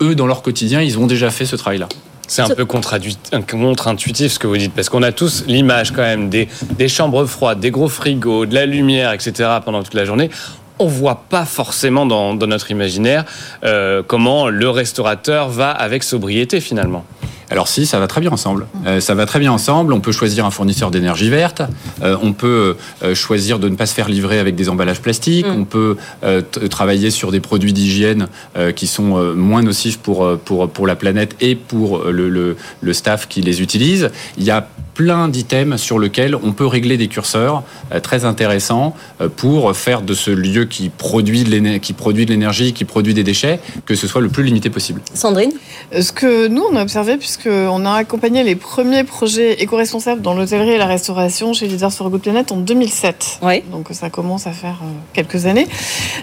eux, 0.00 0.14
dans 0.14 0.26
leur 0.26 0.42
quotidien, 0.42 0.80
ils 0.80 0.96
ont 0.98 1.06
déjà 1.06 1.30
fait 1.30 1.44
ce 1.44 1.56
travail-là. 1.56 1.88
C'est 2.28 2.42
un 2.42 2.48
peu 2.48 2.64
contre-intuitif 2.64 4.32
ce 4.32 4.38
que 4.38 4.46
vous 4.46 4.56
dites, 4.56 4.72
parce 4.74 4.88
qu'on 4.88 5.02
a 5.02 5.12
tous 5.12 5.44
l'image 5.46 5.92
quand 5.92 6.02
même 6.02 6.28
des, 6.28 6.48
des 6.78 6.88
chambres 6.88 7.24
froides, 7.26 7.60
des 7.60 7.70
gros 7.70 7.88
frigos, 7.88 8.46
de 8.46 8.54
la 8.54 8.66
lumière, 8.66 9.12
etc. 9.12 9.58
pendant 9.64 9.82
toute 9.82 9.94
la 9.94 10.04
journée. 10.04 10.30
On 10.78 10.86
voit 10.86 11.24
pas 11.28 11.44
forcément 11.44 12.04
dans, 12.04 12.34
dans 12.34 12.48
notre 12.48 12.70
imaginaire 12.70 13.24
euh, 13.64 14.02
comment 14.04 14.48
le 14.48 14.68
restaurateur 14.70 15.48
va 15.48 15.70
avec 15.70 16.02
sobriété 16.02 16.60
finalement. 16.60 17.04
Alors 17.50 17.68
si, 17.68 17.86
ça 17.86 17.98
va 17.98 18.06
très 18.06 18.20
bien 18.20 18.30
ensemble. 18.30 18.66
Euh, 18.86 19.00
ça 19.00 19.14
va 19.14 19.26
très 19.26 19.38
bien 19.38 19.52
ensemble. 19.52 19.92
On 19.92 20.00
peut 20.00 20.12
choisir 20.12 20.46
un 20.46 20.50
fournisseur 20.50 20.90
d'énergie 20.90 21.30
verte. 21.30 21.62
Euh, 22.02 22.16
on 22.22 22.32
peut 22.32 22.76
euh, 23.02 23.14
choisir 23.14 23.58
de 23.58 23.68
ne 23.68 23.76
pas 23.76 23.86
se 23.86 23.94
faire 23.94 24.08
livrer 24.08 24.38
avec 24.38 24.54
des 24.54 24.68
emballages 24.68 25.00
plastiques. 25.00 25.46
Mm. 25.46 25.60
On 25.60 25.64
peut 25.64 25.96
euh, 26.24 26.42
travailler 26.70 27.10
sur 27.10 27.30
des 27.32 27.40
produits 27.40 27.72
d'hygiène 27.72 28.28
euh, 28.56 28.72
qui 28.72 28.86
sont 28.86 29.18
euh, 29.18 29.34
moins 29.34 29.62
nocifs 29.62 29.98
pour, 29.98 30.38
pour, 30.38 30.68
pour 30.70 30.86
la 30.86 30.96
planète 30.96 31.36
et 31.40 31.54
pour 31.54 32.04
le, 32.04 32.28
le, 32.28 32.56
le 32.80 32.92
staff 32.92 33.28
qui 33.28 33.40
les 33.42 33.60
utilise. 33.62 34.10
Il 34.38 34.44
y 34.44 34.50
a 34.50 34.66
plein 34.94 35.26
d'items 35.28 35.80
sur 35.82 35.98
lesquels 35.98 36.36
on 36.36 36.52
peut 36.52 36.66
régler 36.66 36.96
des 36.96 37.08
curseurs 37.08 37.64
euh, 37.92 37.98
très 37.98 38.24
intéressants 38.24 38.94
euh, 39.20 39.28
pour 39.28 39.76
faire 39.76 40.02
de 40.02 40.14
ce 40.14 40.30
lieu 40.30 40.66
qui 40.66 40.88
produit 40.88 41.42
de 41.42 41.50
l'éner- 41.50 41.80
qui 41.80 41.92
produit 41.92 42.26
de 42.26 42.30
l'énergie, 42.30 42.72
qui 42.72 42.84
produit 42.84 43.12
des 43.12 43.24
déchets, 43.24 43.58
que 43.86 43.96
ce 43.96 44.06
soit 44.06 44.20
le 44.20 44.28
plus 44.28 44.44
limité 44.44 44.70
possible. 44.70 45.00
Sandrine? 45.12 45.52
Ce 46.00 46.12
que 46.12 46.46
nous, 46.46 46.62
on 46.70 46.76
a 46.76 46.82
observé, 46.82 47.16
puisqu'on 47.34 47.84
a 47.86 47.92
accompagné 47.94 48.42
les 48.44 48.54
premiers 48.54 49.04
projets 49.04 49.62
éco-responsables 49.62 50.22
dans 50.22 50.34
l'hôtellerie 50.34 50.70
et 50.70 50.78
la 50.78 50.86
restauration 50.86 51.52
chez 51.52 51.66
Leaders 51.66 51.92
for 51.92 52.06
a 52.06 52.10
Good 52.10 52.22
Planet 52.22 52.52
en 52.52 52.56
2007. 52.56 53.40
Oui. 53.42 53.62
Donc 53.70 53.88
ça 53.92 54.10
commence 54.10 54.46
à 54.46 54.52
faire 54.52 54.80
euh, 54.82 54.86
quelques 55.12 55.46
années. 55.46 55.66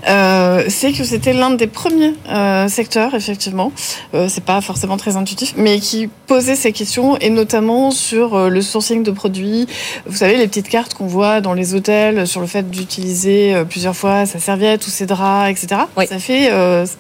Euh, 0.08 0.64
c'est 0.70 0.92
que 0.94 1.04
c'était 1.04 1.34
l'un 1.34 1.52
des 1.52 1.68
premiers 1.68 2.14
euh, 2.30 2.68
secteurs, 2.68 3.14
effectivement. 3.14 3.72
Euh, 4.14 4.28
c'est 4.30 4.44
pas 4.44 4.62
forcément 4.62 4.98
très 4.98 5.18
intuitif, 5.18 5.54
mais 5.58 5.80
qui 5.80 6.10
posait 6.28 6.56
ces 6.56 6.72
questions, 6.72 7.18
et 7.18 7.30
notamment 7.30 7.92
sur 7.92 8.50
le 8.50 8.62
sourcing 8.62 9.04
de 9.04 9.12
produits. 9.12 9.68
Vous 10.06 10.18
savez, 10.18 10.38
les 10.38 10.48
petites 10.48 10.70
cartes 10.70 10.94
qu'on 10.94 11.08
voit 11.08 11.42
dans 11.42 11.54
les 11.54 11.74
hôtels 11.74 12.26
sur 12.26 12.42
le 12.42 12.48
fait 12.48 12.70
d'utiliser 12.70 13.54
plusieurs 13.70 13.96
fois 13.96 14.26
sa 14.26 14.40
serviette 14.40 14.88
ou 14.88 14.90
ses 14.90 15.06
draps, 15.06 15.52
etc. 15.52 15.82
Oui. 15.98 16.08
Ça 16.08 16.20
fait 16.20 16.52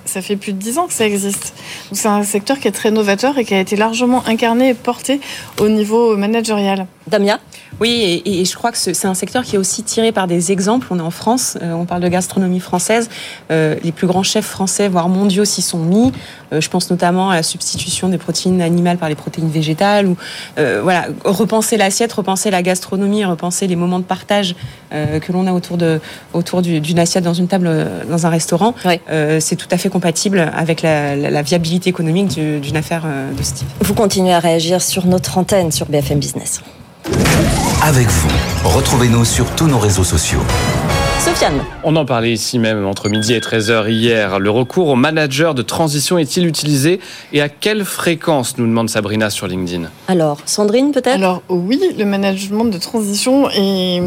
ça 0.05 0.22
fait 0.22 0.36
plus 0.36 0.53
de 0.53 0.57
dix 0.57 0.78
ans 0.78 0.88
que 0.88 0.93
ça 0.93 1.05
existe. 1.05 1.53
C'est 1.91 2.07
un 2.07 2.24
secteur 2.24 2.59
qui 2.59 2.68
est 2.68 2.72
très 2.72 2.91
novateur 2.91 3.38
et 3.38 3.45
qui 3.45 3.53
a 3.53 3.59
été 3.59 3.76
largement 3.76 4.00
incarné 4.25 4.69
et 4.69 4.73
porté 4.73 5.19
au 5.59 5.67
niveau 5.69 6.15
managérial. 6.17 6.85
Damia 7.07 7.39
Oui, 7.79 7.89
et, 8.25 8.41
et 8.41 8.45
je 8.45 8.55
crois 8.55 8.71
que 8.71 8.77
ce- 8.77 8.93
c'est 8.93 9.07
un 9.07 9.13
secteur 9.15 9.43
qui 9.43 9.55
est 9.55 9.59
aussi 9.59 9.83
tiré 9.83 10.11
par 10.11 10.27
des 10.27 10.51
exemples. 10.51 10.87
On 10.91 10.99
est 10.99 11.01
en 11.03 11.09
France, 11.11 11.57
euh, 11.61 11.73
on 11.73 11.85
parle 11.85 12.01
de 12.01 12.07
gastronomie 12.07 12.59
française. 12.59 13.09
Euh, 13.51 13.75
les 13.83 13.91
plus 13.91 14.05
grands 14.07 14.23
chefs 14.23 14.45
français, 14.45 14.87
voire 14.87 15.09
mondiaux, 15.09 15.43
s'y 15.45 15.61
sont 15.61 15.79
mis. 15.79 16.11
Euh, 16.53 16.61
je 16.61 16.69
pense 16.69 16.89
notamment 16.91 17.31
à 17.31 17.35
la 17.35 17.43
substitution 17.43 18.07
des 18.09 18.17
protéines 18.19 18.61
animales 18.61 18.97
par 18.97 19.09
les 19.09 19.15
protéines 19.15 19.49
végétales. 19.49 20.05
Ou 20.07 20.15
euh, 20.59 20.81
voilà, 20.83 21.07
repenser 21.25 21.75
l'assiette, 21.75 22.13
repenser 22.13 22.51
la 22.51 22.61
gastronomie, 22.61 23.25
repenser 23.25 23.65
les 23.67 23.75
moments 23.75 23.99
de 23.99 24.03
partage 24.05 24.55
euh, 24.93 25.19
que 25.19 25.31
l'on 25.31 25.47
a 25.47 25.53
autour 25.53 25.77
de 25.77 25.99
autour 26.33 26.61
du- 26.61 26.81
d'une 26.81 26.99
assiette 26.99 27.23
dans 27.23 27.33
une 27.33 27.47
table 27.47 27.87
dans 28.09 28.25
un 28.25 28.29
restaurant. 28.29 28.75
Euh, 29.09 29.39
c'est 29.39 29.55
tout 29.55 29.67
à 29.71 29.77
fait 29.77 29.89
compatible 29.89 30.51
avec 30.55 30.81
la, 30.83 31.15
la- 31.15 31.31
la 31.31 31.41
viabilité 31.41 31.89
économique 31.89 32.27
du- 32.27 32.59
d'une 32.59 32.77
affaire 32.77 33.03
de 33.37 33.41
ce 33.43 33.53
type. 33.55 33.67
Vous 33.81 33.90
continuez 33.93 34.33
à 34.33 34.39
réagir 34.39 34.81
sur 34.81 35.05
notre 35.05 35.37
antenne 35.37 35.71
sur 35.71 35.85
BFM 35.87 36.19
Business. 36.19 36.61
Avec 37.83 38.07
vous, 38.07 38.29
retrouvez-nous 38.63 39.25
sur 39.25 39.49
tous 39.55 39.67
nos 39.67 39.79
réseaux 39.79 40.03
sociaux. 40.03 40.41
Sofiane 41.19 41.63
On 41.83 41.95
en 41.95 42.05
parlait 42.05 42.31
ici 42.31 42.57
même 42.57 42.85
entre 42.85 43.07
midi 43.07 43.33
et 43.33 43.39
13h 43.39 43.89
hier. 43.89 44.39
Le 44.39 44.49
recours 44.49 44.87
au 44.87 44.95
manager 44.95 45.53
de 45.53 45.61
transition 45.61 46.17
est-il 46.17 46.47
utilisé 46.47 46.99
et 47.31 47.41
à 47.41 47.49
quelle 47.49 47.85
fréquence 47.85 48.57
nous 48.57 48.65
demande 48.65 48.89
Sabrina 48.89 49.29
sur 49.29 49.45
LinkedIn 49.45 49.89
Alors, 50.07 50.39
Sandrine 50.45 50.91
peut-être? 50.91 51.15
Alors 51.15 51.43
oui, 51.49 51.79
le 51.95 52.05
management 52.05 52.65
de 52.65 52.77
transition 52.79 53.49
est, 53.51 54.01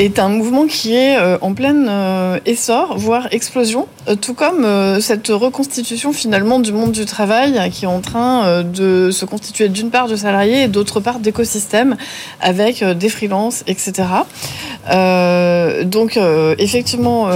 est 0.00 0.18
un 0.18 0.28
mouvement 0.28 0.66
qui 0.66 0.94
est 0.94 1.18
euh, 1.18 1.36
en 1.42 1.52
plein 1.52 1.86
euh, 1.86 2.38
essor, 2.46 2.96
voire 2.96 3.28
explosion, 3.32 3.86
euh, 4.08 4.14
tout 4.14 4.34
comme 4.34 4.66
cette 5.00 5.28
reconstitution 5.28 6.12
finalement 6.12 6.58
du 6.58 6.72
monde 6.72 6.92
du 6.92 7.04
travail 7.04 7.58
euh, 7.58 7.68
qui 7.68 7.84
est 7.84 7.88
en 7.88 8.00
train 8.00 8.62
de 8.62 9.10
se 9.10 9.24
constituer 9.24 9.68
d'une 9.68 9.90
part 9.90 10.08
de 10.08 10.16
salariés 10.16 10.62
et 10.62 10.68
d'autre 10.68 11.00
part 11.00 11.18
d'écosystèmes 11.18 11.96
avec 12.40 12.82
des 12.82 13.08
freelances, 13.08 13.62
etc. 13.66 14.08
Donc 15.84 16.18
effectivement, 16.58 17.26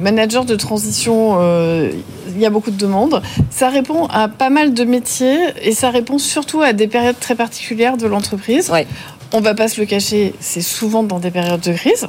manager 0.00 0.44
de 0.44 0.54
transition, 0.54 1.38
il 2.34 2.40
y 2.40 2.46
a 2.46 2.50
beaucoup 2.50 2.70
de 2.70 2.76
demandes. 2.76 3.22
Ça 3.50 3.68
répond 3.68 4.06
à 4.06 4.28
pas 4.28 4.50
mal 4.50 4.74
de 4.74 4.84
métiers 4.84 5.38
et 5.62 5.72
ça 5.72 5.90
répond 5.90 6.18
surtout 6.18 6.62
à 6.62 6.72
des 6.72 6.86
périodes 6.86 7.18
très 7.18 7.34
particulières 7.34 7.96
de 7.96 8.06
l'entreprise. 8.06 8.70
On 9.34 9.40
va 9.40 9.54
pas 9.54 9.66
se 9.68 9.80
le 9.80 9.86
cacher, 9.86 10.34
c'est 10.40 10.60
souvent 10.60 11.02
dans 11.02 11.18
des 11.18 11.30
périodes 11.30 11.60
de 11.60 11.72
crise. 11.72 12.06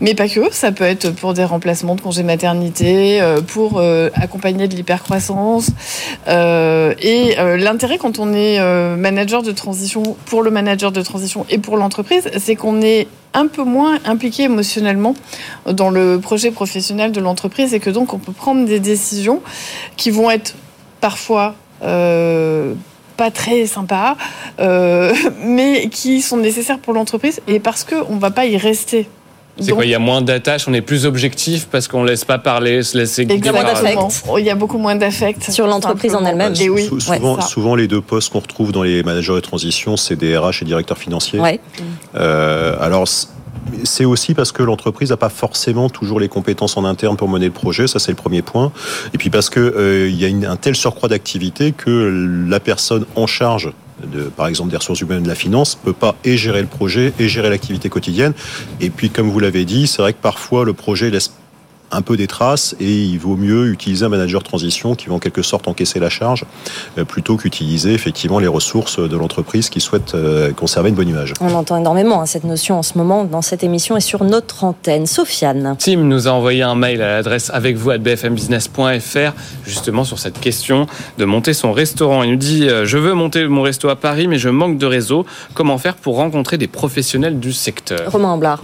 Mais 0.00 0.14
pas 0.14 0.28
que, 0.28 0.52
ça 0.52 0.72
peut 0.72 0.84
être 0.84 1.10
pour 1.10 1.32
des 1.32 1.44
remplacements 1.44 1.94
de 1.94 2.00
congés 2.00 2.24
maternité, 2.24 3.20
euh, 3.20 3.40
pour 3.40 3.78
euh, 3.78 4.08
accompagner 4.14 4.66
de 4.66 4.74
l'hypercroissance. 4.74 5.70
Euh, 6.26 6.94
et 7.00 7.36
l'intérêt 7.56 7.98
quand 7.98 8.18
on 8.18 8.32
est 8.34 8.60
manager 8.96 9.42
de 9.42 9.52
transition, 9.52 10.16
pour 10.26 10.42
le 10.42 10.50
manager 10.50 10.90
de 10.90 11.02
transition 11.02 11.46
et 11.50 11.58
pour 11.58 11.76
l'entreprise, 11.76 12.28
c'est 12.38 12.56
qu'on 12.56 12.82
est 12.82 13.06
un 13.32 13.46
peu 13.46 13.62
moins 13.62 13.98
impliqué 14.04 14.44
émotionnellement 14.44 15.14
dans 15.70 15.90
le 15.90 16.18
projet 16.18 16.50
professionnel 16.50 17.12
de 17.12 17.20
l'entreprise 17.20 17.74
et 17.74 17.80
que 17.80 17.90
donc 17.90 18.12
on 18.12 18.18
peut 18.18 18.32
prendre 18.32 18.66
des 18.66 18.80
décisions 18.80 19.40
qui 19.96 20.10
vont 20.10 20.30
être 20.30 20.56
parfois 21.00 21.54
pas 23.20 23.30
très 23.30 23.66
sympas, 23.66 24.16
euh, 24.60 25.12
mais 25.44 25.88
qui 25.90 26.22
sont 26.22 26.38
nécessaires 26.38 26.78
pour 26.78 26.94
l'entreprise 26.94 27.40
et 27.46 27.60
parce 27.60 27.84
qu'on 27.84 28.14
ne 28.14 28.20
va 28.20 28.30
pas 28.30 28.46
y 28.46 28.56
rester. 28.56 29.06
C'est 29.60 29.72
quoi 29.72 29.84
Il 29.84 29.90
y 29.90 29.94
a 29.94 29.98
moins 29.98 30.22
d'attaches, 30.22 30.66
on 30.68 30.72
est 30.72 30.80
plus 30.80 31.04
objectif 31.04 31.66
parce 31.70 31.86
qu'on 31.86 32.02
laisse 32.02 32.24
pas 32.24 32.38
parler, 32.38 32.82
se 32.82 32.96
laisser 32.96 33.26
guider 33.26 33.50
par- 33.50 33.68
Exactement. 33.68 34.08
Il 34.38 34.44
y 34.46 34.48
a 34.48 34.54
beaucoup 34.54 34.78
moins 34.78 34.96
d'affect. 34.96 35.50
Sur 35.50 35.66
l'entreprise 35.66 36.14
en 36.14 36.24
elle-même. 36.24 36.54
Et 36.58 36.70
oui, 36.70 36.86
Sou- 36.86 36.96
ouais, 37.10 37.20
souvent, 37.46 37.74
les 37.74 37.86
deux 37.86 38.00
postes 38.00 38.32
qu'on 38.32 38.40
retrouve 38.40 38.72
dans 38.72 38.82
les 38.84 39.02
managers 39.02 39.34
de 39.34 39.40
transition, 39.40 39.98
c'est 39.98 40.16
des 40.16 40.34
RH 40.38 40.62
et 40.62 40.64
directeurs 40.64 40.96
financiers. 40.96 41.40
Ouais. 41.40 41.60
Euh, 42.14 42.74
alors, 42.80 43.04
c'est 43.84 44.04
aussi 44.04 44.34
parce 44.34 44.52
que 44.52 44.62
l'entreprise 44.62 45.10
n'a 45.10 45.16
pas 45.16 45.28
forcément 45.28 45.88
toujours 45.88 46.20
les 46.20 46.28
compétences 46.28 46.76
en 46.76 46.84
interne 46.84 47.16
pour 47.16 47.28
mener 47.28 47.46
le 47.46 47.52
projet, 47.52 47.86
ça 47.86 47.98
c'est 47.98 48.12
le 48.12 48.16
premier 48.16 48.42
point. 48.42 48.72
Et 49.14 49.18
puis 49.18 49.30
parce 49.30 49.50
que 49.50 49.60
euh, 49.60 50.08
il 50.08 50.16
y 50.16 50.46
a 50.46 50.50
un 50.50 50.56
tel 50.56 50.74
surcroît 50.74 51.08
d'activité 51.08 51.72
que 51.72 52.46
la 52.48 52.60
personne 52.60 53.04
en 53.16 53.26
charge 53.26 53.72
par 54.36 54.46
exemple 54.46 54.70
des 54.70 54.76
ressources 54.76 55.00
humaines, 55.00 55.22
de 55.22 55.28
la 55.28 55.34
finance, 55.34 55.74
peut 55.74 55.92
pas 55.92 56.14
et 56.24 56.36
gérer 56.36 56.60
le 56.60 56.66
projet 56.66 57.12
et 57.18 57.28
gérer 57.28 57.50
l'activité 57.50 57.88
quotidienne. 57.88 58.32
Et 58.80 58.90
puis, 58.90 59.10
comme 59.10 59.28
vous 59.28 59.40
l'avez 59.40 59.64
dit, 59.64 59.86
c'est 59.86 60.02
vrai 60.02 60.12
que 60.12 60.22
parfois 60.22 60.64
le 60.64 60.72
projet 60.72 61.10
laisse 61.10 61.32
un 61.92 62.02
peu 62.02 62.16
des 62.16 62.26
traces 62.26 62.74
et 62.80 62.92
il 62.92 63.18
vaut 63.18 63.36
mieux 63.36 63.68
utiliser 63.68 64.04
un 64.04 64.08
manager 64.08 64.40
de 64.40 64.46
transition 64.46 64.94
qui 64.94 65.08
va 65.08 65.14
en 65.14 65.18
quelque 65.18 65.42
sorte 65.42 65.68
encaisser 65.68 65.98
la 65.98 66.10
charge 66.10 66.44
euh, 66.98 67.04
plutôt 67.04 67.36
qu'utiliser 67.36 67.92
effectivement 67.92 68.38
les 68.38 68.46
ressources 68.46 68.98
de 68.98 69.16
l'entreprise 69.16 69.68
qui 69.68 69.80
souhaite 69.80 70.14
euh, 70.14 70.52
conserver 70.52 70.90
une 70.90 70.94
bonne 70.94 71.08
image. 71.08 71.34
On 71.40 71.54
entend 71.54 71.76
énormément 71.76 72.22
hein, 72.22 72.26
cette 72.26 72.44
notion 72.44 72.78
en 72.78 72.82
ce 72.82 72.96
moment 72.96 73.24
dans 73.24 73.42
cette 73.42 73.64
émission 73.64 73.96
et 73.96 74.00
sur 74.00 74.24
notre 74.24 74.64
antenne. 74.64 75.06
Sofiane. 75.06 75.76
Tim 75.78 75.98
nous 75.98 76.28
a 76.28 76.30
envoyé 76.30 76.62
un 76.62 76.74
mail 76.74 77.02
à 77.02 77.16
l'adresse 77.16 77.50
avec 77.52 77.76
vous 77.76 77.90
à 77.90 77.98
bfmbusiness.fr 77.98 79.32
justement 79.64 80.04
sur 80.04 80.18
cette 80.18 80.40
question 80.40 80.86
de 81.18 81.24
monter 81.24 81.52
son 81.52 81.72
restaurant. 81.72 82.22
Il 82.22 82.32
nous 82.32 82.36
dit 82.36 82.68
euh, 82.68 82.84
je 82.84 82.98
veux 82.98 83.14
monter 83.14 83.46
mon 83.46 83.62
resto 83.62 83.88
à 83.88 83.96
Paris 83.96 84.28
mais 84.28 84.38
je 84.38 84.48
manque 84.48 84.78
de 84.78 84.86
réseau. 84.86 85.26
Comment 85.54 85.78
faire 85.78 85.96
pour 85.96 86.16
rencontrer 86.16 86.58
des 86.58 86.68
professionnels 86.68 87.40
du 87.40 87.52
secteur? 87.52 88.10
Romain 88.10 88.30
Amblard. 88.30 88.62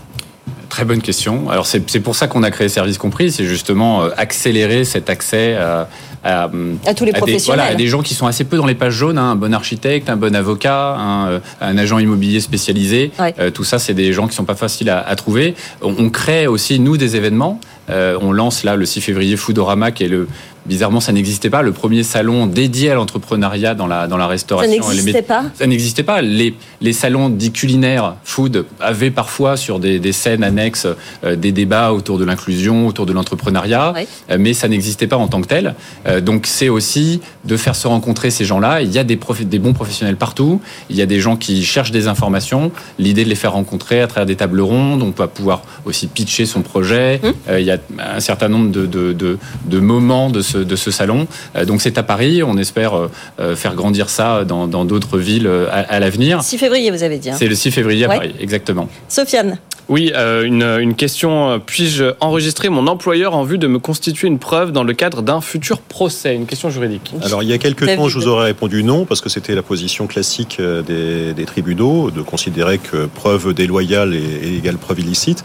Très 0.77 0.85
bonne 0.85 1.01
question. 1.01 1.49
Alors 1.49 1.67
c'est 1.67 2.01
pour 2.01 2.15
ça 2.15 2.29
qu'on 2.29 2.43
a 2.43 2.51
créé 2.51 2.69
Service 2.69 2.99
Compris, 2.99 3.33
c'est 3.33 3.47
justement 3.47 4.03
euh, 4.03 4.11
accélérer 4.19 4.85
cet 4.85 5.09
accès 5.09 5.57
à, 5.57 5.89
à, 6.23 6.51
à 6.85 6.95
tous 6.95 7.07
les 7.07 7.13
à 7.13 7.15
des, 7.15 7.19
professionnels. 7.19 7.45
voilà, 7.47 7.65
à 7.65 7.75
des 7.75 7.87
gens 7.87 8.03
qui 8.03 8.13
sont 8.13 8.27
assez 8.27 8.45
peu 8.45 8.59
dans 8.59 8.67
les 8.67 8.75
pages 8.75 8.93
jaunes, 8.93 9.17
hein, 9.17 9.31
un 9.31 9.37
bon 9.37 9.55
architecte, 9.55 10.11
un 10.11 10.17
bon 10.17 10.37
avocat, 10.37 10.97
un, 10.99 11.29
euh, 11.29 11.39
un 11.63 11.79
agent 11.79 11.99
immobilier 11.99 12.41
spécialisé. 12.41 13.11
Ouais. 13.19 13.35
Euh, 13.39 13.51
tout 13.51 13.65
ça, 13.65 13.79
c'est 13.79 13.95
des 13.95 14.13
gens 14.13 14.29
qui 14.29 14.35
sont 14.35 14.45
pas 14.45 14.55
faciles 14.55 14.91
à, 14.91 15.01
à 15.01 15.17
trouver. 15.17 15.55
On, 15.81 15.95
on 15.99 16.11
crée 16.11 16.47
aussi 16.47 16.79
nous 16.79 16.99
des 16.99 17.17
événements. 17.17 17.59
Euh, 17.89 18.19
on 18.21 18.33
lance 18.33 18.63
là 18.63 18.77
le 18.77 18.85
6 18.85 19.01
février 19.01 19.39
Foodorama, 19.39 19.93
qui 19.93 20.05
est 20.05 20.09
le 20.09 20.29
bizarrement 20.69 21.01
ça 21.01 21.13
n'existait 21.13 21.51
pas, 21.51 21.63
le 21.63 21.73
premier 21.73 22.03
salon 22.03 22.47
dédié 22.47 22.91
à 22.91 22.95
l'entrepreneuriat 22.95 23.75
dans 23.75 23.87
la 23.87 24.07
dans 24.07 24.17
la 24.17 24.25
Ça 24.25 24.31
restauration. 24.31 24.71
les 24.71 24.97
n'existait 24.97 25.23
pas? 25.23 25.45
Ça 25.55 25.67
n'existait 25.67 26.03
pas. 26.03 26.23
Les, 26.23 26.55
les 26.81 26.93
salons 26.93 27.29
dits 27.29 27.53
culinaires, 27.53 28.17
food, 28.25 28.67
avaient 28.81 29.11
parfois 29.11 29.57
sur 29.57 29.79
des, 29.79 29.99
des 29.99 30.13
scènes 30.13 30.45
annexes 30.45 30.87
euh, 31.25 31.37
des 31.37 31.53
débats 31.53 31.93
autour 31.93 32.19
de 32.19 32.25
l'inclusion, 32.25 32.87
autour 32.87 33.07
de 33.07 33.13
l'entrepreneuriat, 33.13 33.95
euh, 34.31 34.37
mais 34.39 34.53
ça 34.55 34.69
n'existait 34.69 35.07
pas 35.07 35.17
en 35.17 35.29
tant 35.29 35.41
que 35.41 35.47
tel. 35.49 35.75
Euh, 36.07 36.21
donc 36.21 36.47
c'est 36.47 36.69
aussi 36.69 37.21
de 37.45 37.57
faire 37.57 37.77
se 37.77 37.87
rencontrer 37.89 38.31
ces 38.31 38.45
gens-là. 38.45 38.83
Il 38.83 38.93
y 38.93 38.99
a 38.99 39.05
des, 39.05 39.19
des 39.43 39.59
bons 39.59 39.73
professionnels 39.73 40.17
partout, 40.17 40.61
il 40.91 40.97
y 40.97 41.03
a 41.03 41.07
des 41.07 41.21
gens 41.21 41.37
qui 41.37 41.65
cherchent 41.65 41.93
des 41.93 42.09
informations. 42.09 42.73
L'idée 42.99 43.25
de 43.25 43.29
les 43.29 43.35
faire 43.35 43.53
rencontrer 43.53 44.01
à 44.01 44.07
travers 44.07 44.27
des 44.27 44.37
tables 44.37 44.61
rondes, 44.61 45.03
on 45.03 45.11
va 45.11 45.29
pouvoir 45.29 45.63
aussi 45.85 46.07
pitcher 46.07 46.47
son 46.47 46.63
projet. 46.63 47.21
Hum. 47.23 47.33
Il 47.59 47.65
y 47.65 47.71
a 47.71 47.79
un 47.99 48.21
certain 48.21 48.49
nombre 48.49 48.71
de, 48.71 48.87
de, 48.87 49.13
de, 49.13 49.39
de 49.67 49.79
moments 49.79 50.31
de 50.31 50.43
ce, 50.43 50.56
de 50.65 50.77
ce 50.77 50.91
salon. 50.91 51.27
Euh, 51.57 51.65
donc 51.65 51.81
c'est 51.81 51.99
à 51.99 52.03
Paris, 52.03 52.43
on 52.43 52.57
espère 52.59 52.97
euh, 52.97 53.11
euh, 53.41 53.57
faire 53.57 53.75
grandir 53.75 54.09
ça 54.09 54.45
dans 54.45 54.67
dans 54.67 54.85
d'autres 54.85 55.19
villes 55.19 55.49
à, 55.71 55.81
à 55.81 56.01
l'avenir. 56.01 56.43
6 56.43 56.59
février, 56.59 56.91
vous 56.91 57.03
avez 57.03 57.19
dit. 57.19 57.31
hein. 57.31 57.37
C'est 57.39 57.49
le 57.49 57.55
6 57.55 57.71
février 57.71 58.05
à 58.05 58.09
Ouais. 58.09 58.17
Paris, 58.17 58.35
exactement. 58.41 58.89
Sofiane. 59.09 59.59
Oui, 59.89 60.11
euh, 60.17 60.43
une, 60.43 60.65
une 60.81 60.95
question. 60.97 61.61
Puis-je 61.65 62.07
enregistrer 62.19 62.69
mon 62.71 62.89
employeur 62.89 63.37
en 63.37 63.45
vue 63.45 63.57
de 63.57 63.69
me 63.69 63.79
constituer 63.79 64.27
une 64.27 64.41
preuve 64.41 64.73
dans 64.73 64.83
le 64.83 64.93
cadre 64.95 65.23
d'un 65.23 65.41
futur 65.41 65.79
procès? 65.79 66.35
Une 66.35 66.47
question 66.47 66.71
juridique. 66.71 67.13
Alors 67.23 67.45
il 67.45 67.49
y 67.49 67.53
a 67.53 67.59
quelques 67.59 67.87
temps, 67.95 68.09
je 68.09 68.19
vous 68.19 68.27
aurais 68.27 68.47
répondu 68.47 68.83
non, 68.83 69.05
parce 69.05 69.21
que 69.21 69.29
c'était 69.29 69.55
la 69.55 69.63
position 69.63 70.09
classique 70.09 70.61
des, 70.61 71.35
des 71.35 71.45
tribunaux, 71.45 72.11
de 72.11 72.21
considérer 72.23 72.79
que 72.79 73.07
preuve 73.07 73.55
déloyale 73.55 74.15
est, 74.15 74.19
est 74.49 74.55
égale 74.59 74.77
preuve 74.77 74.99
illicite. 75.01 75.45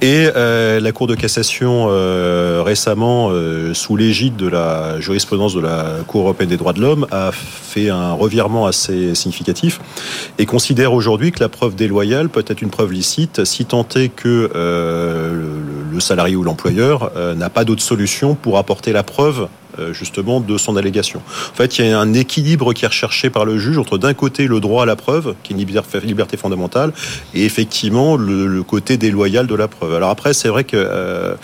Et 0.00 0.28
euh, 0.36 0.78
la 0.78 0.92
Cour 0.92 1.08
de 1.08 1.16
cassation, 1.16 1.88
euh, 1.90 2.62
récemment, 2.64 3.30
euh, 3.32 3.74
sous 3.74 3.96
l'égide 3.96 4.36
de 4.42 4.48
la 4.48 5.00
jurisprudence 5.00 5.54
de 5.54 5.60
la 5.60 5.98
Cour 6.06 6.22
européenne 6.22 6.48
des 6.48 6.56
droits 6.56 6.72
de 6.72 6.80
l'homme, 6.80 7.06
a 7.10 7.30
fait 7.32 7.88
un 7.88 8.12
revirement 8.12 8.66
assez 8.66 9.14
significatif 9.14 9.80
et 10.38 10.46
considère 10.46 10.92
aujourd'hui 10.92 11.30
que 11.30 11.40
la 11.40 11.48
preuve 11.48 11.74
déloyale 11.74 12.28
peut 12.28 12.44
être 12.46 12.62
une 12.62 12.70
preuve 12.70 12.92
licite 12.92 13.44
si 13.44 13.64
tant 13.64 13.86
est 13.94 14.08
que 14.08 14.50
euh, 14.54 15.58
le, 15.92 16.00
salarié 16.00 16.34
ou 16.34 16.42
l'employeur 16.42 17.12
euh, 17.16 17.34
n'a 17.34 17.50
pas 17.50 17.64
d'autre 17.64 17.82
solution 17.82 18.34
pour 18.34 18.58
apporter 18.58 18.92
la 18.92 19.04
preuve 19.04 19.48
justement 19.92 20.40
de 20.40 20.58
son 20.58 20.76
allégation. 20.76 21.20
En 21.52 21.54
fait, 21.54 21.78
il 21.78 21.86
y 21.86 21.90
a 21.90 21.98
un 21.98 22.14
équilibre 22.14 22.72
qui 22.72 22.84
est 22.84 22.88
recherché 22.88 23.30
par 23.30 23.44
le 23.44 23.58
juge 23.58 23.78
entre 23.78 23.98
d'un 23.98 24.14
côté 24.14 24.46
le 24.46 24.60
droit 24.60 24.82
à 24.82 24.86
la 24.86 24.96
preuve, 24.96 25.34
qui 25.42 25.52
est 25.52 25.56
une 25.56 25.66
liberté 26.04 26.36
fondamentale, 26.36 26.92
et 27.34 27.44
effectivement 27.44 28.16
le, 28.16 28.62
côté 28.62 28.96
déloyal 28.96 29.46
de 29.46 29.54
la 29.54 29.68
preuve. 29.68 29.94
Alors 29.94 30.10
après, 30.10 30.32
c'est 30.34 30.48
vrai 30.48 30.64
que 30.64 30.76
euh, 30.76 31.34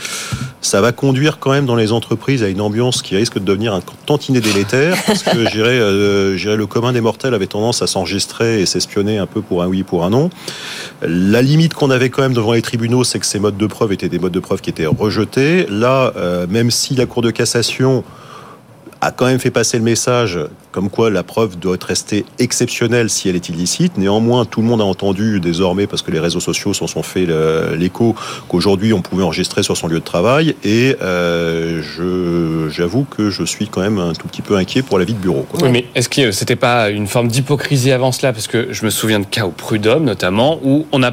ça 0.61 0.81
va 0.81 0.93
conduire 0.93 1.39
quand 1.39 1.51
même 1.51 1.67
dans 1.67 1.75
les 1.75 1.93
entreprises 1.93 2.43
à 2.43 2.49
une 2.49 2.61
ambiance 2.61 3.03
qui 3.03 3.17
risque 3.17 3.39
de 3.39 3.45
devenir 3.45 3.75
un 3.75 3.83
tantinet 4.07 4.41
délétère, 4.41 4.97
parce 5.07 5.23
que 5.23 5.45
je 5.45 5.51
dirais, 5.51 5.79
euh, 5.79 6.57
le 6.57 6.67
commun 6.67 6.93
des 6.93 7.01
mortels 7.01 7.35
avait 7.35 7.47
tendance 7.47 7.83
à 7.83 7.87
s'enregistrer 7.87 8.61
et 8.61 8.67
s'espionner 8.67 9.19
un 9.19 9.27
peu 9.27 9.43
pour 9.43 9.63
un 9.63 9.67
oui, 9.67 9.83
pour 9.83 10.05
un 10.05 10.11
non. 10.11 10.31
La 11.03 11.43
limite 11.43 11.75
qu'on 11.75 11.91
avait 11.91 12.11
quand 12.11 12.23
même 12.23 12.35
devant 12.35 12.53
les 12.53 12.63
tribunaux, 12.63 13.05
c'est 13.05 13.19
que 13.19 13.27
ces 13.27 13.39
modes 13.39 13.57
de 13.57 13.67
preuve 13.67 13.93
étaient 13.93 14.09
des 14.09 14.19
modes 14.19 14.33
de 14.33 14.41
preuve 14.41 14.61
qui 14.61 14.71
étaient 14.71 14.87
rejetés. 14.87 15.67
Là, 15.69 16.13
euh, 16.17 16.47
même 16.49 16.71
si 16.71 16.95
la 16.95 17.07
Cour 17.07 17.23
de 17.23 17.31
cassation 17.31 18.05
a 19.01 19.11
quand 19.11 19.27
même 19.27 19.39
fait 19.39 19.51
passer 19.51 19.79
le 19.79 19.85
message 19.85 20.39
comme 20.79 20.91
quoi 20.91 21.11
la 21.11 21.25
preuve 21.25 21.59
doit 21.59 21.77
restée 21.85 22.25
exceptionnelle 22.39 23.11
si 23.11 23.29
elle 23.29 23.35
est 23.35 23.49
illicite. 23.49 23.99
Néanmoins, 23.99 24.45
tout 24.45 24.61
le 24.61 24.69
monde 24.69 24.81
a 24.81 24.85
entendu 24.85 25.41
désormais, 25.41 25.89
parce 25.89 26.03
que 26.03 26.13
les 26.13 26.21
réseaux 26.21 26.39
sociaux 26.39 26.73
s'en 26.73 26.87
sont 26.87 27.03
fait 27.03 27.27
le- 27.27 27.75
l'écho, 27.77 28.15
qu'aujourd'hui 28.49 28.93
on 28.93 29.03
pouvait 29.03 29.25
enregistrer 29.25 29.65
sur 29.65 29.77
son 29.77 29.89
lieu 29.89 29.99
de 29.99 30.05
travail. 30.05 30.55
Et 30.63 30.95
euh, 31.03 31.83
j'avoue 32.71 33.05
que 33.11 33.29
je 33.29 33.43
suis 33.43 33.67
quand 33.67 33.81
même 33.81 33.99
un 33.99 34.13
tout 34.13 34.29
petit 34.29 34.41
peu 34.41 34.55
inquiet 34.55 34.83
pour 34.83 35.01
la 35.01 35.05
vie 35.05 35.15
de 35.15 35.19
bureau. 35.19 35.47
Oui, 35.61 35.69
mais 35.73 35.85
est-ce 35.97 36.09
que 36.09 36.31
c'était 36.31 36.55
pas 36.55 36.91
une 36.91 37.09
forme 37.09 37.27
d'hypocrisie 37.27 37.91
avant 37.91 38.13
cela? 38.13 38.33
Parce 38.33 38.47
que 38.47 38.69
je 38.71 38.85
me 38.85 38.91
souviens 38.91 39.19
de 39.19 39.27
cas 39.27 39.47
au 39.47 39.51
Prud'homme, 39.51 40.05
notamment, 40.05 40.61
où 40.63 40.87
on 40.93 41.03
a 41.03 41.11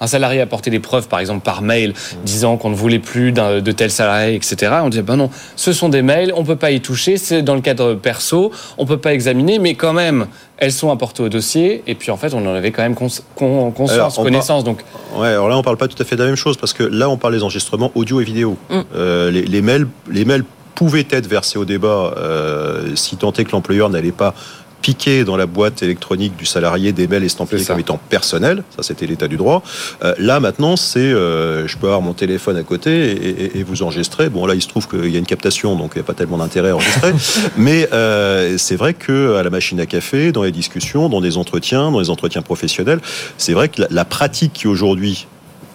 un 0.00 0.06
salarié 0.06 0.40
a 0.40 0.46
porté 0.46 0.70
des 0.70 0.80
preuves, 0.80 1.08
par 1.08 1.18
exemple 1.20 1.44
par 1.44 1.60
mail, 1.60 1.92
disant 2.24 2.56
qu'on 2.56 2.70
ne 2.70 2.74
voulait 2.74 2.98
plus 2.98 3.32
de 3.32 3.72
tel 3.72 3.90
salarié, 3.90 4.34
etc. 4.34 4.72
On 4.82 4.88
disait, 4.88 5.02
ben 5.02 5.16
non, 5.16 5.28
ce 5.56 5.74
sont 5.74 5.90
des 5.90 6.00
mails, 6.00 6.32
on 6.34 6.44
peut 6.44 6.56
pas 6.56 6.70
y 6.70 6.80
toucher, 6.80 7.18
c'est 7.18 7.42
dans 7.42 7.54
le 7.54 7.60
cadre 7.60 7.92
perso, 7.92 8.50
peut 8.86 8.96
pas 8.98 9.12
examiner, 9.12 9.58
mais 9.58 9.74
quand 9.74 9.92
même, 9.92 10.26
elles 10.56 10.72
sont 10.72 10.90
apportées 10.90 11.22
au 11.22 11.28
dossier, 11.28 11.82
et 11.86 11.94
puis 11.94 12.10
en 12.10 12.16
fait, 12.16 12.32
on 12.32 12.38
en 12.46 12.54
avait 12.54 12.70
quand 12.72 12.82
même 12.82 12.94
cons- 12.94 13.08
con- 13.34 13.70
conscience, 13.72 14.14
Alors, 14.14 14.18
on 14.20 14.22
connaissance. 14.24 14.64
Donc, 14.64 14.82
Ouais, 15.16 15.28
alors 15.28 15.48
là, 15.48 15.56
on 15.58 15.62
parle 15.62 15.76
pas 15.76 15.88
tout 15.88 16.00
à 16.02 16.04
fait 16.06 16.16
de 16.16 16.22
la 16.22 16.26
même 16.28 16.36
chose 16.36 16.56
parce 16.56 16.72
que 16.72 16.82
là, 16.82 17.08
on 17.10 17.16
parle 17.18 17.34
des 17.34 17.42
enregistrements 17.42 17.92
audio 17.94 18.20
et 18.20 18.24
vidéo. 18.24 18.56
Mm. 18.70 18.80
Euh, 18.94 19.30
les, 19.30 19.42
les 19.42 19.62
mails, 19.62 19.86
les 20.10 20.24
mails 20.24 20.44
pouvaient 20.74 21.06
être 21.10 21.26
versés 21.26 21.58
au 21.58 21.64
débat 21.64 22.14
euh, 22.18 22.94
si 22.96 23.16
tant 23.16 23.32
est 23.32 23.44
que 23.44 23.52
l'employeur 23.52 23.88
n'allait 23.90 24.12
pas 24.12 24.34
piquer 24.82 25.24
dans 25.24 25.36
la 25.36 25.46
boîte 25.46 25.82
électronique 25.82 26.36
du 26.36 26.46
salarié 26.46 26.92
des 26.92 27.08
mails 27.08 27.24
estampillés 27.24 27.64
comme 27.64 27.80
étant 27.80 27.98
personnels. 28.08 28.62
Ça, 28.76 28.82
c'était 28.82 29.06
l'état 29.06 29.26
du 29.26 29.36
droit. 29.36 29.62
Euh, 30.04 30.14
là, 30.18 30.38
maintenant, 30.38 30.76
c'est 30.76 31.00
euh, 31.00 31.66
je 31.66 31.76
peux 31.76 31.86
avoir 31.86 32.02
mon 32.02 32.12
téléphone 32.12 32.56
à 32.56 32.62
côté 32.62 33.10
et, 33.10 33.28
et- 33.44 33.58
et 33.58 33.62
vous 33.64 33.82
enregistrer. 33.82 34.28
Bon, 34.28 34.46
là, 34.46 34.54
il 34.54 34.62
se 34.62 34.68
trouve 34.68 34.86
qu'il 34.88 35.08
y 35.10 35.16
a 35.16 35.18
une 35.18 35.26
captation, 35.26 35.74
donc 35.76 35.92
il 35.94 35.98
n'y 35.98 36.02
a 36.02 36.06
pas 36.06 36.14
tellement 36.14 36.38
d'intérêt 36.38 36.70
à 36.70 36.76
enregistrer. 36.76 37.12
Mais 37.56 37.88
euh, 37.92 38.56
c'est 38.58 38.76
vrai 38.76 38.94
que 38.94 39.34
à 39.36 39.42
la 39.42 39.50
machine 39.50 39.80
à 39.80 39.86
café, 39.86 40.30
dans 40.30 40.44
les 40.44 40.52
discussions, 40.52 41.08
dans 41.08 41.20
des 41.20 41.36
entretiens, 41.36 41.90
dans 41.90 42.00
les 42.00 42.10
entretiens 42.10 42.42
professionnels, 42.42 43.00
c'est 43.38 43.54
vrai 43.54 43.68
que 43.68 43.82
la, 43.82 43.88
la 43.90 44.04
pratique 44.04 44.52
qui 44.52 44.68
aujourd'hui 44.68 45.26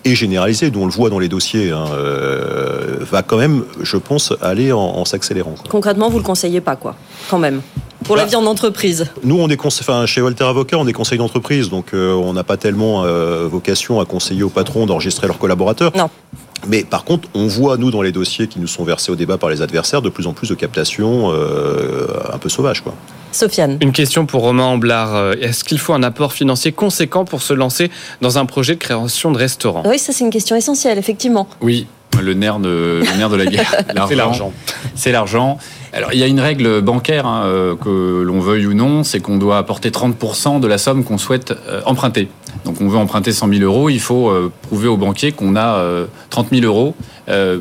est 0.06 0.16
généralisée, 0.16 0.72
dont 0.72 0.84
on 0.84 0.86
le 0.86 0.91
voit 0.91 1.10
dans 1.12 1.20
les 1.20 1.28
dossiers, 1.30 1.72
hein, 1.72 1.86
euh, 1.93 2.97
va 3.02 3.22
quand 3.24 3.38
même, 3.38 3.64
je 3.82 3.97
pense, 3.97 4.34
aller 4.41 4.72
en, 4.72 4.80
en 4.80 5.06
s'accélérant. 5.06 5.54
Concrètement, 5.70 6.10
vous 6.10 6.18
le 6.18 6.24
conseillez 6.24 6.62
pas, 6.62 6.76
quoi, 6.76 6.95
quand 7.30 7.38
même? 7.39 7.62
Pour 8.06 8.16
la 8.16 8.24
Bah, 8.24 8.30
vie 8.30 8.36
en 8.36 8.45
entreprise. 8.45 9.06
Nous, 9.24 9.39
on 9.39 9.47
est 9.49 9.56
conse- 9.62 9.80
enfin, 9.82 10.06
chez 10.06 10.22
Walter 10.22 10.43
Avocat, 10.43 10.78
on 10.78 10.88
est 10.88 10.93
conseil 10.93 11.18
d'entreprise, 11.18 11.70
donc 11.70 11.93
euh, 11.93 12.14
on 12.14 12.34
n'a 12.34 12.43
pas 12.43 12.58
tellement 12.58 13.04
euh, 13.04 13.47
vocation 13.47 13.99
à 13.99 14.06
conseiller 14.06 14.43
aux 14.43 14.49
patrons 14.49 14.86
d'enregistrer 14.86 15.28
leurs 15.28 15.38
collaborateurs. 15.38 15.91
Non. 15.95 16.10
Mais 16.68 16.84
par 16.84 17.04
contre, 17.06 17.28
on 17.34 17.47
voit, 17.47 17.78
nous, 17.78 17.89
dans 17.89 18.02
les 18.04 18.12
dossiers 18.12 18.47
qui 18.47 18.60
nous 18.60 18.68
sont 18.68 18.84
versés 18.84 19.12
au 19.12 19.16
débat 19.16 19.38
par 19.38 19.49
les 19.49 19.62
adversaires, 19.64 20.02
de 20.02 20.10
plus 20.10 20.28
en 20.28 20.34
plus 20.34 20.49
de 20.49 20.56
captations 20.56 21.32
euh, 21.32 22.08
un 22.32 22.38
peu 22.38 22.49
sauvages. 22.49 22.82
Quoi. 22.82 22.93
Sofiane. 23.32 23.78
une 23.82 23.93
question 23.93 24.26
pour 24.26 24.41
Romain 24.41 24.66
Amblard. 24.66 25.34
Est-ce 25.41 25.64
qu'il 25.64 25.80
faut 25.80 25.93
un 25.93 26.04
apport 26.04 26.34
financier 26.34 26.72
conséquent 26.72 27.24
pour 27.26 27.41
se 27.41 27.54
lancer 27.54 27.89
dans 28.22 28.38
un 28.38 28.45
projet 28.45 28.76
de 28.76 28.80
création 28.80 29.32
de 29.32 29.38
restaurant? 29.38 29.84
Oui, 29.86 29.97
ça 29.97 30.12
c'est 30.14 30.24
une 30.24 30.30
question 30.32 30.56
essentielle, 30.56 30.97
effectivement. 30.97 31.47
Oui, 31.62 31.88
le 32.22 32.34
nerf 32.34 32.60
de, 32.60 33.02
le 33.10 33.18
nerf 33.18 33.30
de 33.30 33.38
la 33.38 33.45
guerre. 33.45 33.74
C'est 34.10 34.16
l'argent. 34.16 34.52
C'est 34.95 35.12
l'argent. 35.14 35.58
Alors, 35.94 36.14
il 36.14 36.20
y 36.20 36.24
a 36.24 36.28
une 36.28 36.39
règle 36.39 36.82
bancaire, 36.82 37.26
hein, 37.28 37.44
euh, 37.46 37.76
que 37.76 38.22
l'on 38.24 38.39
veuille 38.39 38.66
ou 38.66 38.74
non, 38.74 39.04
c'est 39.04 39.20
qu'on 39.20 39.38
doit 39.38 39.58
apporter 39.58 39.89
30% 39.89 40.60
de 40.62 40.68
la 40.68 40.78
somme 40.78 41.04
qu'on 41.04 41.18
souhaite 41.18 41.54
euh, 41.68 41.82
emprunter. 41.86 42.30
Donc, 42.64 42.80
on 42.80 42.88
veut 42.88 42.98
emprunter 42.98 43.32
100 43.34 43.50
000 43.50 43.62
euros, 43.64 43.89
il 43.89 44.00
faut 44.00 44.30
euh, 44.30 44.52
prouver 44.62 44.88
au 44.88 44.96
banquier 44.98 45.32
qu'on 45.34 45.56
a 45.56 45.76
euh, 45.80 46.06
30 46.30 46.48
000 46.52 46.66
euros, 46.66 46.96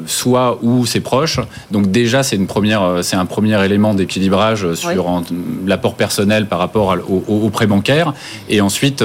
soit 0.07 0.59
ou 0.63 0.85
ses 0.85 0.99
proches. 0.99 1.39
Donc, 1.71 1.93
déjà, 1.93 2.25
c'est 2.25 2.35
une 2.35 2.49
première, 2.49 2.99
c'est 3.03 3.15
un 3.15 3.25
premier 3.27 3.65
élément 3.65 3.95
d'équilibrage 3.95 4.75
sur 4.75 5.07
Oui. 5.07 5.23
l'apport 5.67 5.95
personnel 5.95 6.47
par 6.47 6.59
rapport 6.59 6.91
à- 6.93 6.97
au, 6.97 7.23
au- 7.29 7.47
au 7.47 7.51
prêt 7.51 7.69
bancaire. 7.69 8.13
Et 8.49 8.61
ensuite, 8.61 9.05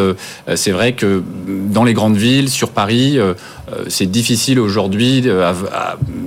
c'est 0.55 0.71
vrai 0.71 0.93
que 0.93 1.21
dans 1.47 1.83
les 1.83 1.93
grandes 1.93 2.15
villes, 2.17 2.49
sur 2.49 2.69
Paris, 2.71 3.19
c'est 3.89 4.09
difficile 4.09 4.59
aujourd'hui, 4.59 5.23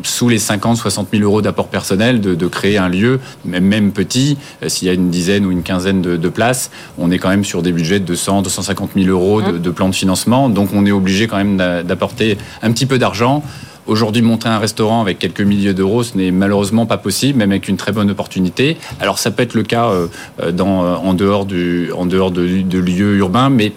sous 0.05 0.29
les 0.29 0.39
50, 0.39 0.77
60 0.77 1.09
000 1.13 1.25
euros 1.25 1.43
d'apport 1.43 1.67
personnel, 1.67 2.21
de, 2.21 2.47
créer 2.47 2.79
un 2.79 2.88
lieu, 2.89 3.21
même, 3.45 3.93
petit. 3.93 4.39
Euh, 4.63 4.69
s'il 4.69 4.89
y 4.89 4.91
a 4.91 4.95
une 4.95 5.11
dizaine 5.11 5.47
ou 5.47 5.51
une 5.51 5.63
quinzaine 5.63 6.03
de, 6.03 6.29
places, 6.29 6.71
on 6.99 7.11
est 7.11 7.19
quand 7.19 7.31
même 7.31 7.45
sur 7.45 7.63
des 7.63 7.73
budgets 7.73 8.01
de 8.01 8.05
200, 8.05 8.43
250 8.43 8.91
000 8.97 9.07
euros 9.09 9.41
de, 9.41 9.59
de 9.59 9.71
plan 9.71 9.89
de 9.89 9.95
financement. 9.95 10.49
Donc 10.49 10.71
on 10.75 10.85
est 10.85 10.93
obligé 10.93 11.27
quand 11.27 11.37
même 11.37 11.57
d'apporter 11.57 12.37
un 12.63 12.73
petit 12.73 12.87
peu 12.87 12.99
d'argent. 12.99 13.43
Aujourd'hui, 13.89 14.21
monter 14.21 14.49
un 14.49 14.59
restaurant 14.59 15.01
avec 15.01 15.19
quelques 15.19 15.41
milliers 15.41 15.73
d'euros, 15.73 16.03
ce 16.03 16.15
n'est 16.15 16.31
malheureusement 16.31 16.85
pas 16.85 16.99
possible, 16.99 17.39
même 17.39 17.53
avec 17.53 17.69
une 17.69 17.79
très 17.79 17.91
bonne 17.91 18.11
opportunité. 18.11 18.77
Alors, 19.01 19.19
ça 19.19 19.31
peut 19.31 19.43
être 19.43 19.55
le 19.55 19.63
cas 19.63 19.87
euh, 19.87 20.09
euh, 20.43 20.53
euh, 20.53 20.95
en 20.95 21.15
dehors, 21.15 21.47
de, 21.47 22.79
lieux 22.79 23.17
urbains, 23.17 23.49
mais 23.49 23.73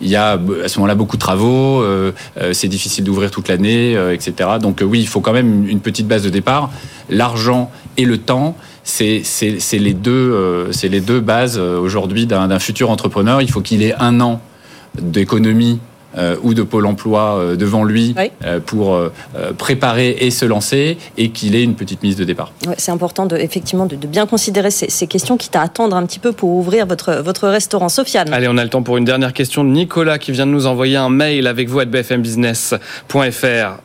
il 0.00 0.08
y 0.08 0.16
a 0.16 0.32
à 0.32 0.68
ce 0.68 0.78
moment-là 0.80 0.96
beaucoup 0.96 1.16
de 1.16 1.20
travaux, 1.20 1.84
c'est 2.50 2.66
difficile 2.66 3.04
d'ouvrir 3.04 3.30
toute 3.30 3.46
l'année, 3.46 3.96
etc. 4.12 4.50
Donc, 4.60 4.82
oui, 4.84 4.98
il 4.98 5.06
faut 5.06 5.20
quand 5.20 5.32
même 5.32 5.68
une 5.68 5.78
petite 5.78 6.08
base 6.08 6.24
de 6.24 6.30
départ. 6.30 6.72
L'argent 7.08 7.70
et 7.96 8.04
le 8.04 8.18
temps, 8.18 8.56
c'est 8.82 9.22
les 9.78 9.94
deux 9.94 11.20
bases 11.20 11.56
aujourd'hui 11.58 12.26
d'un 12.26 12.58
futur 12.58 12.90
entrepreneur. 12.90 13.40
Il 13.40 13.50
faut 13.50 13.60
qu'il 13.60 13.84
ait 13.84 13.94
un 14.00 14.20
an 14.20 14.40
d'économie 15.00 15.78
euh, 16.18 16.36
ou 16.42 16.54
de 16.54 16.62
Pôle 16.62 16.86
emploi 16.86 17.38
euh, 17.38 17.56
devant 17.56 17.84
lui 17.84 18.14
euh, 18.44 18.60
pour 18.60 18.98
préparer 19.58 20.16
et 20.20 20.30
se 20.30 20.44
lancer 20.44 20.98
et 21.16 21.30
qu'il 21.30 21.54
ait 21.54 21.62
une 21.62 21.74
petite 21.74 22.02
mise 22.02 22.16
de 22.16 22.24
départ. 22.24 22.52
c'est 22.76 22.92
important 22.92 23.26
de, 23.26 23.36
effectivement 23.36 23.86
de, 23.86 23.96
bien 23.96 24.26
considérer 24.26 24.70
ces, 24.70 25.06
questions, 25.06 25.36
quitte 25.36 25.56
à 25.56 25.62
attendre 25.62 25.96
un 25.96 26.04
petit 26.06 26.18
peu 26.18 26.32
pour 26.32 26.50
ouvrir 26.50 26.86
votre, 26.86 27.22
votre 27.22 27.48
restaurant. 27.48 27.88
Sofiane. 27.88 28.32
Allez, 28.32 28.48
on 28.48 28.56
a 28.56 28.64
le 28.64 28.70
temps 28.70 28.82
pour 28.82 28.96
une 28.96 29.04
dernière 29.04 29.32
question 29.32 29.64
de 29.64 29.70
Nicolas 29.70 30.18
qui 30.18 30.32
vient 30.32 30.46
de 30.46 30.52
nous 30.52 30.66
envoyer 30.66 30.96
un 30.96 31.08
mail 31.08 31.46
avec 31.46 31.68
vous 31.68 31.80
à 31.80 31.84
bfmbusiness.fr. 31.84 32.76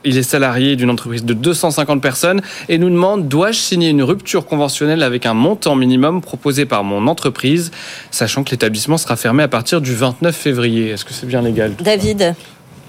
Il 0.04 0.18
est 0.18 0.24
salarié 0.24 0.76
d'une 0.76 0.90
entreprise 0.90 1.26
de 1.26 1.34
250 1.34 2.02
personnes 2.02 2.42
et 2.70 2.78
nous 2.78 2.90
demande 2.90 3.28
dois-je 3.28 3.60
signer 3.60 3.90
une 3.90 4.04
rupture 4.04 4.46
conventionnelle 4.46 5.04
avec 5.04 5.26
un 5.26 5.34
montant 5.34 5.76
minimum 5.76 6.22
proposé 6.22 6.66
par 6.66 6.84
mon 6.84 7.08
entreprise, 7.08 7.72
sachant 8.12 8.44
que 8.44 8.52
l'établissement 8.52 8.98
sera 8.98 9.16
fermé 9.16 9.44
à 9.44 9.48
partir 9.48 9.82
du 9.82 9.94
29 9.94 10.36
février? 10.36 10.90
Est-ce 10.90 11.06
que 11.06 11.14
c'est 11.14 11.28
bien 11.28 11.42
légal 11.42 11.74
David 11.80 12.17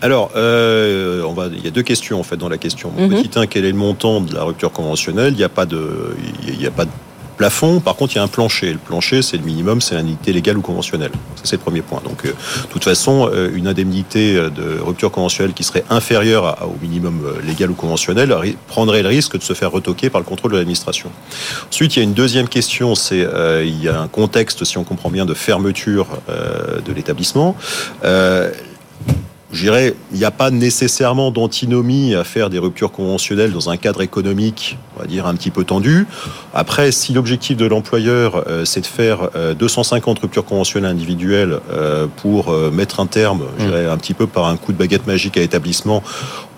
alors, 0.00 0.30
euh, 0.36 1.22
on 1.24 1.32
va, 1.32 1.46
il 1.52 1.64
y 1.64 1.66
a 1.66 1.70
deux 1.70 1.82
questions 1.82 2.20
en 2.20 2.22
fait 2.22 2.36
dans 2.36 2.48
la 2.48 2.58
question. 2.58 2.92
Mhm. 2.96 3.08
Petit 3.08 3.38
1, 3.38 3.46
quel 3.46 3.64
est 3.64 3.72
le 3.72 3.76
montant 3.76 4.20
de 4.20 4.34
la 4.34 4.44
rupture 4.44 4.70
conventionnelle? 4.70 5.32
Il 5.32 5.38
n'y 5.38 5.44
a 5.44 5.48
pas 5.48 5.66
de, 5.66 6.16
il 6.46 6.64
a 6.66 6.70
pas 6.70 6.84
de 6.84 6.90
plafond. 7.36 7.80
Par 7.80 7.94
contre, 7.94 8.14
il 8.14 8.16
y 8.16 8.18
a 8.18 8.24
un 8.24 8.28
plancher. 8.28 8.72
Le 8.72 8.78
plancher, 8.78 9.22
c'est 9.22 9.36
le 9.36 9.44
minimum, 9.44 9.80
c'est 9.80 9.94
l'indemnité 9.94 10.32
légale 10.32 10.58
ou 10.58 10.60
conventionnelle. 10.60 11.12
Ça, 11.36 11.42
c'est 11.44 11.56
le 11.56 11.62
premier 11.62 11.82
point. 11.82 12.00
Donc, 12.04 12.24
euh, 12.24 12.30
de 12.30 12.68
toute 12.68 12.82
façon, 12.82 13.30
euh, 13.32 13.50
une 13.54 13.68
indemnité 13.68 14.34
de 14.34 14.80
rupture 14.80 15.10
conventionnelle 15.10 15.52
qui 15.52 15.64
serait 15.64 15.84
inférieure 15.90 16.58
au 16.62 16.76
minimum 16.80 17.20
légal 17.44 17.70
ou 17.70 17.74
conventionnel 17.74 18.34
prendrait 18.66 19.02
le 19.02 19.08
risque 19.08 19.36
de 19.36 19.42
se 19.42 19.52
faire 19.52 19.70
retoquer 19.70 20.10
par 20.10 20.20
le 20.20 20.24
contrôle 20.24 20.52
de 20.52 20.56
l'administration. 20.56 21.10
Ensuite, 21.70 21.96
il 21.96 21.98
y 22.00 22.02
a 22.02 22.04
une 22.04 22.14
deuxième 22.14 22.48
question, 22.48 22.94
c'est 22.94 23.26
il 23.64 23.82
y 23.82 23.88
a 23.88 24.00
un 24.00 24.08
contexte, 24.08 24.64
si 24.64 24.78
on 24.78 24.84
comprend 24.84 25.10
bien, 25.10 25.26
de 25.26 25.34
fermeture 25.34 26.06
de 26.28 26.92
l'établissement. 26.92 27.56
Je 29.50 29.62
dirais, 29.62 29.94
il 30.12 30.18
n'y 30.18 30.26
a 30.26 30.30
pas 30.30 30.50
nécessairement 30.50 31.30
d'antinomie 31.30 32.14
à 32.14 32.22
faire 32.22 32.50
des 32.50 32.58
ruptures 32.58 32.92
conventionnelles 32.92 33.50
dans 33.50 33.70
un 33.70 33.78
cadre 33.78 34.02
économique, 34.02 34.76
on 34.94 35.00
va 35.00 35.06
dire, 35.06 35.26
un 35.26 35.34
petit 35.34 35.50
peu 35.50 35.64
tendu. 35.64 36.06
Après, 36.52 36.92
si 36.92 37.14
l'objectif 37.14 37.56
de 37.56 37.64
l'employeur, 37.64 38.44
euh, 38.46 38.66
c'est 38.66 38.82
de 38.82 38.86
faire 38.86 39.30
250 39.58 40.18
euh, 40.18 40.20
ruptures 40.20 40.44
conventionnelles 40.44 40.90
individuelles 40.90 41.60
euh, 41.72 42.06
pour 42.16 42.52
mettre 42.72 43.00
un 43.00 43.06
terme, 43.06 43.44
je 43.58 43.64
dirais, 43.64 43.86
un 43.86 43.96
petit 43.96 44.12
peu 44.12 44.26
par 44.26 44.46
un 44.46 44.58
coup 44.58 44.72
de 44.72 44.78
baguette 44.78 45.06
magique 45.06 45.38
à 45.38 45.40
l'établissement, 45.40 46.02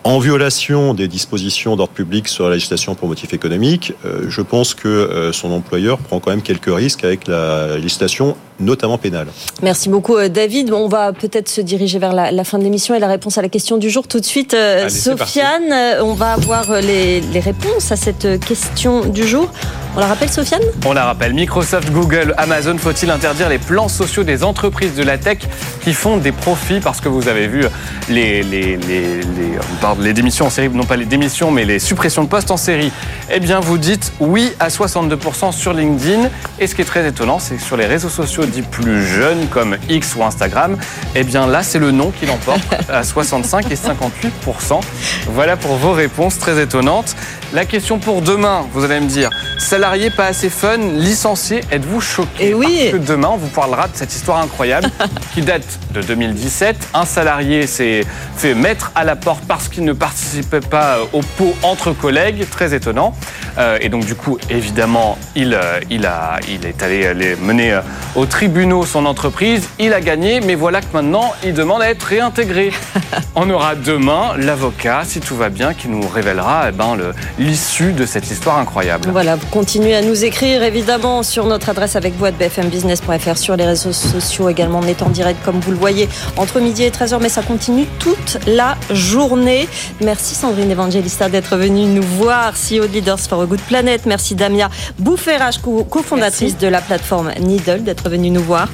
en 0.05 0.19
violation 0.19 0.95
des 0.95 1.09
dispositions 1.09 1.77
d'ordre 1.77 1.93
public 1.93 2.29
sur 2.29 2.49
la 2.49 2.55
législation 2.55 2.95
pour 2.95 3.09
motif 3.09 3.35
économique, 3.35 3.93
je 4.29 4.41
pense 4.41 4.75
que 4.75 5.31
son 5.33 5.53
employeur 5.53 5.99
prend 5.99 6.21
quand 6.21 6.31
même 6.31 6.43
quelques 6.43 6.75
risques 6.75 7.05
avec 7.05 7.27
la 7.27 7.77
législation 7.77 8.37
notamment 8.61 8.99
pénale. 8.99 9.29
Merci 9.63 9.89
beaucoup 9.89 10.17
euh, 10.17 10.29
David. 10.29 10.73
On 10.73 10.89
va 10.89 11.13
peut-être 11.13 11.49
se 11.49 11.61
diriger 11.61 11.99
vers 11.99 12.13
la, 12.13 12.45
fin 12.45 12.59
de 12.59 12.65
l'émission 12.65 12.95
et 12.95 12.99
la 12.99 13.09
réponse 13.09 13.39
à 13.39 13.43
la 13.43 13.49
question 13.49 13.79
du 13.79 13.91
jour 13.91 14.07
tout 14.07 14.21
de 14.21 14.25
suite. 14.25 14.55
Euh, 14.55 14.89
Sofiane, 14.89 15.73
euh, 15.73 16.05
on 16.05 16.15
va 16.15 16.33
avoir 16.33 16.81
les, 16.81 17.23
réponses 17.41 17.91
à 17.91 17.97
cette 17.97 18.39
question 18.41 19.07
du 19.07 19.27
jour. 19.27 19.51
On 19.97 20.01
la 20.01 20.07
rappelle 20.07 20.29
Sofiane? 20.29 20.63
On 20.85 20.93
la 20.93 21.07
rappelle. 21.07 21.33
Microsoft, 21.33 21.91
Google, 21.91 22.35
Amazon, 22.37 22.77
faut-il 22.79 23.11
interdire 23.11 23.49
les 23.49 23.59
plans 23.59 23.89
sociaux 23.89 24.23
des 24.23 24.45
entreprises 24.45 24.95
de 24.95 25.03
la 25.03 25.19
tech 25.19 25.39
qui 25.83 25.95
font 25.95 26.19
des 26.19 26.33
profits? 26.33 26.81
Parce 26.81 27.01
que 27.01 27.09
vous 27.09 27.29
avez 27.29 27.49
vu 27.49 27.65
les, 28.09 28.43
les, 28.43 28.77
les, 28.77 29.17
les 29.17 29.59
démissions 29.97 30.47
en 30.47 30.51
série, 30.51 30.69
non 30.69 30.85
pas 30.85 30.97
les 30.97 31.07
démissions 31.07 31.51
mais 31.51 31.65
les 31.65 31.79
suppressions 31.79 32.25
de 32.25 32.29
postes 32.29 32.51
en 32.51 32.57
série. 32.57 32.93
Eh 33.31 33.41
bien 33.41 33.61
vous 33.61 33.79
dites 33.79 34.13
oui 34.21 34.53
à 34.61 34.69
62% 34.69 35.53
sur 35.53 35.73
LinkedIn 35.73 36.29
et 36.59 36.67
ce 36.67 36.75
qui 36.75 36.83
est 36.83 36.85
très 36.85 37.07
étonnant 37.07 37.39
c'est 37.39 37.57
que 37.57 37.63
sur 37.63 37.77
les 37.77 37.87
réseaux 37.87 38.09
sociaux 38.09 38.45
plus 38.71 39.07
jeunes 39.07 39.47
comme 39.49 39.77
X 39.89 40.17
ou 40.17 40.25
Instagram, 40.25 40.77
eh 41.15 41.25
bien 41.25 41.47
là, 41.47 41.63
c'est 41.63 41.79
le 41.79 41.91
nom 41.91 42.11
qui 42.11 42.27
l'emporte 42.27 42.61
à 42.89 43.03
65 43.03 43.71
et 43.71 43.75
58% 43.75 44.81
Voilà 45.29 45.57
pour 45.57 45.77
vos 45.77 45.93
réponses 45.93 46.39
très 46.39 46.61
étonnantes. 46.63 47.15
La 47.53 47.65
question 47.65 47.99
pour 47.99 48.23
demain, 48.23 48.65
vous 48.73 48.85
allez 48.85 49.01
me 49.01 49.09
dire, 49.09 49.29
salarié 49.59 50.11
pas 50.11 50.27
assez 50.27 50.49
fun, 50.49 50.77
licencié, 50.77 51.63
êtes-vous 51.73 52.01
choqué? 52.01 52.45
Et 52.45 52.49
eh 52.51 52.55
oui. 52.55 52.89
Parce 52.91 53.03
que 53.03 53.09
demain, 53.09 53.31
on 53.33 53.37
vous 53.37 53.49
parlera 53.49 53.89
de 53.89 53.97
cette 53.97 54.15
histoire 54.15 54.39
incroyable 54.39 54.89
qui 55.35 55.43
date 55.43 55.67
de 55.93 56.01
2017. 56.01 56.77
Un 56.95 57.05
salarié 57.05 57.67
s'est 57.67 58.05
fait 58.37 58.55
mettre 58.55 58.93
à 58.95 59.03
la 59.05 59.17
porte 59.17 59.43
parce 59.49 59.69
qu'il 59.69 59.80
ne 59.85 59.93
participait 59.93 60.61
pas 60.61 60.99
au 61.13 61.21
pot 61.21 61.55
entre 61.63 61.93
collègues, 61.93 62.49
très 62.51 62.75
étonnant. 62.75 63.15
Euh, 63.59 63.79
et 63.81 63.89
donc 63.89 64.05
du 64.05 64.15
coup, 64.15 64.39
évidemment, 64.49 65.19
il, 65.35 65.55
euh, 65.55 65.81
il, 65.91 66.07
a, 66.07 66.39
il 66.49 66.65
est 66.67 66.83
allé 66.83 67.37
mener 67.37 67.73
euh, 67.73 67.81
au 68.15 68.27
tribunaux 68.27 68.87
son 68.87 69.07
entreprise. 69.07 69.69
Il 69.79 69.93
a 69.93 70.01
gagné, 70.01 70.41
mais 70.41 70.55
voilà 70.55 70.81
que 70.81 70.87
maintenant, 70.93 71.33
il 71.45 71.55
demande 71.55 71.83
à 71.83 71.91
être 71.91 72.03
réintégré. 72.03 72.73
On 73.35 73.49
aura 73.51 73.75
demain 73.75 74.35
l'avocat, 74.37 75.03
si 75.05 75.21
tout 75.21 75.37
va 75.37 75.49
bien, 75.49 75.75
qui 75.75 75.89
nous 75.89 76.07
révélera 76.07 76.67
eh 76.69 76.73
ben, 76.73 76.97
l'issue 77.39 77.93
de 77.93 78.07
cette 78.07 78.31
histoire 78.31 78.59
incroyable. 78.59 79.09
Voilà, 79.11 79.37
vous 79.37 79.47
continuez 79.47 79.95
à 79.95 80.03
nous 80.03 80.25
écrire 80.25 80.63
évidemment 80.63 81.23
sur 81.23 81.47
notre 81.47 81.69
adresse 81.69 81.97
avec 81.97 82.15
vous 82.17 82.27
bfmbusiness.fr, 82.31 83.39
sur 83.39 83.57
les 83.57 83.65
réseaux 83.65 83.93
sociaux 83.93 84.49
également. 84.49 84.81
On 84.83 84.87
est 84.87 85.03
en 85.03 85.09
direct 85.09 85.41
comme 85.45 85.61
vous 85.61 85.71
le 85.71 85.77
voyez 85.77 86.09
entre 86.37 86.61
midi 86.61 86.85
et 86.85 86.91
13h, 86.91 87.19
mais 87.21 87.29
ça 87.29 87.43
continue 87.43 87.87
toute 87.99 88.39
la 88.47 88.77
journée. 88.91 89.69
Merci 90.01 90.35
Sandrine 90.35 90.71
Evangelista 90.71 91.29
d'être 91.29 91.57
venue 91.57 91.87
nous 91.87 92.03
voir, 92.03 92.55
CEO 92.55 92.87
de 92.87 92.93
Leaders 92.93 93.21
for 93.21 93.43
a 93.43 93.47
Good 93.47 93.61
Planet. 93.63 94.07
Merci 94.07 94.35
Damia 94.35 94.71
Boufferage, 94.99 95.59
cofondatrice 95.91 96.57
de 96.59 96.69
la 96.69 96.81
plateforme 96.81 97.33
Needle, 97.41 97.83
d'être 97.83 98.09
venue 98.09 98.31
nous 98.31 98.43
voir 98.43 98.69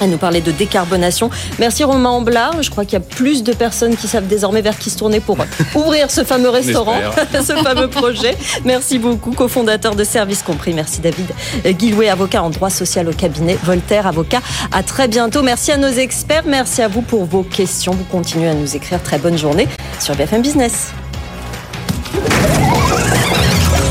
à 0.00 0.06
nous 0.06 0.18
parler 0.18 0.40
de 0.40 0.50
décarbonation. 0.50 1.30
Merci 1.58 1.84
Romain 1.84 2.10
Amblard. 2.10 2.62
Je 2.62 2.70
crois 2.70 2.84
qu'il 2.84 2.94
y 2.94 3.02
a 3.02 3.04
plus 3.04 3.42
de 3.42 3.52
personnes 3.52 3.96
qui 3.96 4.08
savent 4.08 4.26
désormais 4.26 4.62
vers 4.62 4.78
qui 4.78 4.90
se 4.90 4.98
tourner 4.98 5.20
pour 5.20 5.38
ouvrir 5.74 6.10
ce 6.10 6.24
fameux 6.24 6.50
restaurant, 6.50 6.98
ce 7.32 7.54
fameux 7.62 7.88
projet. 7.88 8.36
Merci 8.64 8.98
beaucoup, 8.98 9.32
cofondateur 9.32 9.94
de 9.94 10.04
Service 10.04 10.42
Compris. 10.42 10.74
Merci 10.74 11.00
David 11.00 11.30
Guillouet, 11.64 12.08
avocat 12.08 12.42
en 12.42 12.50
droit 12.50 12.70
social 12.70 13.08
au 13.08 13.12
cabinet 13.12 13.58
Voltaire, 13.62 14.06
avocat. 14.06 14.40
À 14.72 14.82
très 14.82 15.08
bientôt. 15.08 15.42
Merci 15.42 15.72
à 15.72 15.76
nos 15.76 15.88
experts. 15.88 16.44
Merci 16.46 16.82
à 16.82 16.88
vous 16.88 17.02
pour 17.02 17.24
vos 17.24 17.42
questions. 17.42 17.92
Vous 17.92 18.04
continuez 18.04 18.48
à 18.48 18.54
nous 18.54 18.76
écrire. 18.76 19.02
Très 19.02 19.18
bonne 19.18 19.38
journée 19.38 19.68
sur 20.00 20.14
BFM 20.14 20.42
Business. 20.42 20.92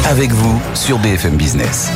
Avec 0.05 0.31
vous 0.31 0.61
sur 0.75 0.99
BFM 0.99 1.37
Business. 1.37 1.91